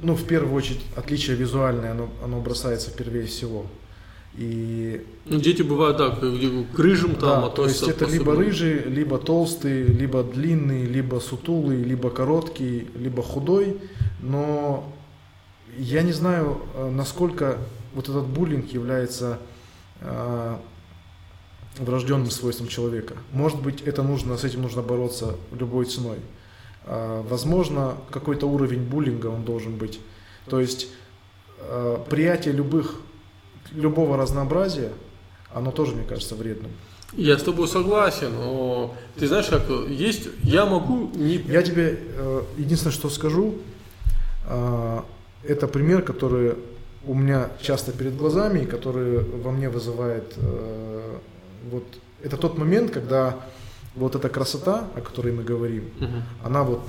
[0.02, 3.68] ну, в первую очередь, отличие визуальное, оно, оно бросается впервые всего.
[4.38, 5.06] И...
[5.26, 9.84] Ну, дети бывают так, к рыжим там, да, то есть это либо рыжий, либо толстый,
[9.84, 13.78] либо длинный, либо сутулый, либо короткий, либо худой,
[14.22, 14.92] но
[15.78, 17.58] я не знаю, э, насколько
[17.94, 19.40] вот этот буллинг является
[21.80, 23.16] врожденным свойством человека.
[23.32, 26.18] Может быть, это нужно, с этим нужно бороться любой ценой.
[26.86, 30.00] А, возможно, какой-то уровень буллинга он должен быть.
[30.48, 30.88] То есть
[31.60, 33.00] а, приятие любых,
[33.72, 34.92] любого разнообразия,
[35.54, 36.72] оно тоже, мне кажется, вредным.
[37.16, 41.36] Я с тобой согласен, но ты знаешь, как есть, я могу не...
[41.36, 43.56] Я тебе э, единственное, что скажу,
[44.48, 45.06] а,
[45.44, 46.56] это пример, который
[47.06, 51.18] у меня часто перед глазами, и который во мне вызывает э,
[51.70, 51.84] вот
[52.24, 53.38] это тот момент, когда
[53.96, 56.24] вот эта красота, о которой мы говорим, угу.
[56.44, 56.82] она вот,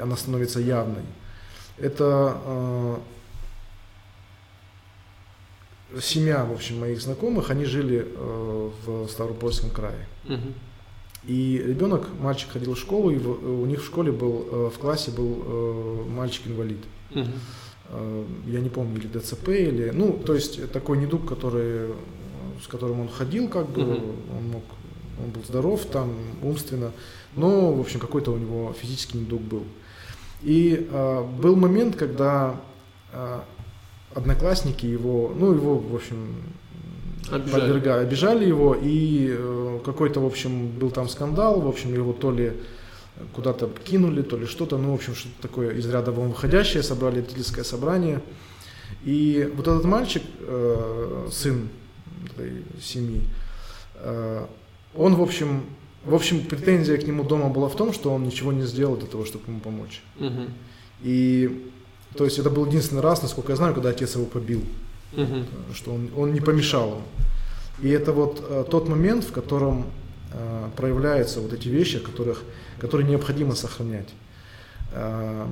[0.00, 1.02] она становится явной.
[1.78, 2.96] Это э,
[6.00, 10.06] семья, в общем, моих знакомых, они жили э, в Ставропольском крае.
[10.28, 10.52] Угу.
[11.26, 14.78] И ребенок, мальчик ходил в школу, и в, у них в школе был, э, в
[14.78, 16.84] классе был э, мальчик-инвалид.
[17.14, 17.24] Угу.
[17.90, 21.90] Э, я не помню, или ДЦП, или, ну, то есть такой недуг, который
[22.62, 24.14] с которым он ходил, как бы, угу.
[24.36, 24.64] он мог,
[25.22, 26.92] он был здоров там умственно,
[27.34, 29.64] но, в общем, какой-то у него физический недуг был.
[30.42, 32.60] И э, был момент, когда
[33.12, 33.40] э,
[34.16, 36.36] одноклассники его, ну, его, в общем,
[37.30, 42.12] обижали, подверга, обижали его, и э, какой-то, в общем, был там скандал, в общем, его
[42.12, 42.52] то ли
[43.34, 47.16] куда-то кинули, то ли что-то, ну, в общем, что-то такое из ряда вон выходящее, собрали
[47.16, 48.20] родительское собрание.
[49.04, 51.68] И вот этот мальчик, э, сын
[52.26, 53.20] этой семьи.
[53.96, 54.46] Э,
[54.94, 55.62] он, в общем,
[56.04, 59.08] в общем, претензия к нему дома была в том, что он ничего не сделал для
[59.08, 60.02] того, чтобы ему помочь.
[60.20, 60.42] Угу.
[61.02, 61.70] И,
[62.16, 64.62] то есть, это был единственный раз, насколько я знаю, когда отец его побил,
[65.12, 65.44] угу.
[65.74, 67.02] что он, он не помешал ему.
[67.80, 69.86] И это вот э, тот момент, в котором
[70.32, 72.42] э, проявляются вот эти вещи, которых,
[72.78, 74.08] которые необходимо сохранять.
[74.92, 75.46] Э,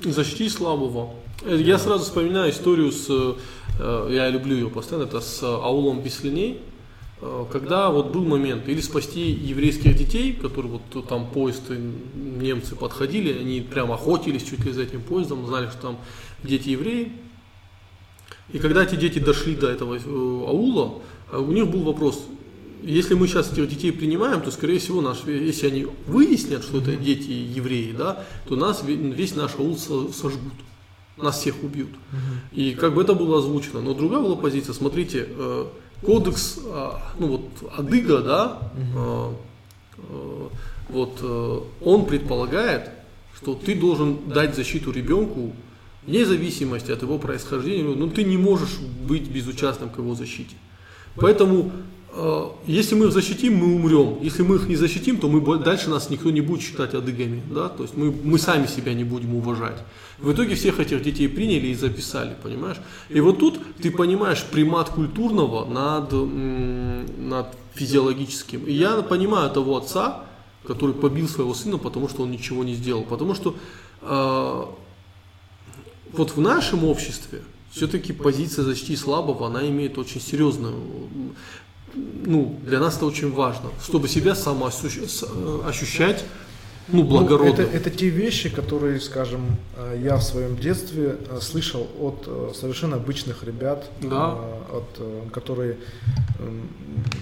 [0.00, 1.14] Защити слабого.
[1.42, 6.52] Э, я сразу вспоминаю историю с, э, я люблю ее постоянно, это с аулом Беслиней,
[6.52, 6.75] э,
[7.50, 11.62] когда вот был момент, или спасти еврейских детей, которые вот там поезд,
[12.14, 15.98] немцы подходили, они прям охотились чуть ли за этим поездом, знали, что там
[16.42, 17.12] дети евреи.
[18.52, 21.00] И когда эти дети дошли до этого аула,
[21.32, 22.22] у них был вопрос,
[22.82, 26.94] если мы сейчас этих детей принимаем, то, скорее всего, наш, если они выяснят, что это
[26.94, 30.52] дети евреи, да, то нас весь наш аул сожгут.
[31.16, 31.88] Нас всех убьют.
[32.52, 33.80] И как бы это было озвучено.
[33.80, 35.66] Но другая была позиция, смотрите, э,
[36.04, 39.32] кодекс, а, ну вот, Адыга, да, э,
[39.98, 40.48] э,
[40.88, 42.90] вот, он предполагает,
[43.36, 45.52] что ты должен дать защиту ребенку
[46.06, 50.54] вне зависимости от его происхождения, но ну, ты не можешь быть безучастным к его защите.
[51.16, 51.95] Поэтому Э,
[52.66, 54.18] если мы их защитим, мы умрем.
[54.22, 57.42] Если мы их не защитим, то мы, дальше нас никто не будет считать адыгами.
[57.50, 57.68] Да?
[57.68, 59.76] То есть мы, мы сами себя не будем уважать.
[60.18, 62.78] В итоге всех этих детей приняли и записали, понимаешь?
[63.10, 68.64] И вот тут ты понимаешь примат культурного над, над физиологическим.
[68.64, 70.24] И я понимаю того отца,
[70.66, 73.02] который побил своего сына, потому что он ничего не сделал.
[73.02, 73.54] Потому что
[74.00, 74.64] э,
[76.12, 80.74] вот в нашем обществе все-таки позиция защиты слабого, она имеет очень серьезную,
[81.96, 86.24] ну, для нас это очень важно, чтобы себя самоощущать
[86.88, 87.56] ну, благородным.
[87.56, 92.24] Ну, это, это те вещи, которые, скажем, э, я в своем детстве э, слышал от
[92.26, 94.36] э, совершенно обычных ребят, да.
[94.72, 95.78] от, которые,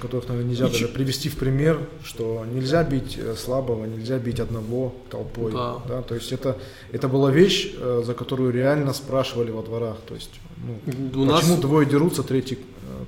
[0.02, 4.94] которых, наверное, нельзя И даже привести в пример, что нельзя бить слабого, нельзя бить одного
[5.10, 5.52] толпой.
[5.52, 5.76] Да.
[5.88, 6.02] Да?
[6.02, 6.58] То есть это,
[6.92, 9.96] это была вещь, за которую реально спрашивали во дворах.
[10.06, 10.74] То есть, ну,
[11.22, 11.60] У почему нас...
[11.60, 12.58] двое дерутся, третий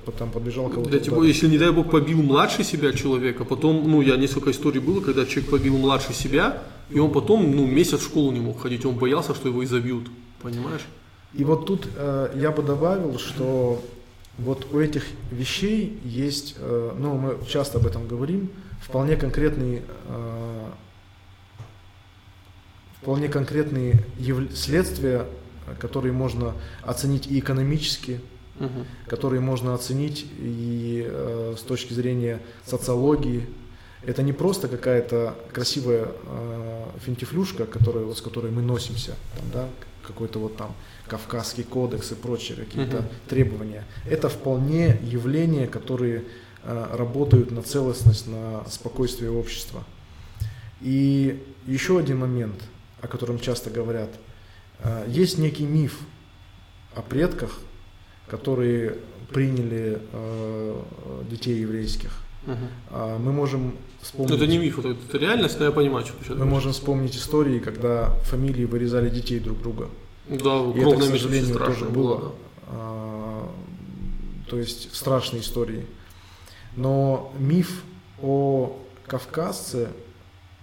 [0.05, 0.91] потом подбежал кого-то.
[0.91, 4.79] Да, типа, если, не дай бог, побил младший себя человека, потом, ну, я несколько историй
[4.79, 8.61] было, когда человек побил младший себя, и он потом, ну, месяц в школу не мог
[8.61, 10.07] ходить, он боялся, что его изобьют,
[10.41, 10.85] понимаешь?
[11.33, 13.83] И вот тут э, я бы добавил, что
[14.37, 18.49] вот у этих вещей есть, э, ну, мы часто об этом говорим,
[18.81, 20.65] вполне конкретные, э,
[23.01, 24.39] вполне конкретные яв...
[24.53, 25.25] следствия,
[25.79, 28.21] которые можно оценить и экономически,
[28.59, 28.85] угу.
[29.07, 33.47] которые можно оценить и э, с точки зрения социологии.
[34.03, 39.69] Это не просто какая-то красивая э, финтифлюшка, которая, вот, с которой мы носимся, там, да,
[40.05, 40.73] какой-то вот там
[41.07, 43.05] Кавказский кодекс и прочие какие-то угу.
[43.27, 43.83] требования.
[44.05, 46.23] Это вполне явления, которые
[46.63, 49.83] э, работают на целостность, на спокойствие общества.
[50.81, 52.61] И еще один момент,
[53.01, 54.09] о котором часто говорят.
[54.79, 55.99] Э, есть некий миф
[56.95, 57.59] о предках,
[58.27, 58.97] которые
[59.31, 60.81] приняли э,
[61.29, 62.11] детей еврейских.
[62.45, 63.19] Угу.
[63.19, 64.31] мы можем вспомнить...
[64.35, 66.53] это не миф, это, это реальность, но я понимаю, что Мы говоришь.
[66.53, 69.89] можем вспомнить истории, когда фамилии вырезали детей друг друга.
[70.29, 71.91] Да, И это, к сожалению, тоже было.
[71.91, 72.31] было да.
[72.67, 73.49] а,
[74.49, 75.85] то есть страшные истории.
[76.75, 77.83] Но миф
[78.21, 78.77] о
[79.07, 79.89] кавказце,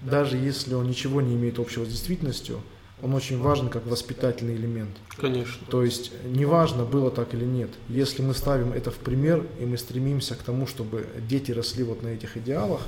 [0.00, 2.60] даже если он ничего не имеет общего с действительностью,
[3.04, 4.96] он очень важен как воспитательный элемент.
[5.18, 5.66] Конечно.
[5.68, 7.68] То есть неважно, было так или нет.
[7.90, 12.02] Если мы ставим это в пример и мы стремимся к тому, чтобы дети росли вот
[12.02, 12.80] на этих идеалах,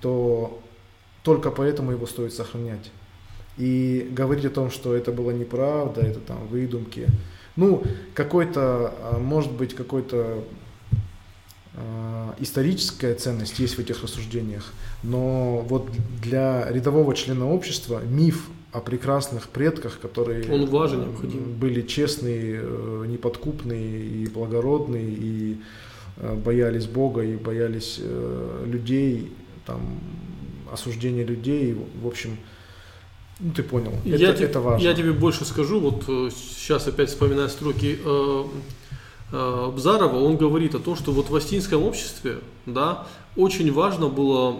[0.00, 0.62] то
[1.22, 2.90] только поэтому его стоит сохранять.
[3.58, 7.06] И говорить о том, что это было неправда, это там выдумки.
[7.56, 7.82] Ну,
[8.14, 10.42] какой-то, а, может быть, какой-то
[11.74, 14.72] э, историческая ценность есть в этих рассуждениях,
[15.02, 15.90] но вот
[16.22, 21.54] для рядового члена общества миф о прекрасных предках, которые Он важен, необходим.
[21.58, 25.60] были честные, э, неподкупные и благородные, и
[26.16, 29.32] э, боялись Бога, и боялись э, людей,
[29.66, 29.80] там,
[30.72, 32.36] осуждения людей, в общем,
[33.40, 34.84] ну ты понял, это, я это тебе, важно.
[34.84, 38.44] Я тебе больше скажу, вот сейчас опять вспоминая строки э,
[39.32, 44.56] э, Бзарова, он говорит о том, что вот в астинском обществе, да, очень важно было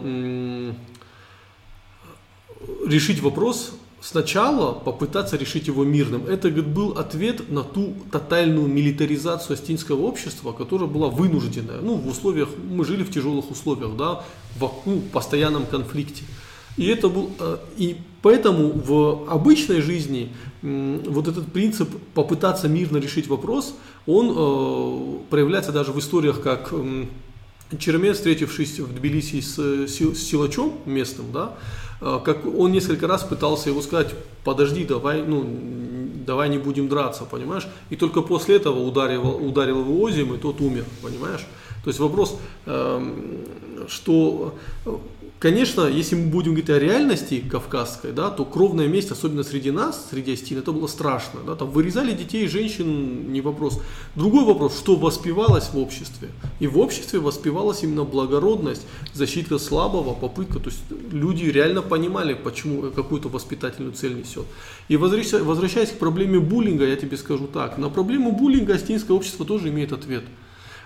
[2.86, 6.27] решить вопрос сначала попытаться решить его мирным.
[6.27, 11.81] Это говорит, был ответ на ту тотальную милитаризацию астинского общества, которая была вынужденная.
[11.81, 14.24] Ну, в условиях, мы жили в тяжелых условиях, да,
[14.59, 16.24] в ну, постоянном конфликте.
[16.77, 20.32] И это был, э, и поэтому в обычной жизни
[20.62, 23.74] вот этот принцип попытаться мирно решить вопрос,
[24.06, 26.72] он э, проявляется даже в историях, как
[27.78, 31.56] Чермен, встретившись в Тбилиси с, с силачом местным, да,
[31.89, 34.14] Э, как он несколько раз пытался его сказать,
[34.44, 35.44] подожди, давай, ну,
[36.27, 37.66] давай не будем драться, понимаешь?
[37.90, 41.47] И только после этого ударил, ударил его озим, и тот умер, понимаешь?
[41.85, 43.39] То есть вопрос, эм,
[43.89, 44.55] что
[45.40, 50.08] Конечно, если мы будем говорить о реальности кавказской, да, то кровная месть, особенно среди нас,
[50.10, 51.40] среди астин, это было страшно.
[51.46, 53.80] Да, там вырезали детей и женщин, не вопрос.
[54.14, 56.28] Другой вопрос, что воспевалось в обществе.
[56.58, 58.82] И в обществе воспевалась именно благородность,
[59.14, 60.58] защита слабого, попытка.
[60.58, 64.44] То есть люди реально понимали, почему какую-то воспитательную цель несет.
[64.88, 67.78] И возвращаясь к проблеме буллинга, я тебе скажу так.
[67.78, 70.24] На проблему буллинга астинское общество тоже имеет ответ.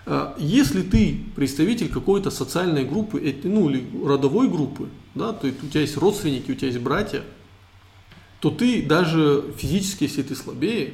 [0.06, 5.66] А, если ты представитель какой-то социальной группы, ну или родовой группы, да, то есть у
[5.68, 7.22] тебя есть родственники, у тебя есть братья,
[8.40, 10.92] то ты даже физически, если ты слабее,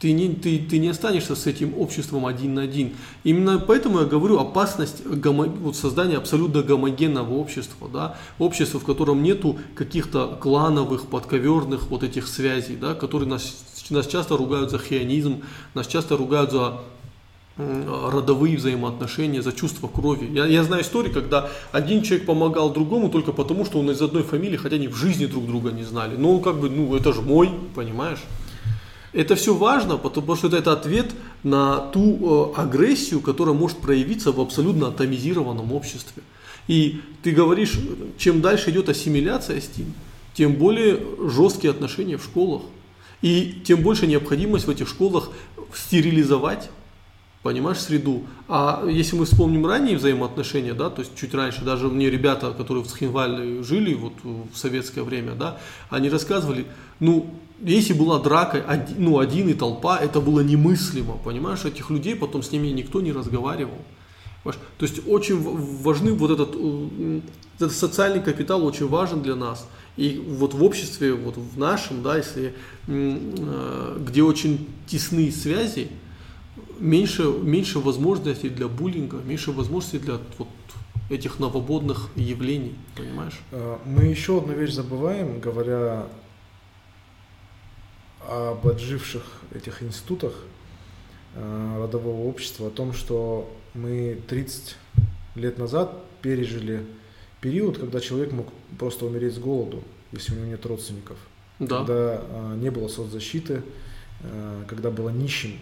[0.00, 2.94] ты не, ты, ты не останешься с этим обществом один на один.
[3.22, 9.22] Именно поэтому я говорю опасность гомо, вот создания абсолютно гомогенного общества, да, общества, в котором
[9.22, 15.42] нету каких-то клановых, подковерных вот этих связей, да, которые нас, нас часто ругают за хионизм,
[15.74, 16.80] нас часто ругают за
[17.56, 20.28] родовые взаимоотношения, за чувство крови.
[20.32, 24.22] Я, я знаю истории, когда один человек помогал другому только потому, что он из одной
[24.22, 26.16] фамилии, хотя они в жизни друг друга не знали.
[26.16, 28.20] Но он как бы, ну это же мой, понимаешь?
[29.12, 31.10] Это все важно, потому что это ответ
[31.42, 36.22] на ту э, агрессию, которая может проявиться в абсолютно атомизированном обществе.
[36.66, 37.78] И ты говоришь,
[38.16, 39.92] чем дальше идет ассимиляция с ним,
[40.32, 40.98] тем более
[41.28, 42.62] жесткие отношения в школах.
[43.20, 45.30] И тем больше необходимость в этих школах
[45.74, 46.70] стерилизовать
[47.42, 48.22] понимаешь, среду.
[48.48, 52.84] А если мы вспомним ранние взаимоотношения, да, то есть чуть раньше, даже мне ребята, которые
[52.84, 55.58] в Схинвале жили вот в советское время, да,
[55.90, 56.66] они рассказывали,
[57.00, 62.42] ну, если была драка, ну, один и толпа, это было немыслимо, понимаешь, этих людей потом
[62.42, 63.78] с ними никто не разговаривал.
[64.44, 67.20] То есть очень важны вот этот, э,
[67.56, 69.68] этот социальный капитал очень важен для нас.
[69.96, 72.54] И вот в обществе, вот в нашем, да, если
[72.88, 75.88] э, где очень тесные связи,
[76.82, 80.48] меньше, меньше возможностей для буллинга, меньше возможностей для вот
[81.10, 83.40] этих новободных явлений, понимаешь?
[83.52, 86.08] Э, мы еще одну вещь забываем, говоря
[88.28, 89.22] об отживших
[89.54, 90.32] этих институтах
[91.34, 94.76] э, родового общества, о том, что мы 30
[95.36, 96.84] лет назад пережили
[97.40, 98.48] период, когда человек мог
[98.78, 99.82] просто умереть с голоду,
[100.12, 101.18] если у него нет родственников.
[101.58, 101.78] Да.
[101.78, 103.62] Когда э, не было соцзащиты,
[104.68, 105.58] когда было нищим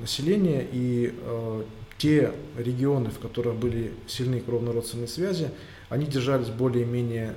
[0.00, 1.62] населения, и э,
[1.98, 5.50] те регионы, в которых были сильные кровно-родственные связи,
[5.88, 7.34] они держались более-менее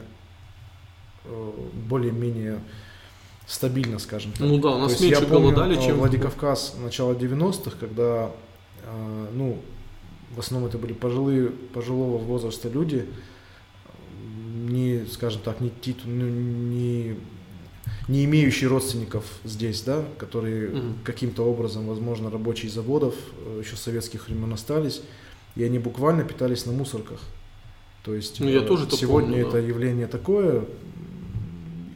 [1.25, 1.51] э,
[1.89, 2.59] более-менее
[3.47, 4.41] стабильно, скажем так.
[4.41, 5.97] Ну да, у нас То меньше я помню, голодали, чем...
[5.97, 8.31] Владикавказ начала 90-х, когда,
[8.83, 9.59] э, ну,
[10.35, 13.05] в основном это были пожилые, пожилого возраста люди,
[14.55, 17.17] не, скажем так, не, титул, ну, не
[18.07, 20.93] не имеющие родственников здесь, да, которые угу.
[21.03, 23.15] каким-то образом, возможно, рабочие заводов
[23.45, 25.01] э, еще советских времен остались,
[25.55, 27.19] и они буквально питались на мусорках.
[28.03, 29.59] То есть ну, я э, тоже сегодня помню, это да.
[29.59, 30.65] явление такое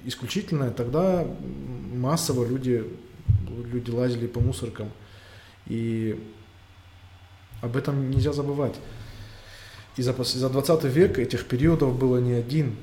[0.06, 1.28] исключительное, тогда
[1.94, 2.86] массово люди,
[3.72, 4.90] люди лазили по мусоркам.
[5.68, 6.18] И
[7.62, 8.76] об этом нельзя забывать.
[9.98, 12.76] И за, за 20 век этих периодов было не один.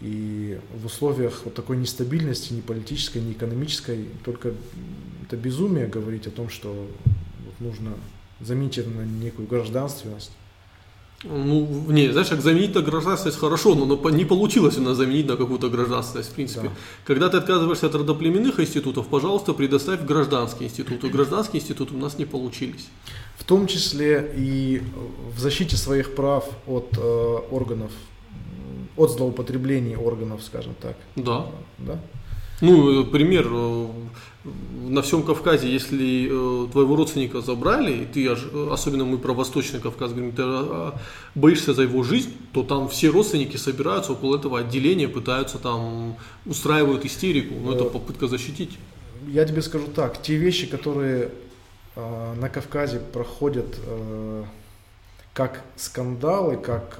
[0.00, 4.54] И в условиях вот такой нестабильности, ни политической, ни экономической, только
[5.26, 6.88] это безумие говорить о том, что
[7.44, 7.92] вот нужно
[8.40, 10.32] заменить на некую гражданственность.
[11.22, 15.26] Ну, не, знаешь, как заменить на гражданственность хорошо, но, но не получилось у нас заменить
[15.26, 16.68] на какую-то гражданственность, в принципе.
[16.68, 16.74] Да.
[17.04, 21.10] Когда ты отказываешься от родоплеменных институтов, пожалуйста, предоставь гражданские институты.
[21.10, 22.88] Гражданские институты у нас не получились.
[23.36, 24.82] В том числе и
[25.36, 27.90] в защите своих прав от э, органов
[28.96, 30.96] от злоупотреблений органов, скажем так.
[31.16, 31.46] Да.
[31.78, 31.98] Да?
[32.60, 33.86] Ну, пример, э,
[34.88, 40.12] на всем Кавказе, если э, твоего родственника забрали, и ты, особенно мы про Восточный Кавказ
[40.12, 40.94] говорим, ты а,
[41.34, 47.04] боишься за его жизнь, то там все родственники собираются около этого отделения, пытаются там, устраивают
[47.04, 48.78] истерику, но это э, попытка защитить.
[49.26, 51.30] Я тебе скажу так, те вещи, которые
[51.96, 53.78] на Кавказе проходят
[55.34, 56.98] как скандалы, как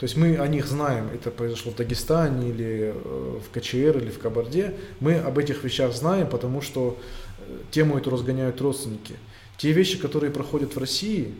[0.00, 4.08] то есть мы о них знаем, это произошло в Дагестане или э, в КЧР или
[4.08, 4.74] в Кабарде.
[4.98, 6.98] Мы об этих вещах знаем, потому что
[7.38, 9.16] э, тему эту разгоняют родственники.
[9.58, 11.34] Те вещи, которые проходят в России,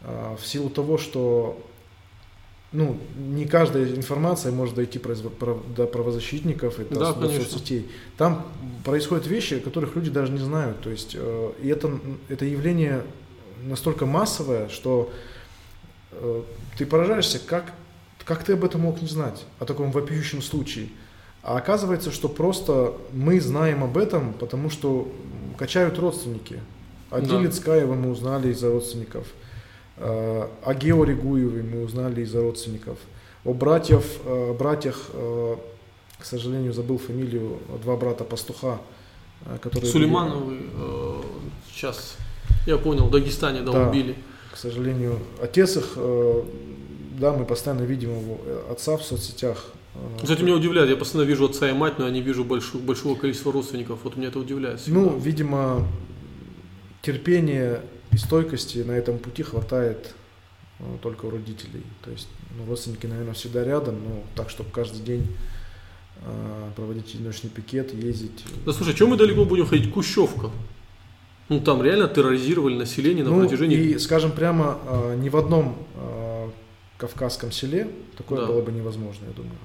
[0.00, 1.64] э, в силу того, что
[2.72, 7.88] ну, не каждая информация может дойти до правозащитников и до, да, соцсетей.
[8.18, 8.48] Там
[8.84, 10.80] происходят вещи, о которых люди даже не знают.
[10.80, 13.04] То есть, и это, это явление
[13.62, 15.12] настолько массовое, что
[16.78, 17.74] ты поражаешься, как
[18.24, 20.88] как ты об этом мог не знать, о таком вопиющем случае?
[21.42, 25.08] А оказывается, что просто мы знаем об этом, потому что
[25.58, 26.60] качают родственники.
[27.10, 27.26] О да.
[27.26, 29.26] Диле Цкаеве мы узнали из-за родственников.
[29.96, 32.98] Э, о Георгии Гуеве мы узнали из-за родственников.
[33.44, 35.56] О братьев, э, братьях, э,
[36.18, 38.78] к сожалению, забыл фамилию, два брата пастуха,
[39.60, 39.90] которые...
[39.90, 40.70] Сулеймановы, были...
[41.72, 42.16] сейчас,
[42.66, 44.14] я понял, в Дагестане, да, да, убили.
[44.52, 45.96] К сожалению, отец их
[47.22, 49.66] да, мы постоянно видим его э, отца в соцсетях.
[49.94, 52.82] Э, Кстати, меня удивляет, я постоянно вижу отца и мать, но я не вижу большого,
[52.82, 54.00] большого количества родственников.
[54.02, 54.80] Вот меня это удивляет.
[54.80, 54.98] Всегда.
[54.98, 55.86] Ну, видимо,
[57.00, 57.80] терпения
[58.10, 60.14] и стойкости на этом пути хватает
[60.80, 61.84] э, только у родителей.
[62.04, 62.26] То есть
[62.58, 65.26] ну, родственники, наверное, всегда рядом, но так, чтобы каждый день
[66.76, 68.44] проводить одиночный пикет, ездить.
[68.64, 69.90] Да слушай, чем мы далеко будем ходить?
[69.90, 70.50] Кущевка.
[71.48, 73.76] Ну там реально терроризировали население на ну, протяжении...
[73.76, 74.78] И, скажем прямо,
[75.16, 75.76] ни в одном
[77.02, 78.46] кавказском селе такое да.
[78.46, 79.58] было бы невозможно, я думаю.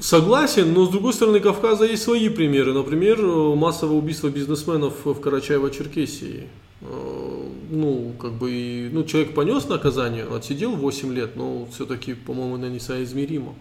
[0.00, 2.72] Согласен, но с другой стороны Кавказа есть свои примеры.
[2.72, 3.18] Например,
[3.54, 6.48] массовое убийство бизнесменов в Карачаево-Черкесии.
[6.80, 12.68] Э, ну, как бы, ну, человек понес наказание, отсидел 8 лет, но все-таки, по-моему, на
[12.68, 13.54] несоизмеримо.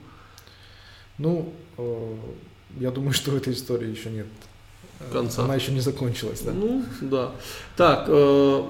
[1.19, 2.15] Ну, э,
[2.79, 4.27] я думаю, что в этой истории еще нет
[5.13, 5.43] конца.
[5.43, 6.53] Она еще не закончилась, да?
[6.53, 7.31] Ну, да.
[7.75, 8.63] Так, э,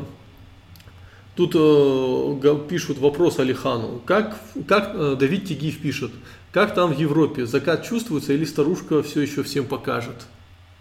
[1.36, 4.02] Тут э, пишут вопрос Алихану.
[4.06, 4.38] Как,
[4.68, 6.12] как э, Давид Тигив пишет,
[6.52, 7.46] как там в Европе?
[7.46, 10.28] Закат чувствуется или старушка все еще всем покажет?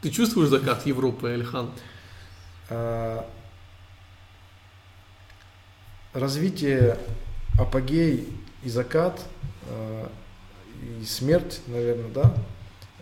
[0.02, 1.70] Ты чувствуешь закат Европы, Алихан?
[2.68, 3.26] А,
[6.12, 6.98] развитие,
[7.58, 8.28] апогей
[8.64, 9.24] и закат,
[9.68, 10.10] а,
[11.00, 12.34] и смерть, наверное, да,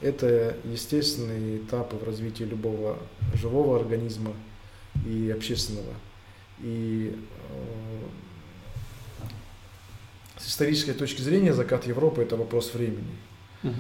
[0.02, 2.98] это естественные этапы в развитии любого
[3.34, 4.32] живого организма
[5.06, 5.94] и общественного.
[6.62, 8.08] И э,
[10.38, 13.16] с исторической точки зрения закат Европы это вопрос времени.
[13.62, 13.74] Угу.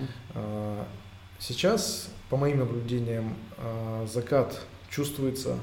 [1.40, 4.60] Сейчас, по моим наблюдениям, а, закат
[4.90, 5.58] чувствуется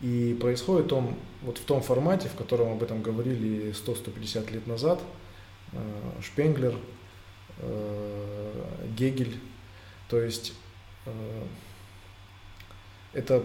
[0.00, 5.02] и происходит он вот в том формате, в котором об этом говорили 100-150 лет назад.
[5.72, 6.74] А, Шпенглер,
[7.58, 8.64] э,
[8.96, 9.38] Гегель.
[10.08, 10.54] То есть
[11.04, 11.44] э,
[13.12, 13.42] это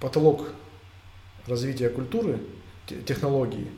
[0.00, 0.48] потолок
[1.48, 2.40] развития культуры,
[3.06, 3.68] технологии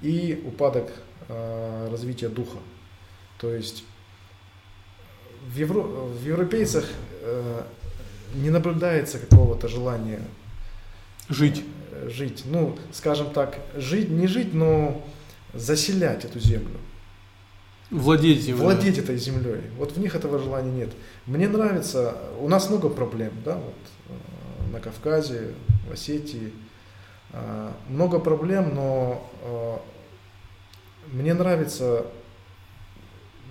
[0.00, 0.90] и упадок
[1.28, 2.58] э, развития духа.
[3.38, 3.84] То есть
[5.46, 6.84] в, евро, в европейцах
[7.22, 7.62] э,
[8.34, 10.20] не наблюдается какого-то желания
[11.28, 11.64] жить.
[11.92, 12.42] Э, жить.
[12.46, 15.04] Ну, скажем так, жить, не жить, но
[15.54, 16.78] заселять эту землю.
[17.90, 18.62] Владеть землей.
[18.62, 19.62] Владеть этой землей.
[19.78, 20.90] Вот в них этого желания нет.
[21.24, 23.74] Мне нравится, у нас много проблем, да, вот
[24.70, 25.54] на Кавказе,
[25.88, 26.52] в Осетии,
[27.88, 29.82] много проблем, но а,
[31.12, 32.06] мне нравится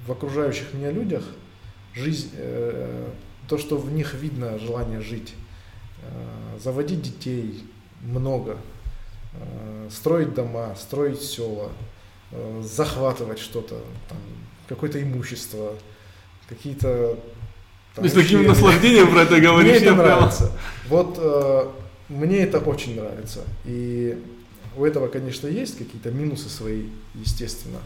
[0.06, 1.24] в окружающих меня людях
[1.94, 3.10] жизнь, э,
[3.48, 5.34] то, что в них видно желание жить,
[6.60, 7.66] заводить детей
[8.02, 8.58] много,
[9.90, 11.72] строить дома, строить села,
[12.62, 13.82] захватывать что-то,
[14.68, 15.74] какое-то имущество,
[16.48, 17.18] какие-то...
[18.02, 19.80] И с таким наслаждением про это говоришь.
[19.80, 20.52] Мне это нравится.
[20.88, 21.18] Вот
[22.10, 23.44] мне это очень нравится.
[23.66, 24.18] И
[24.78, 26.84] у этого, конечно, есть какие-то минусы свои,
[27.16, 27.80] естественно.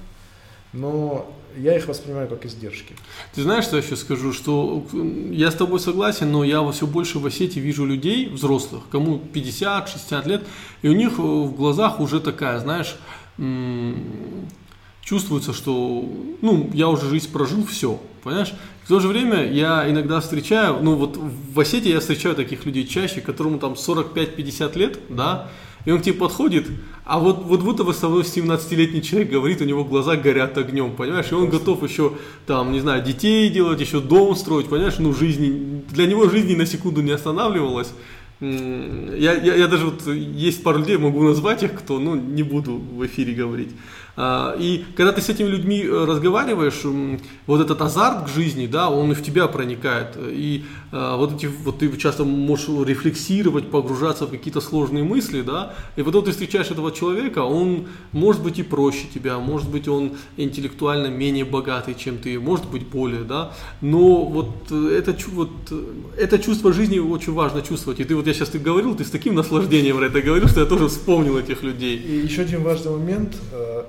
[0.73, 2.95] Но я их воспринимаю как издержки.
[3.33, 4.31] Ты знаешь, что я еще скажу?
[4.31, 4.85] Что
[5.31, 10.27] я с тобой согласен, но я все больше в Осетии вижу людей, взрослых, кому 50-60
[10.27, 10.43] лет,
[10.81, 12.95] и у них в глазах уже такая, знаешь,
[15.01, 16.07] чувствуется, что,
[16.41, 18.53] ну, я уже жизнь прожил, все, понимаешь?
[18.83, 22.85] В то же время я иногда встречаю, ну, вот в Осетии я встречаю таких людей
[22.87, 25.49] чаще, которому там 45-50 лет, да,
[25.85, 26.67] и он к тебе подходит,
[27.05, 31.35] а вот, вот будто бы 17-летний человек говорит, у него глаза горят огнем, понимаешь, и
[31.35, 32.13] он готов еще,
[32.45, 36.65] там, не знаю, детей делать, еще дом строить, понимаешь, ну, жизни, для него жизнь на
[36.65, 37.93] секунду не останавливалась,
[38.41, 42.73] я, я, я даже вот есть пару людей, могу назвать их, кто, ну, не буду
[42.77, 43.69] в эфире говорить.
[44.17, 46.81] А, и когда ты с этими людьми э, разговариваешь,
[47.47, 50.17] вот этот азарт к жизни, да, он и в тебя проникает.
[50.17, 55.73] И а, вот эти, вот ты часто можешь рефлексировать, погружаться в какие-то сложные мысли, да,
[55.95, 60.13] и потом ты встречаешь этого человека, он может быть и проще тебя, может быть он
[60.37, 65.49] интеллектуально менее богатый, чем ты, может быть более, да, но вот это, вот
[66.17, 67.99] это чувство жизни очень важно чувствовать.
[67.99, 70.59] И ты вот я сейчас ты говорил, ты с таким наслаждением про это говорил, что
[70.59, 71.97] я тоже вспомнил этих людей.
[71.97, 73.83] И еще один важный момент э, Э,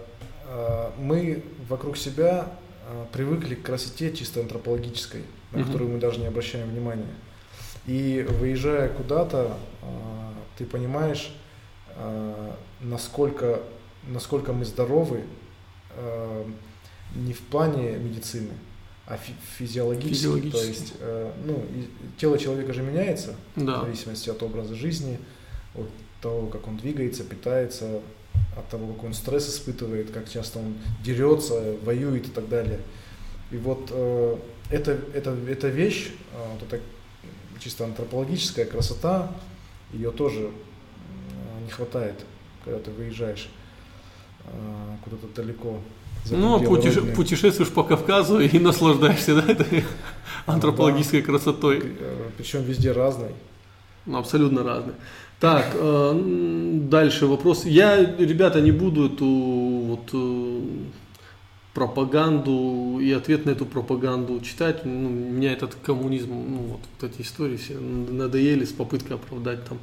[0.98, 2.52] мы вокруг себя
[2.86, 5.22] э, привыкли к красоте чисто антропологической,
[5.52, 5.66] на угу.
[5.66, 7.14] которую мы даже не обращаем внимания.
[7.86, 9.86] И выезжая куда-то, э,
[10.58, 11.34] ты понимаешь,
[12.80, 13.60] насколько,
[14.08, 15.24] насколько мы здоровы
[17.14, 18.52] не в плане медицины,
[19.06, 19.18] а
[19.58, 20.14] физиологически.
[20.14, 20.56] физиологически.
[20.56, 20.94] То есть,
[21.44, 21.66] ну,
[22.16, 23.80] тело человека же меняется да.
[23.80, 25.18] в зависимости от образа жизни,
[25.74, 25.88] от
[26.22, 28.00] того, как он двигается, питается,
[28.56, 32.80] от того, какой он стресс испытывает, как часто он дерется, воюет и так далее.
[33.50, 34.36] И вот э,
[34.70, 36.82] это, это, эта вещь, э, вот эта
[37.58, 39.32] чисто антропологическая красота,
[39.92, 42.24] ее тоже э, не хватает,
[42.64, 43.48] когда ты выезжаешь
[44.44, 44.50] э,
[45.04, 45.78] куда-то далеко.
[46.30, 49.84] Ну, путеше, путешествуешь по Кавказу и наслаждаешься да, этой
[50.46, 51.26] антропологической да.
[51.26, 51.82] красотой.
[51.82, 53.30] Э, Причем везде разной.
[54.06, 54.94] Ну, абсолютно разной.
[55.42, 57.64] Так, э, дальше вопрос.
[57.66, 60.60] Я, ребята, не буду эту вот э,
[61.74, 64.84] пропаганду и ответ на эту пропаганду читать.
[64.84, 69.78] Ну, меня этот коммунизм, ну вот, вот эти истории все надоели с попыткой оправдать там.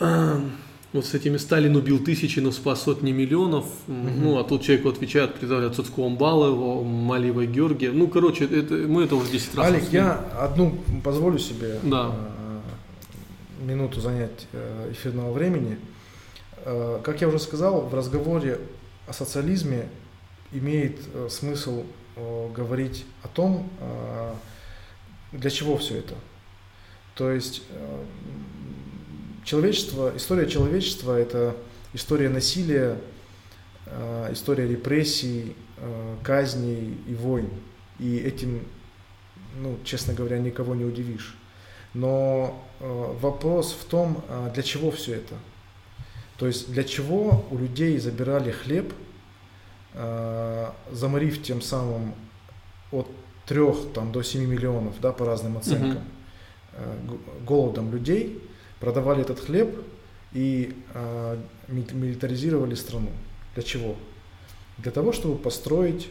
[0.00, 0.40] Э,
[0.92, 3.66] вот с этими Сталин убил тысячи, но спас сотни миллионов.
[3.86, 4.10] Угу.
[4.20, 7.92] Ну, а тут человеку отвечают, представляют Цоцкого Малиева Георгия.
[7.92, 9.66] Ну, короче, это, мы это уже 10 раз.
[9.66, 11.78] Алик, я одну позволю себе.
[11.84, 12.14] Да
[13.64, 15.78] минуту занять э, эфирного времени.
[16.58, 18.60] Э, как я уже сказал, в разговоре
[19.06, 19.88] о социализме
[20.52, 21.84] имеет э, смысл
[22.54, 23.68] говорить о том,
[25.32, 26.14] для чего все это.
[27.16, 27.64] То есть
[29.42, 31.56] человечество, история человечества– это
[31.92, 33.00] история насилия,
[34.30, 35.56] история репрессий,
[36.22, 37.50] казней и войн.
[37.98, 38.64] И этим,
[39.60, 41.34] ну, честно говоря, никого не удивишь.
[41.94, 44.22] Но э, вопрос в том,
[44.52, 45.34] для чего все это.
[46.36, 48.92] То есть для чего у людей забирали хлеб,
[50.90, 52.14] заморив тем самым
[52.90, 53.06] от
[53.46, 53.60] 3
[53.94, 56.02] там, до 7 миллионов, да, по разным оценкам,
[57.06, 57.18] угу.
[57.46, 58.42] голодом людей,
[58.80, 59.72] продавали этот хлеб
[60.32, 60.74] и
[61.68, 63.10] милитаризировали страну.
[63.54, 63.94] Для чего?
[64.78, 66.08] Для того, чтобы построить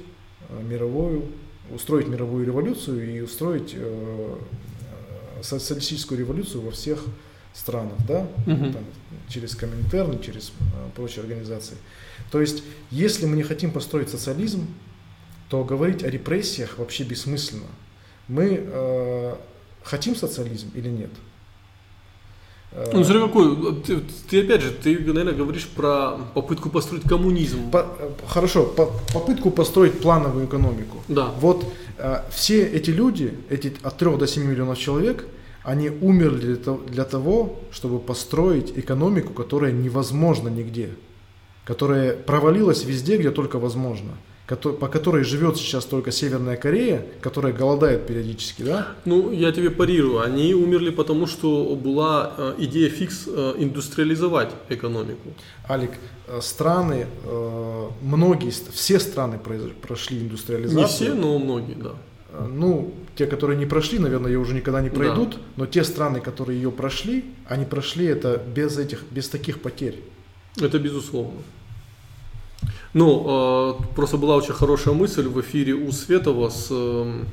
[0.50, 1.26] э, мировую,
[1.70, 3.76] устроить мировую революцию и устроить
[5.44, 7.03] социалистическую революцию во всех
[7.53, 8.72] странах, да, угу.
[8.72, 8.86] Там,
[9.30, 11.78] через Коминтерн, через э, прочие организации.
[12.32, 14.68] То есть, если мы не хотим построить социализм,
[15.49, 17.68] то говорить о репрессиях вообще бессмысленно.
[18.28, 19.36] Мы э,
[19.84, 21.11] хотим социализм или нет?
[22.91, 27.70] Ну, смотри, какой, ты, ты опять же, ты, наверное, говоришь про попытку построить коммунизм.
[27.70, 27.86] По,
[28.28, 30.98] хорошо, по, попытку построить плановую экономику.
[31.08, 31.32] Да.
[31.40, 31.66] Вот
[32.00, 35.26] э, все эти люди, эти от 3 до 7 миллионов человек,
[35.64, 40.90] они умерли для, для того, чтобы построить экономику, которая невозможна нигде,
[41.66, 44.14] которая провалилась везде, где только возможно
[44.48, 48.88] по которой живет сейчас только Северная Корея, которая голодает периодически, да?
[49.06, 50.20] Ну, я тебе парирую.
[50.20, 55.30] Они умерли потому, что была э, идея фикс э, индустриализовать экономику.
[55.70, 55.91] Алик,
[56.28, 57.07] э, страны,
[58.02, 59.40] многие, все страны
[59.82, 60.82] прошли индустриализацию.
[60.82, 61.94] Не все, но многие, да.
[62.49, 65.38] Ну, те, которые не прошли, наверное, ее уже никогда не пройдут, да.
[65.56, 70.02] но те страны, которые ее прошли, они прошли это без этих, без таких потерь.
[70.60, 71.40] Это безусловно.
[72.94, 77.24] Ну, э, просто была очень хорошая мысль в эфире у Светова с э,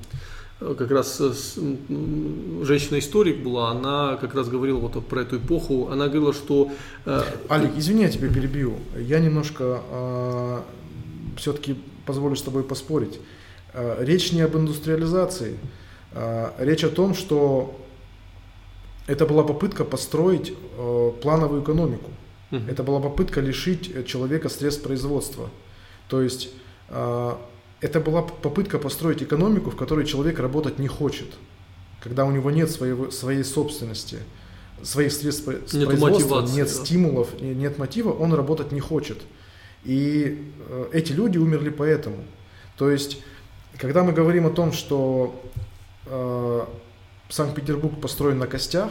[0.60, 6.70] как раз женщина-историк была, она как раз говорила вот про эту эпоху, она говорила, что...
[7.06, 8.74] Э, Алик, извини, я тебя перебью.
[8.96, 10.60] Я немножко э,
[11.36, 11.76] все-таки
[12.06, 13.20] позволю с тобой поспорить.
[13.72, 15.56] Э, речь не об индустриализации,
[16.12, 17.74] э, речь о том, что
[19.06, 22.10] это была попытка построить э, плановую экономику.
[22.50, 22.62] Угу.
[22.68, 25.50] Это была попытка лишить э, человека средств производства.
[26.08, 26.50] То есть
[26.88, 27.34] э,
[27.80, 31.28] это была попытка построить экономику, в которой человек работать не хочет,
[32.00, 34.18] когда у него нет своего, своей собственности,
[34.82, 36.72] своих средств нет производства, нет да.
[36.72, 39.18] стимулов, нет мотива, он работать не хочет.
[39.84, 42.18] И э, эти люди умерли поэтому.
[42.76, 43.22] То есть,
[43.78, 45.40] когда мы говорим о том, что
[46.06, 46.64] э,
[47.28, 48.90] Санкт-Петербург построен на костях,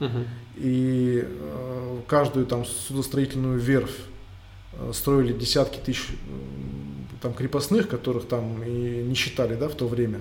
[0.00, 0.24] угу.
[0.56, 3.98] и э, каждую там судостроительную верфь
[4.72, 6.08] э, строили десятки тысяч
[7.20, 10.20] там крепостных, которых там и не считали, да, в то время.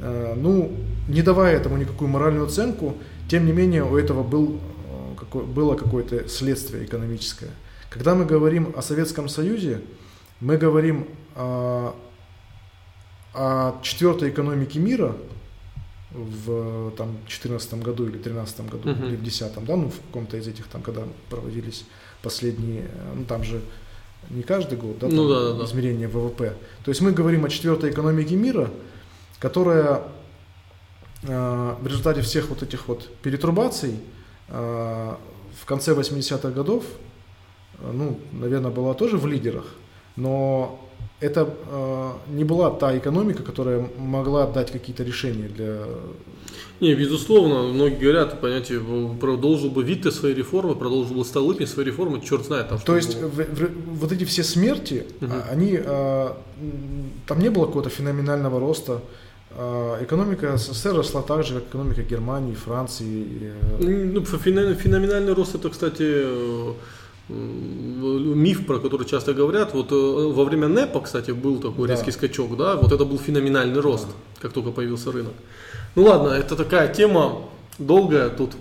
[0.00, 0.72] Э, ну,
[1.08, 2.96] не давая этому никакую моральную оценку,
[3.28, 4.60] тем не менее у этого был,
[5.32, 7.50] было какое-то следствие экономическое.
[7.90, 9.80] Когда мы говорим о Советском Союзе,
[10.40, 11.06] мы говорим
[11.36, 11.94] о,
[13.32, 15.16] о четвертой экономике мира,
[16.14, 19.08] в там 14 году или 13 году uh-huh.
[19.08, 21.84] или в 10 да, ну в каком-то из этих там, когда проводились
[22.22, 23.60] последние, ну там же
[24.30, 26.54] не каждый год, да, ну, да, да, измерение ВВП.
[26.84, 28.70] То есть мы говорим о четвертой экономике мира,
[29.38, 30.02] которая
[31.22, 33.98] э, в результате всех вот этих вот перетрубаций
[34.48, 35.14] э,
[35.60, 36.84] в конце 80-х годов,
[37.80, 39.66] э, ну, наверное, была тоже в лидерах,
[40.16, 40.80] но
[41.20, 45.84] это э, не была та экономика, которая могла дать какие-то решения для...
[46.80, 48.80] Не, безусловно, многие говорят, понятие,
[49.20, 52.78] продолжил бы Витте свои реформы, продолжил бы Столыпин свои реформы, черт знает там.
[52.78, 55.32] То есть в, в, вот эти все смерти, угу.
[55.50, 56.28] они, э,
[57.26, 59.00] там не было какого-то феноменального роста,
[59.50, 63.52] э, Экономика СССР росла так же, как экономика Германии, Франции.
[63.78, 66.24] Ну, феноменальный рост это, кстати,
[67.28, 71.94] миф, про который часто говорят, вот э, во время НЭПа, кстати, был такой да.
[71.94, 74.12] резкий скачок, да, вот это был феноменальный рост, да.
[74.42, 75.32] как только появился рынок.
[75.94, 77.48] Ну ладно, это такая тема
[77.78, 78.52] долгая тут.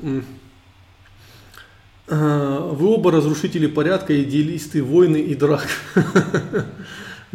[2.07, 5.67] Э, вы оба разрушители порядка, идеалисты войны и драк.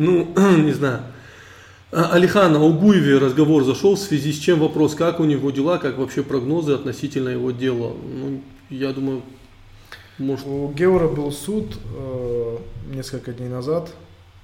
[0.00, 1.00] Ну, не знаю.
[1.90, 5.78] А, Алихан о Угуеве разговор зашел, в связи с чем вопрос, как у него дела,
[5.78, 7.94] как вообще прогнозы относительно его дела.
[7.94, 8.40] Ну,
[8.70, 9.22] я думаю,
[10.18, 10.46] может...
[10.46, 12.58] У Геора был суд э,
[12.92, 13.92] несколько дней назад.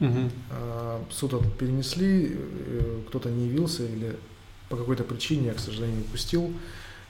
[0.01, 0.31] Угу.
[0.51, 4.17] Э, суд перенесли, э, кто-то не явился или
[4.69, 6.53] по какой-то причине, я, к сожалению, не пустил.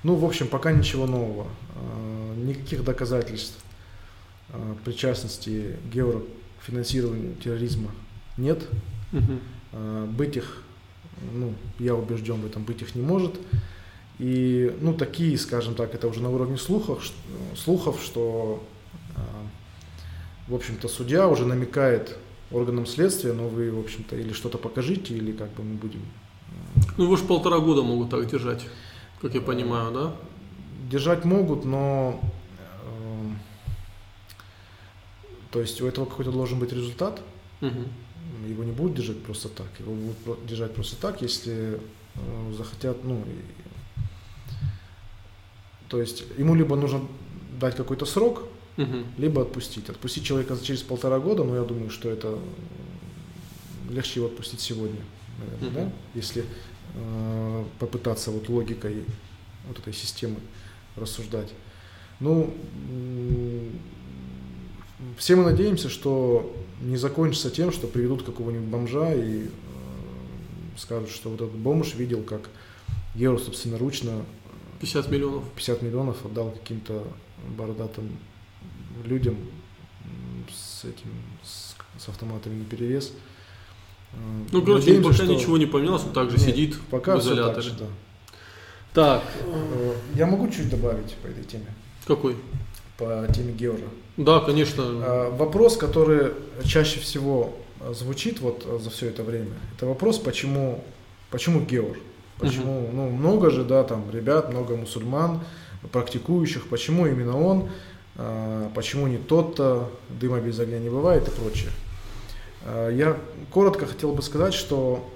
[0.02, 1.46] Ну, в общем, пока ничего нового.
[1.74, 3.58] Э, никаких доказательств
[4.50, 6.20] э, причастности Геора
[6.60, 7.90] к финансированию терроризма
[8.36, 8.62] нет.
[9.12, 9.38] Угу.
[9.72, 10.62] Э, быть их,
[11.32, 13.34] ну, я убежден в этом, быть их не может.
[14.18, 17.04] И, ну, такие, скажем так, это уже на уровне слухов,
[17.56, 18.62] слухов что,
[19.16, 19.20] а,
[20.46, 22.16] в общем-то, судья уже намекает
[22.52, 26.00] органам следствия, но вы, в общем-то, или что-то покажите, или как бы мы будем...
[26.96, 28.64] Ну, вы же полтора года могут так держать,
[29.20, 30.16] как я понимаю, да?
[30.88, 32.20] Держать могут, но...
[32.84, 33.30] Э,
[35.50, 37.20] то есть у этого какой-то должен быть результат.
[37.60, 38.48] Угу.
[38.48, 39.68] Его не будут держать просто так.
[39.80, 41.80] Его будут держать просто так, если
[42.14, 43.24] э, захотят, ну,
[45.94, 47.02] то есть ему либо нужно
[47.60, 49.04] дать какой-то срок, угу.
[49.16, 49.88] либо отпустить.
[49.88, 52.36] Отпустить человека через полтора года, но я думаю, что это
[53.88, 54.98] легче его отпустить сегодня,
[55.38, 55.74] наверное, угу.
[55.76, 55.92] да?
[56.16, 56.44] Если
[56.96, 59.04] э, попытаться вот логикой
[59.68, 60.34] вот этой системы
[60.96, 61.52] рассуждать.
[62.18, 62.52] Ну,
[65.16, 69.48] все мы надеемся, что не закончится тем, что приведут какого-нибудь бомжа и э,
[70.76, 72.50] скажут, что вот этот бомж видел, как
[73.14, 74.24] Гео собственноручно
[74.84, 75.44] 50 миллионов.
[75.56, 77.06] 50 миллионов отдал каким-то
[77.56, 78.18] бородатым
[79.04, 79.36] людям
[80.52, 81.10] с этим,
[81.42, 83.12] с, с автоматами на перевес.
[84.52, 85.26] Ну, короче, Надеемся, пока что...
[85.26, 87.60] ничего не поменялось, он также Нет, сидит пока в изоляторе.
[87.60, 87.86] Все так, же, да.
[88.92, 89.22] так.
[89.46, 91.74] Э, я могу чуть добавить по этой теме?
[92.06, 92.36] Какой?
[92.96, 93.88] По теме Георга.
[94.16, 94.82] Да, конечно.
[94.82, 96.32] Э, вопрос, который
[96.64, 97.56] чаще всего
[97.92, 100.84] звучит вот за все это время, это вопрос, почему,
[101.30, 101.98] почему Георг?
[102.38, 102.84] Почему?
[102.84, 102.92] Угу.
[102.92, 105.40] Ну, много же, да, там ребят, много мусульман,
[105.92, 106.68] практикующих.
[106.68, 107.68] Почему именно он?
[108.16, 109.90] А, почему не тот-то?
[110.08, 111.70] Дыма без огня не бывает и прочее.
[112.64, 113.16] А, я
[113.50, 115.08] коротко хотел бы сказать, что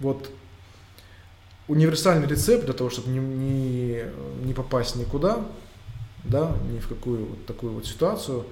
[0.00, 0.30] вот
[1.68, 4.02] универсальный рецепт для того, чтобы не, не,
[4.44, 5.44] не попасть никуда,
[6.24, 8.44] да, ни в какую вот такую вот ситуацию,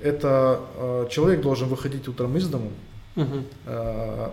[0.00, 2.70] это э, человек должен выходить утром из дому,
[3.16, 3.44] угу.
[3.66, 4.30] э,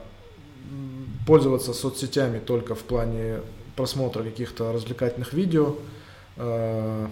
[1.25, 3.39] пользоваться соцсетями только в плане
[3.75, 5.75] просмотра каких-то развлекательных видео,
[6.37, 7.07] э,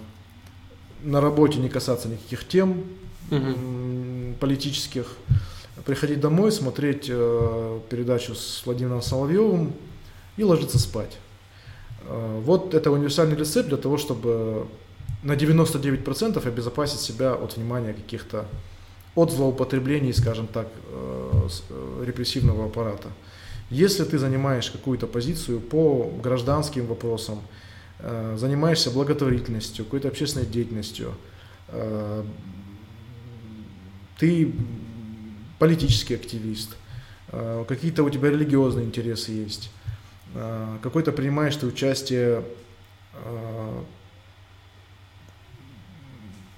[1.02, 2.84] на работе не касаться никаких тем
[3.30, 4.34] угу.
[4.38, 5.06] политических,
[5.84, 9.72] приходить домой, смотреть э, передачу с Владимиром Соловьевым
[10.36, 11.16] и ложиться спать.
[12.04, 14.66] Э, вот это универсальный рецепт для того, чтобы
[15.22, 18.46] на 99% обезопасить себя от внимания каких-то,
[19.14, 20.68] от злоупотреблений, скажем так,
[22.02, 23.08] репрессивного аппарата.
[23.70, 27.40] Если ты занимаешь какую-то позицию по гражданским вопросам,
[28.00, 31.14] э, занимаешься благотворительностью, какой-то общественной деятельностью,
[31.68, 32.24] э,
[34.18, 34.52] ты
[35.60, 36.76] политический активист,
[37.28, 39.70] э, какие-то у тебя религиозные интересы есть,
[40.80, 42.44] какой-то принимаешь ты участие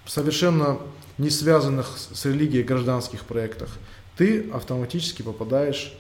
[0.05, 0.79] совершенно
[1.17, 3.71] не связанных с религией гражданских проектах,
[4.19, 5.95] ты автоматически попадаешь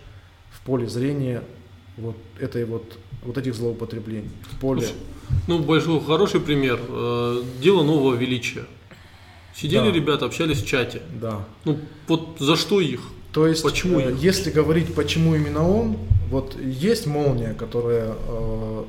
[0.64, 1.43] поле зрения
[1.97, 4.86] вот этой вот вот этих злоупотреблений в поле.
[5.47, 6.80] Ну, большой хороший пример.
[6.89, 8.64] Э, дело нового величия.
[9.55, 9.93] Сидели да.
[9.93, 11.02] ребята, общались в чате.
[11.20, 11.44] Да.
[11.64, 11.78] Ну,
[12.09, 13.01] вот за что их?
[13.32, 14.18] То есть, почему э, их?
[14.18, 15.97] если говорить, почему именно он,
[16.30, 18.84] вот есть молния, которая э,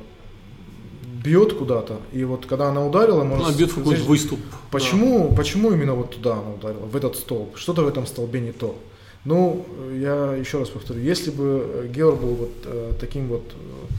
[1.22, 3.46] бьет куда-то, и вот когда она ударила, можно...
[3.46, 4.40] Она бьет в какой-то выступ.
[4.70, 5.36] Почему, да.
[5.36, 7.56] почему именно вот туда она ударила, в этот столб?
[7.56, 8.76] Что-то в этом столбе не то.
[9.24, 13.94] Ну, я еще раз повторю, если бы Георг был вот э, таким вот э,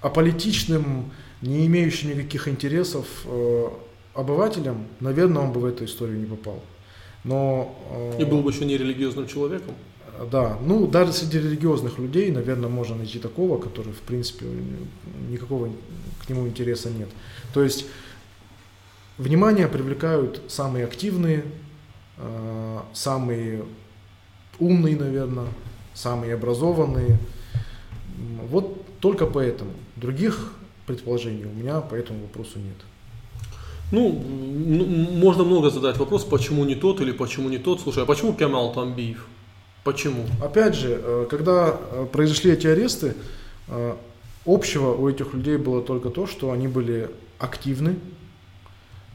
[0.00, 1.10] аполитичным,
[1.42, 3.68] не имеющим никаких интересов э,
[4.14, 6.62] обывателем, наверное, он бы в эту историю не попал.
[7.24, 7.76] Но,
[8.16, 9.74] э, И был бы еще не религиозным человеком.
[10.30, 14.46] Да, ну даже среди религиозных людей, наверное, можно найти такого, который, в принципе,
[15.28, 15.68] никакого
[16.24, 17.08] к нему интереса нет.
[17.52, 17.86] То есть
[19.18, 21.44] внимание привлекают самые активные,
[22.16, 23.64] э, самые
[24.58, 25.46] умные, наверное,
[25.94, 27.18] самые образованные.
[28.48, 29.72] Вот только поэтому.
[29.96, 30.52] Других
[30.86, 32.76] предположений у меня по этому вопросу нет.
[33.92, 37.80] Ну, можно много задать вопрос, почему не тот или почему не тот.
[37.80, 39.26] Слушай, а почему Кемал Тамбиев?
[39.84, 40.24] Почему?
[40.42, 43.14] Опять же, э, когда э, произошли эти аресты,
[43.68, 43.94] э,
[44.46, 47.96] общего у этих людей было только то, что они были активны,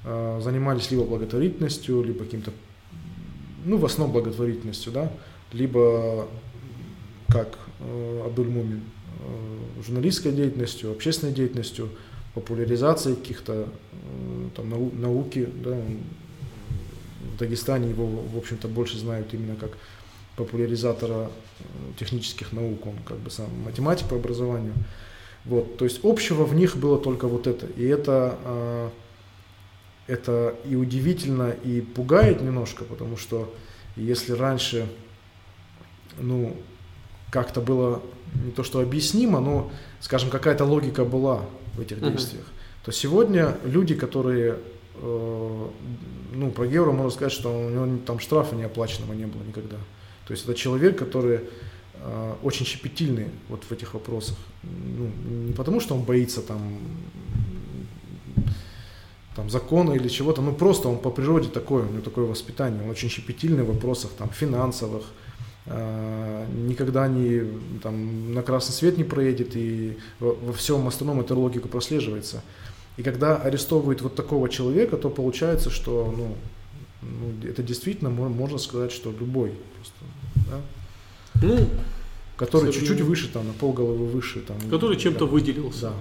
[0.04, 2.52] занимались либо благотворительностью, либо каким-то,
[3.66, 5.12] ну, в основном благотворительностью, да,
[5.52, 6.28] либо
[7.32, 8.82] как э, Абдуль-Мумин,
[9.20, 11.90] э, журналистской деятельностью, общественной деятельностью,
[12.34, 15.48] популяризацией каких-то э, там, нау науки.
[15.64, 15.76] Да,
[17.34, 19.78] в Дагестане его, в общем-то, больше знают именно как
[20.36, 21.30] популяризатора
[21.98, 24.74] технических наук, он как бы сам математик по образованию.
[25.46, 27.66] Вот, то есть общего в них было только вот это.
[27.66, 28.92] И это,
[30.08, 33.54] это и удивительно, и пугает немножко, потому что
[33.98, 34.88] если раньше
[36.20, 36.56] ну,
[37.32, 38.02] как-то было
[38.46, 41.42] не то что объяснимо, но, скажем, какая-то логика была
[41.76, 42.44] в этих действиях.
[42.44, 42.86] Uh-huh.
[42.86, 44.58] то сегодня люди, которые,
[44.96, 45.68] э,
[46.34, 49.78] ну, про Гевра можно сказать, что у него там штрафа неоплаченного не было никогда.
[50.28, 51.42] То есть это человек, который
[51.96, 54.38] э, очень щепетильный вот в этих вопросах.
[54.64, 55.10] Ну,
[55.48, 56.80] не потому, что он боится там
[59.36, 62.90] там, закона или чего-то, ну просто он по природе такой, у него такое воспитание, он
[62.90, 65.04] очень щепетильный в вопросах там, финансовых,
[65.70, 67.44] никогда не
[67.84, 72.42] там, на красный свет не проедет, и во, во всем остальном эта логика прослеживается.
[72.98, 76.36] И когда арестовывают вот такого человека, то получается, что ну,
[77.02, 80.62] ну, это действительно можно сказать, что любой просто, да?
[81.42, 81.70] Ну,
[82.36, 84.42] который чуть-чуть выше, там, на полголовы выше.
[84.42, 85.32] Там, который чем-то да.
[85.32, 85.82] выделился.
[85.82, 85.94] Да.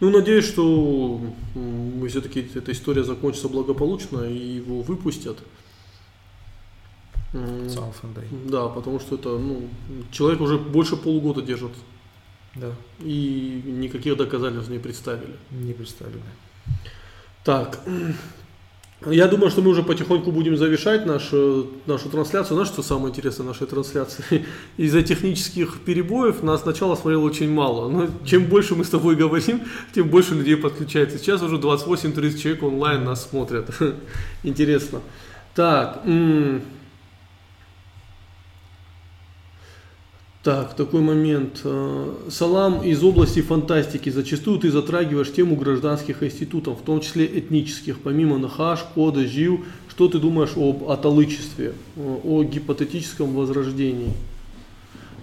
[0.00, 1.20] Ну, надеюсь, что
[2.08, 5.38] все-таки эта история закончится благополучно и его выпустят.
[8.46, 9.68] Да, потому что это, ну,
[10.10, 11.72] человек уже больше полугода держит.
[12.54, 12.72] Да.
[13.00, 15.36] И никаких доказательств не представили.
[15.50, 16.20] Не представили.
[17.44, 17.80] Так,
[19.06, 22.54] я думаю, что мы уже потихоньку будем завершать нашу, нашу трансляцию.
[22.54, 24.46] Знаешь, что самое интересное нашей трансляции?
[24.76, 27.88] Из-за технических перебоев нас сначала смотрело очень мало.
[27.88, 31.18] Но чем больше мы с тобой говорим, тем больше людей подключается.
[31.18, 33.70] Сейчас уже 28-30 человек онлайн нас смотрят.
[34.44, 35.00] Интересно.
[35.54, 36.02] Так,
[40.42, 41.60] Так, такой момент.
[41.62, 44.10] Э, Салам из области фантастики.
[44.10, 48.00] Зачастую ты затрагиваешь тему гражданских институтов, в том числе этнических.
[48.00, 54.14] Помимо Нахаш, Кода, Жив, что ты думаешь об аталычестве, э, о гипотетическом возрождении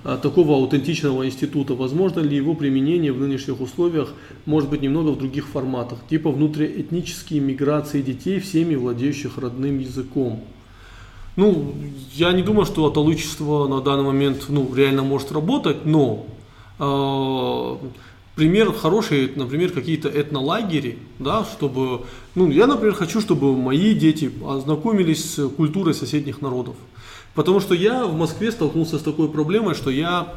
[0.06, 1.74] э, такого аутентичного института?
[1.74, 4.14] Возможно ли его применение в нынешних условиях,
[4.46, 10.46] может быть, немного в других форматах, типа внутриэтнические миграции детей всеми владеющих родным языком?
[11.40, 11.74] Ну,
[12.16, 16.26] я не думаю, что аталычество на данный момент ну, реально может работать, но
[16.80, 17.88] э,
[18.36, 22.02] пример хороший, например, какие-то этнолагери, да, чтобы,
[22.36, 26.76] ну, я, например, хочу, чтобы мои дети ознакомились с культурой соседних народов.
[27.36, 30.34] Потому что я в Москве столкнулся с такой проблемой, что я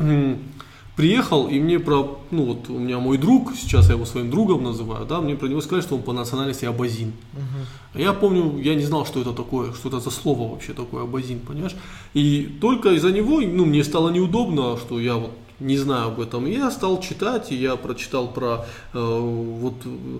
[0.96, 4.62] приехал, и мне про, ну вот у меня мой друг, сейчас я его своим другом
[4.62, 7.12] называю, да, мне про него сказали, что он по национальности абазин.
[7.34, 8.00] Uh-huh.
[8.00, 11.40] Я помню, я не знал, что это такое, что это за слово вообще такое абазин,
[11.40, 11.76] понимаешь?
[12.14, 15.32] И только из-за него, ну, мне стало неудобно, что я вот
[15.62, 16.46] не знаю об этом.
[16.46, 20.18] Я стал читать, и я прочитал про э, вот э,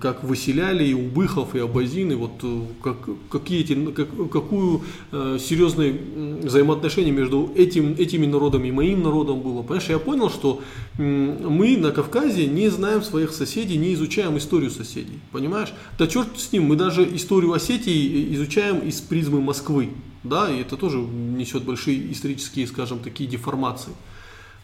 [0.00, 2.96] как выселяли и убыхов, и абазин, и вот э, как,
[3.30, 4.82] какие эти, как, какую
[5.12, 5.92] э, серьезные
[6.42, 9.62] взаимоотношения между этим, этими народами и моим народом было.
[9.62, 10.60] Понимаешь, я понял, что
[10.98, 15.20] э, мы на Кавказе не знаем своих соседей, не изучаем историю соседей.
[15.32, 15.72] Понимаешь?
[15.98, 19.90] Да черт с ним, мы даже историю Осетии изучаем из призмы Москвы.
[20.24, 23.92] Да, и это тоже несет большие исторические, скажем, такие деформации.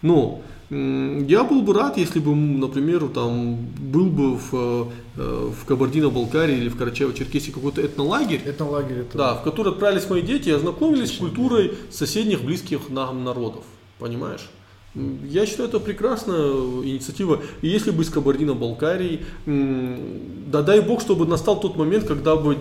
[0.02, 0.43] Но
[0.78, 6.68] я был бы рад, если бы, например, там был бы в, э, в Кабардино-Балкарии или
[6.68, 8.40] в Карачаево-Черкесии какой-то этнолагерь.
[8.44, 9.18] Этнолагерь это...
[9.18, 13.64] Да, в который отправились мои дети и ознакомились с культурой соседних близких нам народов.
[13.98, 14.48] Понимаешь?
[14.95, 16.51] Я считаю, это прекрасная
[16.83, 17.41] инициатива.
[17.62, 22.59] И если бы из Кабардино-Балкарии, да дай бог, чтобы настал тот момент, когда бы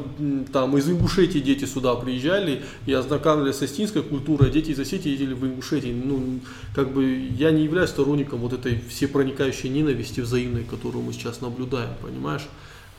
[0.53, 5.09] там из Ингушетии дети сюда приезжали и ознакомились с остинской культурой, а дети из Осетии
[5.09, 5.91] ездили в Ингушетии.
[5.91, 6.39] Ну,
[6.75, 7.03] как бы
[7.35, 12.47] я не являюсь сторонником вот этой всепроникающей ненависти взаимной, которую мы сейчас наблюдаем, понимаешь?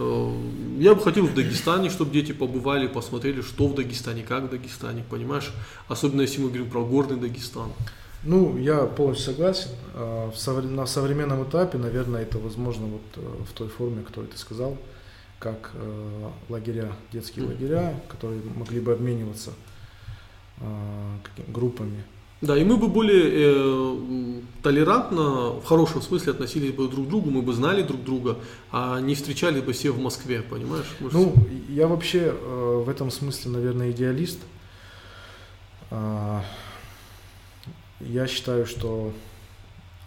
[0.00, 0.32] Э,
[0.80, 5.04] я бы хотел в Дагестане, чтобы дети побывали, посмотрели, что в Дагестане, как в Дагестане,
[5.08, 5.52] понимаешь?
[5.86, 7.70] Особенно если мы говорим про горный Дагестан.
[8.22, 9.70] Ну, я полностью согласен.
[9.94, 10.30] А,
[10.62, 14.76] на современном этапе, наверное, это возможно вот э, в той форме, которую ты сказал,
[15.38, 19.52] как э, лагеря, детские лагеря, которые могли бы обмениваться
[20.58, 21.18] а,
[21.48, 22.04] группами.
[22.42, 27.30] Да, и мы бы более э, толерантно, в хорошем смысле относились бы друг к другу,
[27.30, 28.38] мы бы знали друг друга,
[28.72, 30.86] а не встречались бы все в Москве, понимаешь?
[31.00, 31.34] Мы ну,
[31.68, 34.40] я вообще э, в этом смысле, наверное, идеалист.
[35.90, 36.40] Э,
[38.00, 39.12] я считаю, что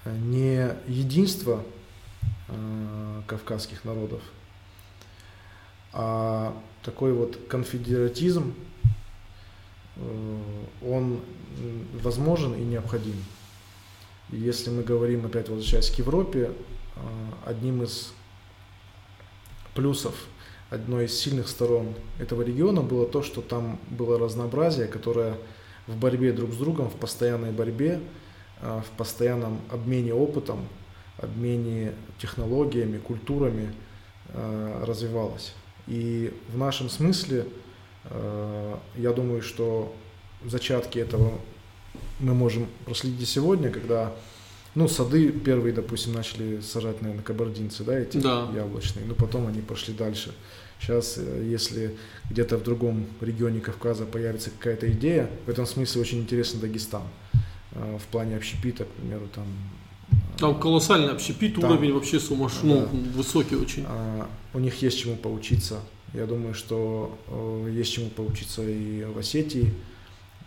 [0.03, 1.64] э, не единство
[2.48, 4.22] э, кавказских народов,
[5.91, 8.53] а такой вот конфедератизм,
[9.95, 10.40] э,
[10.84, 11.22] он
[12.02, 13.24] возможен и необходим.
[14.32, 16.52] И если мы говорим, опять возвращаясь к Европе,
[17.45, 18.14] одним из
[19.76, 20.15] плюсов,
[20.72, 25.38] одной из сильных сторон этого региона было то, что там было разнообразие, которое
[25.88, 27.99] в борьбе друг с другом, в постоянной борьбе,
[28.61, 30.68] а, в постоянном обмене опытом,
[31.18, 33.73] обмене технологиями, культурами
[34.30, 35.53] а, развивалась.
[35.88, 37.45] И в нашем смысле,
[38.05, 39.93] а, я думаю, что
[40.45, 41.34] зачатки этого
[42.19, 44.14] мы можем проследить сегодня, когда
[44.76, 48.49] Ну, сады первые, допустим, начали сажать, наверное, кабардинцы, да, эти Да.
[48.55, 49.05] яблочные.
[49.05, 50.34] Ну, потом они пошли дальше.
[50.84, 51.95] Сейчас, э, если
[52.30, 57.03] где-то в другом регионе Кавказа появится какая-то идея, в этом смысле очень интересен Дагестан.
[57.72, 59.45] Э, В плане общепита, к примеру, там
[60.38, 61.72] Там колоссальный общепит, Там.
[61.72, 63.18] уровень вообще сумасшедший, ну, Да.
[63.18, 63.85] высокий очень.
[63.88, 65.80] А, у них есть чему поучиться.
[66.14, 69.73] Я думаю, что э, есть чему поучиться и в Осетии.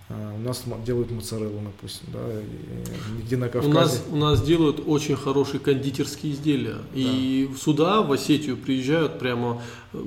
[0.08, 3.72] А, у нас делают моцареллу, допустим, да, и где на У Кавказе.
[3.74, 6.76] нас, у нас делают очень хорошие кондитерские изделия.
[6.94, 9.60] И сюда, в Осетию, приезжают прямо
[9.92, 10.04] э,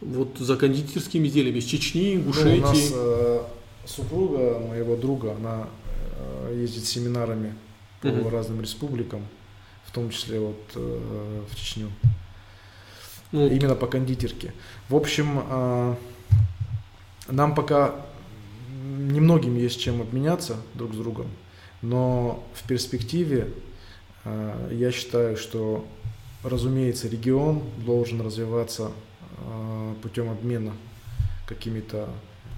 [0.00, 3.42] вот за кондитерскими изделиями из Чечни, Ну, у нас э,
[3.86, 5.68] супруга моего друга, она
[6.48, 7.54] э, ездит семинарами
[8.00, 8.28] по Мгм.
[8.28, 9.24] разным республикам,
[9.84, 11.90] в том числе вот э, в Чечню.
[13.30, 14.52] Ну, Именно по кондитерке.
[14.90, 15.96] В общем, а,
[17.28, 17.94] нам пока
[19.10, 21.26] немногим есть чем обменяться друг с другом,
[21.80, 23.48] но в перспективе
[24.24, 25.84] а, я считаю, что,
[26.42, 28.92] разумеется, регион должен развиваться
[29.38, 30.72] а, путем обмена
[31.46, 32.08] какими-то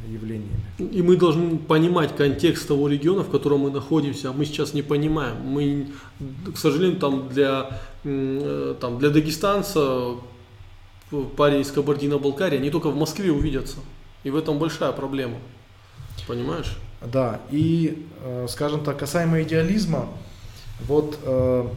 [0.09, 0.61] явлениями.
[0.79, 4.83] И мы должны понимать контекст того региона, в котором мы находимся, а мы сейчас не
[4.83, 5.37] понимаем.
[5.43, 5.89] Мы,
[6.53, 10.17] к сожалению, там для, э, там для дагестанца
[11.37, 13.79] парень из Кабардино-Балкарии, они только в Москве увидятся.
[14.25, 15.37] И в этом большая проблема.
[16.27, 16.77] Понимаешь?
[17.05, 20.09] Да, и, э, скажем так, касаемо идеализма,
[20.87, 21.69] вот э,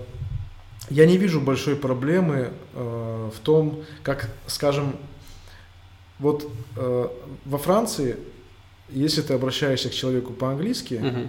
[0.89, 4.95] я не вижу большой проблемы э, в том, как, скажем,
[6.19, 6.49] вот
[7.45, 8.15] во Франции,
[8.89, 11.27] если ты обращаешься к человеку по-английски, Мгм.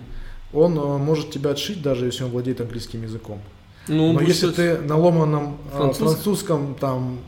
[0.55, 3.43] он может тебя отшить, даже если он владеет английским языком.
[3.86, 6.09] Ну, Но если ты на ломаном Французском?
[6.09, 7.18] французском там,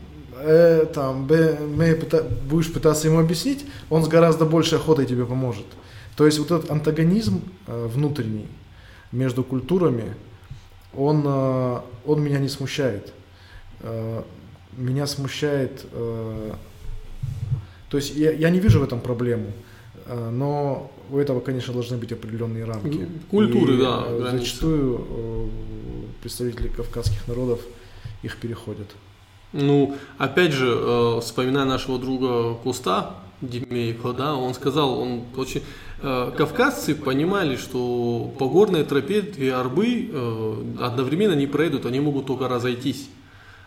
[0.43, 5.25] э, там б, м, пыта- будешь пытаться ему объяснить, он с гораздо большей охотой тебе
[5.25, 5.65] поможет.
[6.15, 8.47] То есть вот этот антагонизм э, внутренний
[9.11, 10.13] между культурами,
[10.93, 13.13] он, э, он меня не смущает.
[13.81, 14.23] Э,
[14.77, 16.51] меня смущает, э,
[17.89, 19.47] то есть я, я не вижу в этом проблему,
[20.05, 23.07] э, но у этого, конечно, должны быть определенные рамки.
[23.29, 24.37] Культуры, И, да, э, границы.
[24.37, 25.47] Зачастую э,
[26.23, 27.59] представители кавказских народов
[28.23, 28.87] их переходят.
[29.53, 35.61] Ну, опять же, э, вспоминая нашего друга Куста Демеева, да, он сказал, он очень...
[36.01, 42.27] э, кавказцы понимали, что по горной тропе две арбы э, одновременно не пройдут, они могут
[42.27, 43.09] только разойтись.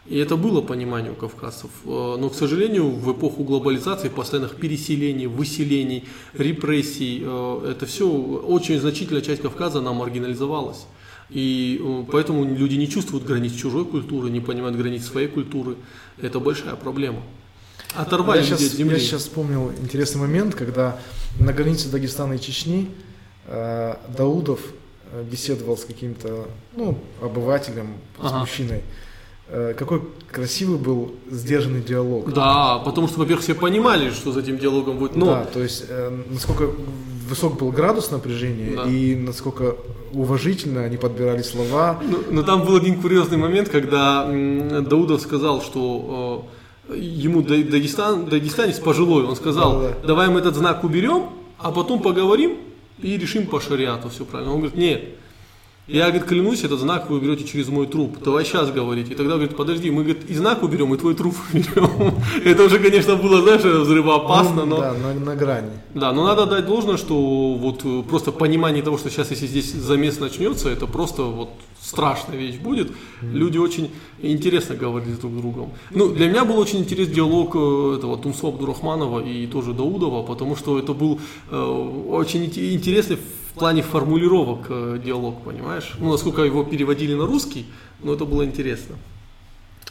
[0.06, 1.70] И это было понимание у кавказцев.
[1.86, 6.04] Но, к сожалению, в эпоху глобализации, постоянных переселений, выселений,
[6.34, 10.86] репрессий, это все, очень значительная часть Кавказа, она маргинализовалась.
[11.30, 15.76] И э, поэтому люди не чувствуют границ чужой культуры, не понимают границ своей культуры.
[16.20, 17.22] Это большая проблема.
[17.94, 18.94] Оторвали я, сейчас, от земли.
[18.94, 20.98] я сейчас вспомнил интересный момент, когда
[21.38, 22.90] на границе Дагестана и Чечни
[23.46, 24.60] э, Даудов
[25.12, 28.38] э, беседовал с каким-то ну, обывателем, с Ага.
[28.40, 28.82] мужчиной.
[29.48, 32.32] Э, какой красивый был сдержанный диалог.
[32.32, 35.16] Да, потому что, во-первых, все понимали, что за этим диалогом будет.
[35.16, 36.70] Но Да, то есть э, насколько
[37.28, 38.84] высок был градус напряжения Да.
[38.90, 39.76] и насколько
[40.14, 42.00] уважительно они подбирали слова.
[42.08, 46.46] Но, но там был один курьезный момент, когда Даудов сказал, что
[46.88, 50.06] э, ему Да- Дагестан, дагестанец пожилой, он сказал, Да-да.
[50.06, 52.56] давай мы этот знак уберем, а потом поговорим
[53.00, 54.52] и решим по шариату, все правильно.
[54.52, 55.04] Он говорит, нет,
[55.86, 58.16] я, говорит, клянусь, этот знак вы уберете через мой труп.
[58.24, 59.10] Давай сейчас говорить.
[59.10, 62.14] И тогда, говорит, подожди, мы, говорит, и знак уберем, и твой труп уберем.
[62.44, 64.80] Это уже, конечно, было, знаешь, взрывоопасно, Ну, но...
[64.80, 65.70] Да, на, на грани.
[65.94, 69.72] Да, но надо дать должное, что вот э, просто понимание того, что сейчас, если здесь
[69.72, 71.50] замес начнется, это просто вот
[71.80, 72.90] страшная вещь будет.
[73.20, 73.90] Люди очень
[74.22, 75.72] интересно говорили друг с другом.
[75.90, 80.56] Ну, для меня был очень интересный диалог э, этого Тумсо Абдурахманова и тоже Даудова, потому
[80.56, 81.20] что это был
[81.50, 81.56] э,
[82.08, 83.18] очень инте- интересный
[83.54, 85.92] в плане формулировок э, диалог, понимаешь?
[86.00, 87.66] Ну, насколько его переводили на русский,
[88.02, 88.96] но это было интересно.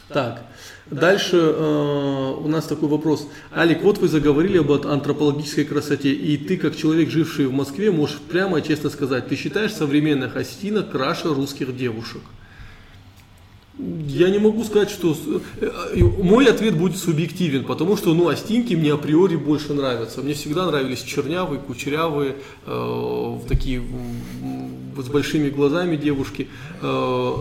[0.08, 0.42] Так,
[0.90, 3.26] дальше э, у нас такой вопрос.
[3.56, 8.18] Алик, вот вы заговорили об антропологической красоте, и ты, как человек, живший в Москве, можешь
[8.18, 12.20] прямо и честно сказать, ты считаешь современных осетинок краше русских девушек?
[13.76, 15.16] Я не могу сказать, что...
[15.60, 20.22] э, э, Мой ответ будет субъективен, потому что, ну, остинки мне априори больше нравятся.
[20.22, 22.36] Мне всегда нравились чернявые, кучерявые,
[22.66, 23.82] э, такие
[24.96, 26.46] с большими глазами девушки.
[26.82, 27.34] Э,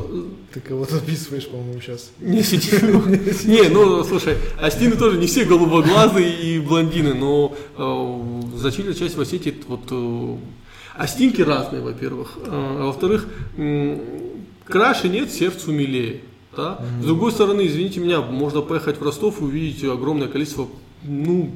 [0.51, 2.09] Ты кого-то описываешь, по-моему, сейчас.
[2.19, 3.19] не сетевую.
[3.45, 7.55] Не, ну слушай, астины тоже не все голубоглазые и блондины, но
[8.57, 10.39] значительная часть в Осетии вот
[10.97, 13.27] астинки разные, во-первых, а во-вторых,
[14.65, 16.21] краше нет, сердцу милее.
[16.55, 16.79] Да?
[17.01, 20.67] С другой стороны, извините меня, можно поехать в Ростов и увидеть огромное количество,
[21.03, 21.49] ну,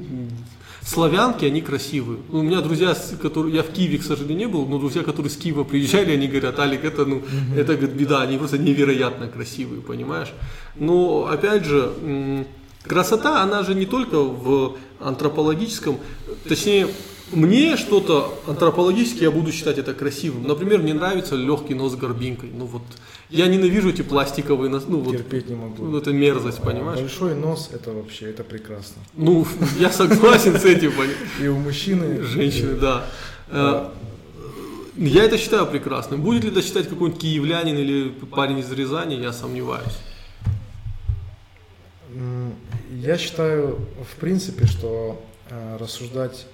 [0.82, 2.18] славянки, они красивые.
[2.30, 5.36] У меня друзья, которые, я в Киеве, к сожалению, не был, но друзья, которые с
[5.36, 7.22] Киева приезжали, они говорят, Алик, это, ну,
[7.56, 10.32] это, говорит, беда, они просто невероятно красивые, понимаешь?
[10.74, 12.44] Но, опять же,
[12.82, 15.98] красота, она же не только в антропологическом,
[16.48, 16.88] точнее,
[17.32, 20.46] мне что-то антропологически я буду считать это красивым.
[20.46, 22.50] Например, мне нравится легкий нос с горбинкой.
[22.52, 22.82] Ну вот,
[23.30, 24.84] я ненавижу эти пластиковые нос.
[24.88, 25.84] Ну, вот, Терпеть не могу.
[25.84, 27.00] Ну, это мерзость, понимаешь?
[27.00, 29.02] Большой нос это вообще, это прекрасно.
[29.14, 29.46] Ну,
[29.78, 30.92] я согласен с этим.
[31.40, 32.22] И у мужчины.
[32.22, 33.04] Женщины, да.
[33.48, 33.90] Э,
[34.96, 36.22] я это считаю прекрасным.
[36.22, 39.98] Будет ли это считать какой-нибудь киевлянин или парень из Рязани, я сомневаюсь.
[42.90, 43.78] Я считаю,
[44.10, 46.46] в принципе, что э, рассуждать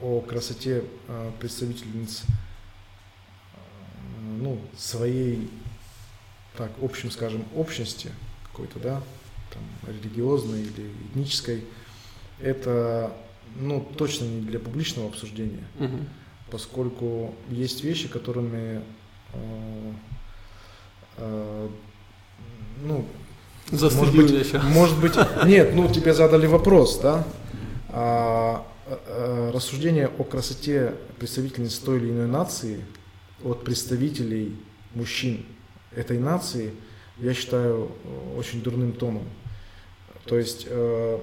[0.00, 2.24] о красоте э, представительниц
[4.40, 5.50] ну, своей,
[6.56, 8.10] так, общем, скажем, общности
[8.50, 9.02] какой-то, да,
[9.52, 9.62] там,
[9.94, 11.64] религиозной или этнической,
[12.40, 13.12] это,
[13.56, 15.98] ну, точно не для публичного обсуждения, угу.
[16.50, 18.82] поскольку есть вещи, которыми,
[19.32, 19.92] э,
[21.18, 21.68] э,
[22.82, 23.06] ну,
[23.70, 25.14] может быть, может быть,
[25.46, 27.24] нет, ну, тебе задали вопрос, да,
[27.88, 28.73] а, а,
[29.52, 32.84] рассуждение о красоте представительниц той или иной нации–
[33.44, 34.56] от представителей
[34.94, 35.44] мужчин
[35.94, 36.72] этой нации,
[37.18, 37.92] я считаю
[38.36, 39.28] очень дурным тоном.
[40.24, 41.20] То есть э,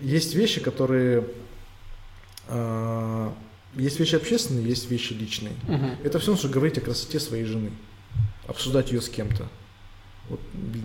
[0.00, 1.28] есть вещи, которые
[2.48, 3.30] э,
[3.74, 5.52] есть вещи общественные, есть вещи личные.
[5.68, 6.04] Угу.
[6.04, 7.70] Это все, что говорить о красоте своей жены,
[8.46, 9.48] обсуждать ее с кем-то.
[10.28, 10.40] Вот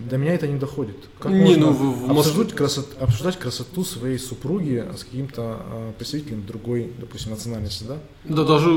[0.08, 0.96] до меня это не доходит.
[1.18, 5.92] Как не, можно ну, в, в обсуждать, красот, обсуждать красоту своей супруги с каким-то э,
[5.98, 7.98] представителем другой, допустим, национальности, да?
[8.24, 8.70] Да, даже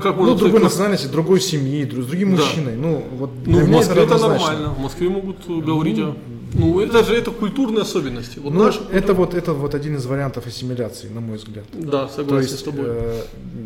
[0.00, 0.32] как можно...
[0.32, 2.42] Ну, другой национальности, другой семьи, друг, с другим да.
[2.42, 2.76] мужчиной.
[2.76, 4.70] Ну, вот ну, в Москве это, это нормально.
[4.70, 6.16] В Москве могут говорить ну, о...
[6.54, 8.38] Ну, это же это культурные особенности.
[8.38, 8.80] Вот ну, наш...
[8.90, 11.64] это, вот, это вот один из вариантов ассимиляции, на мой взгляд.
[11.72, 12.84] Да, согласен То есть, с тобой.
[12.86, 13.22] Э,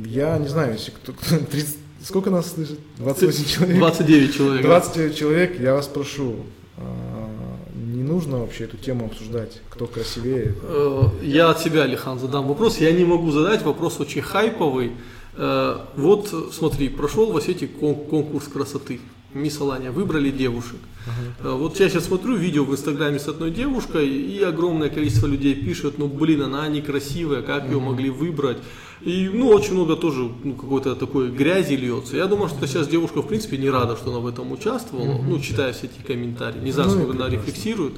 [0.07, 1.13] я не знаю, если кто
[1.51, 2.79] 30, Сколько нас слышит?
[2.99, 3.79] 28 человек?
[3.79, 4.63] 29 человек.
[4.63, 6.37] 29 человек, я вас прошу,
[6.77, 7.31] а,
[7.75, 10.55] не нужно вообще эту тему обсуждать, кто красивее.
[10.63, 12.77] Э, я от себя, Алихан, задам вопрос.
[12.77, 14.93] Я не могу задать вопрос очень хайповый.
[15.37, 19.01] Э, вот смотри, прошел в Осетии конкурс красоты.
[19.33, 20.79] Мисс Алания, выбрали девушек.
[21.07, 21.57] Uh-huh.
[21.57, 25.99] Вот я сейчас смотрю видео в Инстаграме с одной девушкой, и огромное количество людей пишет,
[25.99, 28.59] ну блин, она некрасивая, как ее могли выбрать.
[29.05, 32.17] И, ну, очень много тоже ну, какой-то такой грязи льется.
[32.17, 35.39] Я думаю, что сейчас девушка, в принципе, не рада, что она в этом участвовала, ну,
[35.41, 36.61] читая все эти комментарии.
[36.61, 37.95] Не знаю, ну, сколько она рефлексирует.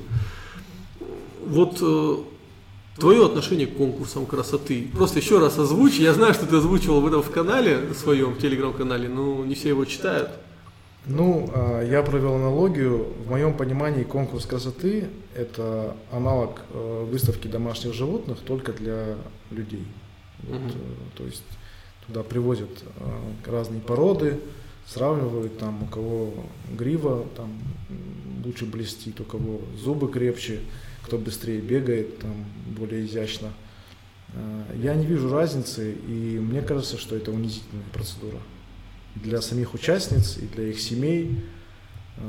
[1.46, 2.16] Вот э,
[2.98, 4.88] твое отношение к конкурсам красоты.
[4.96, 5.98] Просто еще раз озвучь.
[5.98, 9.68] Я знаю, что ты озвучивал в этом в канале, в своем телеграм-канале, но не все
[9.68, 10.30] его читают.
[11.06, 13.06] Ну, а, я провел аналогию.
[13.24, 19.14] В моем понимании конкурс красоты– это аналог э, выставки домашних животных только для
[19.52, 19.84] людей.
[20.42, 20.72] Вот, угу.
[21.16, 21.42] То есть
[22.06, 24.38] туда привозят э, разные породы,
[24.86, 26.32] сравнивают там у кого
[26.72, 27.58] грива там
[28.44, 30.60] лучше блестит, у кого зубы крепче,
[31.02, 32.32] кто быстрее бегает, там
[32.78, 33.48] более изящно.
[34.34, 38.38] Э, я не вижу разницы, и мне кажется, что это унизительная процедура
[39.16, 41.40] для самих участниц и для их семей.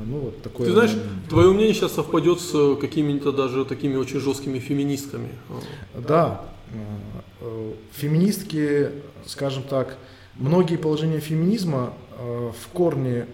[0.06, 1.10] Ну, вот такое Ты знаешь, мнение.
[1.30, 5.30] твое мнение сейчас совпадет с какими-то даже такими очень жесткими феминистками.
[5.94, 6.57] Да, Э,
[7.92, 8.90] феминистки,
[9.26, 9.96] скажем так,
[10.36, 13.26] многие положения феминизма э, в корне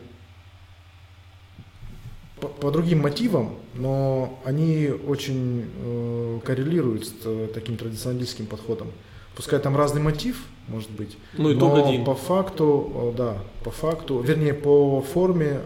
[2.40, 8.89] по, по другим мотивам, но они очень э, коррелируют с таким традиционалистским подходом.
[9.36, 12.05] Пускай там разный мотив, может быть, ну, и но один.
[12.05, 15.59] по факту, да, по факту, вернее, по форме,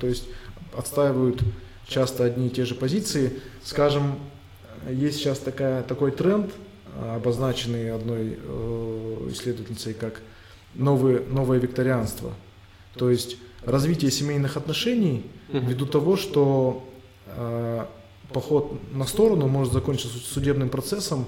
[0.00, 0.24] то есть
[0.74, 1.42] отстаивают
[1.86, 3.40] часто одни и те же позиции.
[3.62, 4.14] Скажем,
[4.90, 6.50] есть сейчас такая, такой тренд–
[6.98, 10.20] обозначенный одной э, исследовательницей как
[10.74, 12.32] новое, новое викторианство.
[12.94, 16.88] То есть развитие семейных отношений ввиду того, что
[17.26, 17.84] э,
[18.32, 21.26] поход на сторону может закончиться судебным процессом,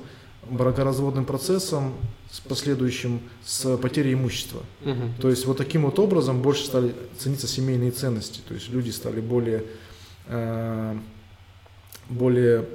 [0.49, 1.95] бракоразводным процессом
[2.31, 4.63] с последующим с потерей имущества.
[4.85, 5.21] Угу.
[5.21, 8.41] То есть вот таким вот образом больше стали цениться семейные ценности.
[8.47, 9.65] То есть люди стали более,
[10.27, 10.97] э,
[12.09, 12.67] более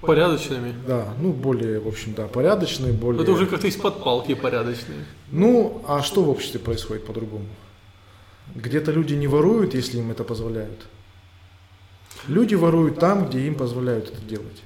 [0.00, 0.74] Порядочными?
[0.86, 3.22] Да, ну более, в общем, да, порядочные, более...
[3.22, 5.04] Это уже как-то из-под палки порядочные.
[5.32, 7.46] Ну, а что в обществе происходит по-другому?
[8.54, 10.86] Где-то люди не воруют, если им это позволяют.
[12.28, 14.62] Люди воруют там, где им позволяют это делать.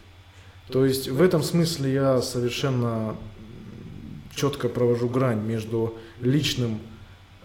[0.68, 3.16] То есть в этом смысле я совершенно
[4.34, 6.78] четко провожу грань между личным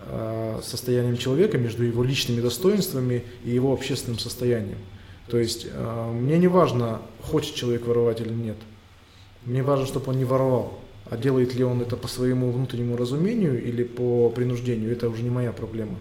[0.02, 4.78] э, состоянием человека, между его личными достоинствами и его общественным состоянием.
[5.28, 8.58] То есть э, мне не важно, хочет человек воровать или нет.
[9.46, 10.80] Мне важно, чтобы он не воровал.
[11.10, 15.30] А делает ли он это по своему внутреннему разумению или по принуждению, это уже не
[15.30, 15.98] моя проблема.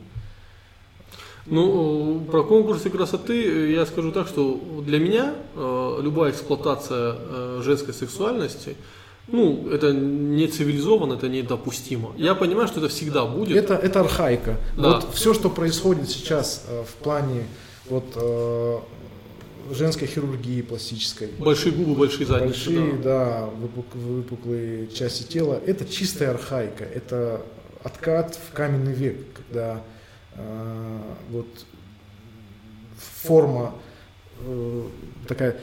[1.47, 7.95] Ну, про конкурсы красоты я скажу так, что для меня э, любая эксплуатация э, женской
[7.95, 8.77] сексуальности,
[9.29, 12.13] ну, это не цивилизованно, это недопустимо.
[12.17, 13.57] Я понимаю, что это всегда будет.
[13.57, 14.57] Это, это архаика.
[14.77, 14.95] Да.
[14.95, 17.45] Вот все, что происходит сейчас э, в плане
[17.89, 18.79] вот, э,
[19.75, 21.29] женской хирургии пластической.
[21.39, 22.71] Большие губы, большие задницы.
[22.71, 25.61] Большие, да, да выпук, выпуклые части тела.
[25.67, 26.85] Это чистая архаика.
[26.85, 27.43] Это
[27.83, 29.83] откат в каменный век, когда
[30.35, 31.47] э, вот
[33.23, 33.75] форма
[34.41, 34.83] э,
[35.29, 35.57] такая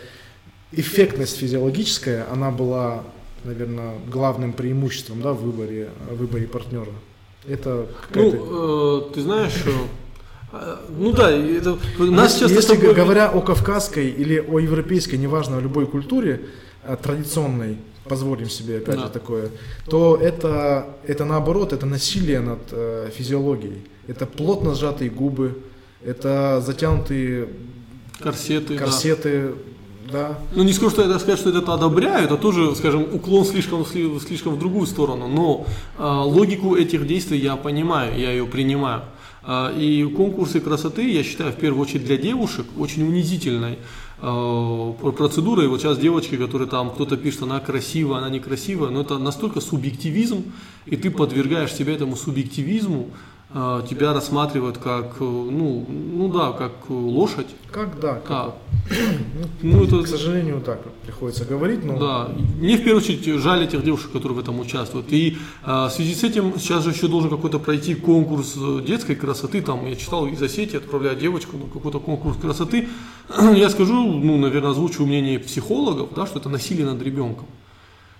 [0.71, 3.03] эффектность физиологическая, она была,
[3.43, 6.93] наверное, главным преимуществом да, в выборе, в выборе партнера.
[7.47, 9.71] Это ну, э, ты знаешь, э,
[10.89, 12.93] ну да, это, нас если, если тобой...
[12.93, 16.45] говоря о кавказской или о европейской, неважно, о любой культуре
[16.83, 19.05] э, традиционной, позволим себе опять да.
[19.05, 19.49] же такое,
[19.87, 23.83] то это, это наоборот, это насилие над э, физиологией.
[24.07, 25.57] Это плотно сжатые губы,
[26.03, 27.49] это затянутые
[28.19, 29.53] корсеты, корсеты
[30.11, 30.29] да.
[30.29, 30.37] да.
[30.53, 34.55] Ну не скажу, что я сказать, что это одобряю, это тоже, скажем, уклон слишком, слишком
[34.55, 35.65] в другую сторону, но
[35.97, 39.03] э, логику этих действий я понимаю, я ее принимаю.
[39.45, 43.77] Э, и конкурсы красоты, я считаю, в первую очередь для девушек очень унизительной
[44.21, 45.67] э, процедурой.
[45.67, 50.43] Вот сейчас девочки, которые там, кто-то пишет, она красивая, она некрасивая, но это настолько субъективизм,
[50.85, 56.71] и ты подвергаешь себя этому субъективизму, а, тебя рассматривают как, э, ну, ну да, как
[56.89, 57.47] лошадь.
[57.71, 58.55] Как да, как а.
[59.61, 61.83] ну, ну, это, к сожалению, так приходится говорить.
[61.83, 61.99] Но...
[61.99, 65.13] Да, мне в первую очередь жаль этих девушек, которые в этом участвуют.
[65.13, 69.15] И а, в связи с этим сейчас же еще должен какой-то пройти конкурс э, детской
[69.15, 69.61] красоты.
[69.61, 72.89] Там я читал из-за сети, отправляют девочку на какой-то конкурс красоты.
[73.55, 77.45] Я скажу, ну, наверное, озвучу мнение психологов, да, что это насилие над ребенком.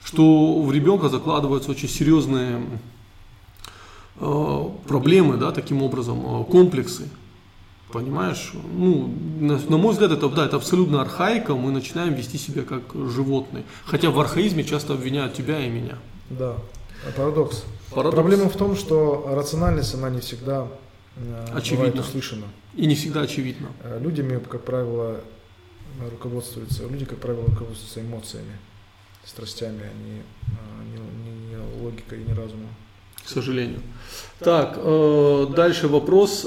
[0.04, 3.03] Что в ребенка закладываются очень серьезные Э,
[4.20, 7.10] проблемы, да, таким образом, э, комплексы.
[7.92, 8.54] Понимаешь?
[8.74, 12.82] Ну, на, на мой взгляд, это, да, это абсолютно архаика, мы начинаем вести себя как
[12.94, 13.66] животные.
[13.86, 16.00] Хотя в архаизме часто обвиняют тебя и меня.
[16.32, 16.56] Да,
[17.16, 17.64] парадокс.
[17.92, 18.16] парадокс.
[18.16, 20.68] Проблема в том, что рациональность, она не всегда
[21.18, 22.02] э, очевидно.
[22.02, 22.46] услышана.
[22.76, 23.68] И не всегда очевидно.
[24.00, 25.20] Людьми, как правило,
[26.10, 28.58] руководствуются, люди, как правило, руководствуются эмоциями,
[29.24, 29.92] страстями,
[30.48, 32.70] а не, не, не логикой и не разумом
[33.24, 33.82] к сожалению.
[34.44, 36.46] Так, э, дальше вопрос.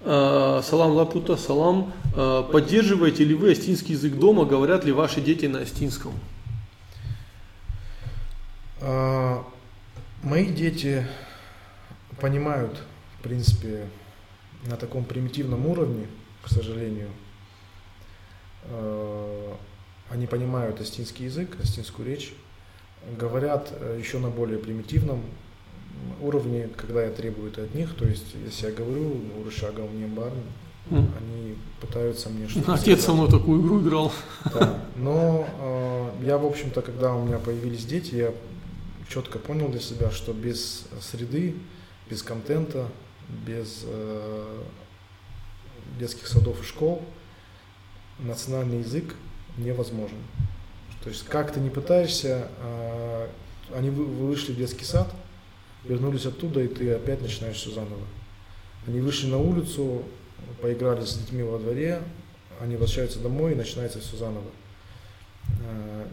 [0.00, 1.92] Э, салам Лапута, салам.
[2.16, 4.46] Э, поддерживаете ли вы астинский язык дома?
[4.46, 6.14] Говорят ли ваши дети на астинском?
[8.80, 9.44] А,
[10.22, 11.06] мои дети
[12.20, 12.82] понимают,
[13.18, 13.86] в принципе,
[14.64, 16.06] на таком примитивном уровне,
[16.42, 17.10] к сожалению,
[18.64, 19.52] э,
[20.10, 22.32] они понимают астинский язык, астинскую речь
[23.18, 25.22] говорят э, еще на более примитивном
[26.20, 30.38] уровне, когда я требую это от них, то есть если я говорю Урышага мне барн,
[30.90, 30.96] mm.
[31.18, 34.12] они пытаются мне что-то Отец со мной такую игру играл.
[34.52, 38.32] Да, но э, я, в общем-то, когда у меня появились дети, я
[39.08, 41.56] четко понял для себя, что без среды,
[42.08, 42.86] без контента,
[43.46, 44.62] без э,
[45.98, 47.02] детских садов и школ
[48.18, 49.14] национальный язык
[49.56, 50.18] невозможен.
[51.02, 53.28] То есть как ты не пытаешься, а,
[53.74, 55.12] они вышли в детский сад,
[55.84, 58.06] вернулись оттуда, и ты опять начинаешь все заново.
[58.86, 60.02] Они вышли на улицу,
[60.60, 62.02] поиграли с детьми во дворе,
[62.60, 64.46] они возвращаются домой и начинается все заново.
[65.64, 66.08] А,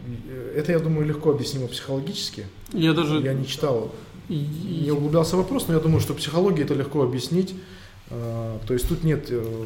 [0.54, 2.46] это, я думаю, легко объяснимо психологически.
[2.72, 3.20] Я даже...
[3.20, 3.92] Я не читал,
[4.28, 7.54] не углублялся в вопрос, но я думаю, что психология это легко объяснить.
[8.10, 9.64] А, то есть тут нет э,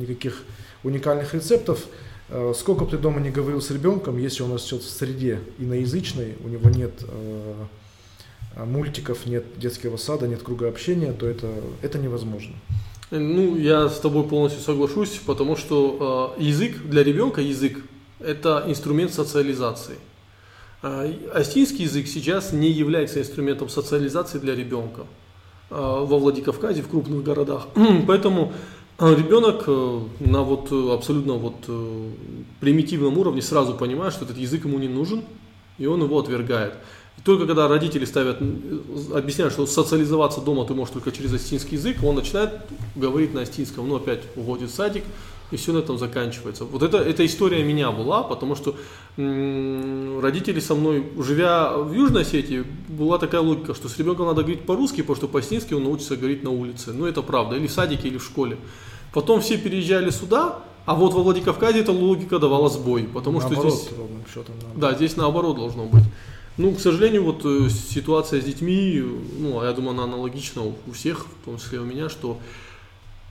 [0.00, 0.42] никаких
[0.82, 1.86] уникальных рецептов.
[2.28, 6.34] Э, сколько бы ты дома не говорил с ребенком, если он растет в среде иноязычной,
[6.44, 7.54] у него нет э,
[8.64, 11.48] мультиков, нет детского сада, нет круга общения, то это,
[11.82, 12.54] это невозможно.
[13.10, 17.78] Ну, я с тобой полностью соглашусь, потому что э, язык для ребенка, язык,
[18.18, 19.96] это инструмент социализации.
[20.82, 25.02] Э, астинский язык сейчас не является инструментом социализации для ребенка
[25.68, 27.66] во Владикавказе, в крупных городах.
[28.06, 28.52] Поэтому
[28.98, 32.10] а ребенок э, на вот э, абсолютно вот э,
[32.60, 35.22] примитивном уровне сразу понимает, что этот язык ему не нужен,
[35.76, 36.72] и он его отвергает.
[37.26, 38.40] Только когда родители ставят,
[39.12, 42.50] объясняют, что социализоваться дома ты можешь только через астинский язык, он начинает
[42.94, 45.02] говорить на астинском, ну опять уходит в садик,
[45.50, 46.64] и все на этом заканчивается.
[46.64, 48.76] Вот это, эта история меня была, потому что
[49.16, 54.64] родители со мной, живя в Южной Осетии, была такая логика, что с ребенком надо говорить
[54.64, 56.92] по-русски, потому что по-астински он научится говорить на улице.
[56.92, 58.56] Ну это правда, или в садике, или в школе.
[59.12, 63.76] Потом все переезжали сюда, А вот во Владикавказе эта логика давала сбой, потому Наоборот, что
[63.76, 63.98] здесь...
[63.98, 64.80] ровным счетом надо.
[64.80, 66.04] Да, здесь наоборот должно быть.
[66.58, 69.02] Ну, к сожалению, вот э, ситуация с детьми,
[69.38, 72.65] ну, я думаю, она аналогична у всех, в том числе у меня, что э,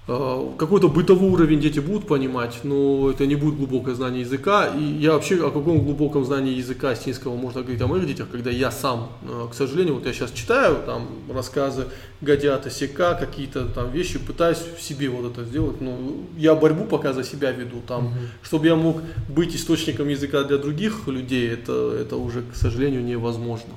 [0.06, 4.68] какой-то бытовой уровень дети будут понимать, но это не будет глубокое знание языка.
[4.68, 8.52] И я вообще о каком глубоком знании языка астинского можно говорить о моих детях, когда
[8.52, 11.86] я сам, э, к сожалению, вот я сейчас читаю там рассказы
[12.22, 15.82] Гадята Сека, какие-то там вещи, пытаюсь в себе вот это сделать.
[15.82, 18.14] Ну, я борьбу пока за себя веду там,
[18.44, 23.73] чтобы я мог быть источником языка для других людей, это, это уже, к сожалению, невозможно.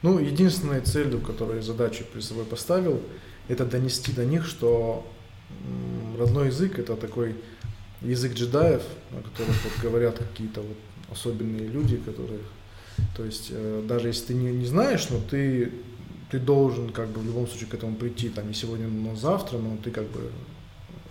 [0.00, 3.02] Ну, единственной целью, которую задачу перед собой поставил,
[3.48, 5.04] это донести до них, что
[6.18, 7.36] родной язык это такой
[8.02, 8.82] язык джедаев,
[9.12, 10.76] о которых вот говорят какие-то вот
[11.10, 12.40] особенные люди, которые,
[13.16, 15.72] то есть э, даже если ты не, не знаешь, но ты
[16.30, 19.58] ты должен как бы в любом случае к этому прийти, там не сегодня, но завтра,
[19.58, 20.30] но ты как бы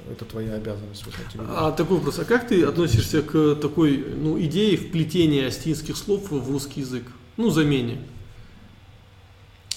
[0.10, 1.14] это твоя обязанность вот.
[1.50, 6.52] А такой вопрос, а как ты относишься к такой ну, идее вплетения астинских слов в
[6.52, 7.04] русский язык?
[7.38, 8.00] Ну, замене.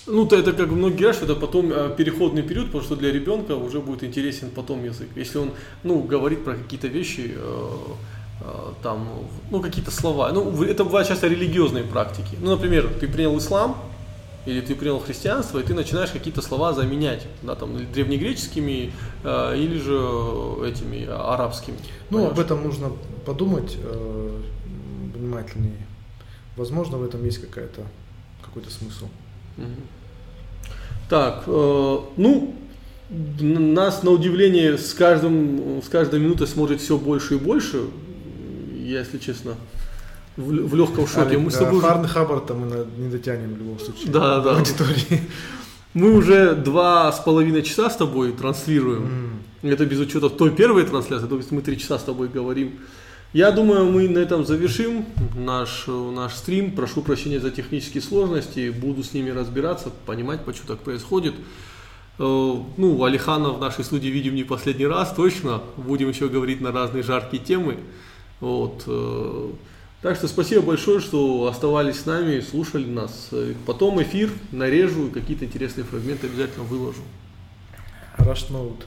[0.06, 3.12] Ну, то это как многие говорят, что это потом э, переходный период, потому что для
[3.12, 5.08] ребенка уже будет интересен потом язык.
[5.14, 5.50] Если он,
[5.84, 7.68] ну, говорит про какие-то вещи, э,
[8.40, 8.44] э,
[8.82, 9.08] там,
[9.50, 10.32] ну, какие-то слова.
[10.32, 12.36] Ну, это бывают часто религиозные практики.
[12.40, 13.76] Ну, например, ты принял ислам,
[14.44, 18.92] или ты принял христианство, и ты начинаешь какие-то слова заменять, да, там, древнегреческими,
[19.22, 19.94] э, или же
[20.66, 21.76] этими арабскими.
[22.10, 22.32] Ну, Понимаешь?
[22.32, 22.90] об этом нужно
[23.24, 24.40] подумать э,
[25.14, 25.86] внимательнее.
[26.56, 27.82] Возможно, в этом есть какая-то
[28.42, 29.06] какой-то смысл.
[31.08, 32.54] Так, э, ну,
[33.10, 37.82] нас на удивление с, каждым, с каждой минутой смотрит все больше и больше.
[38.74, 39.54] Если честно,
[40.36, 41.36] в, в легком шоке.
[41.38, 44.10] Мы с тобой уже- Фарн Хаббарта мы не дотянем в любом случае.
[44.10, 44.56] Да, да.
[44.56, 45.20] Аудитории.
[45.94, 49.04] мы уже два с половиной часа с тобой транслируем.
[49.62, 49.70] М.
[49.70, 52.72] Это без учета той первой трансляции, то есть мы три часа с тобой говорим.
[53.32, 56.72] Я думаю, мы на этом завершим наш, э, наш стрим.
[56.72, 58.68] Прошу прощения за технические сложности.
[58.68, 61.34] Буду с ними разбираться, понимать, почему так происходит.
[62.18, 65.62] Э, Ну, Алихана в нашей студии видим не последний раз, точно.
[65.78, 67.78] Будем еще говорить на разные жаркие темы.
[68.40, 68.84] Вот.
[68.86, 69.50] э,
[70.02, 73.30] Так что спасибо большое, что оставались с нами, слушали нас.
[73.64, 77.02] Потом эфир нарежу и какие-то интересные фрагменты обязательно выложу.
[78.50, 78.84] Note.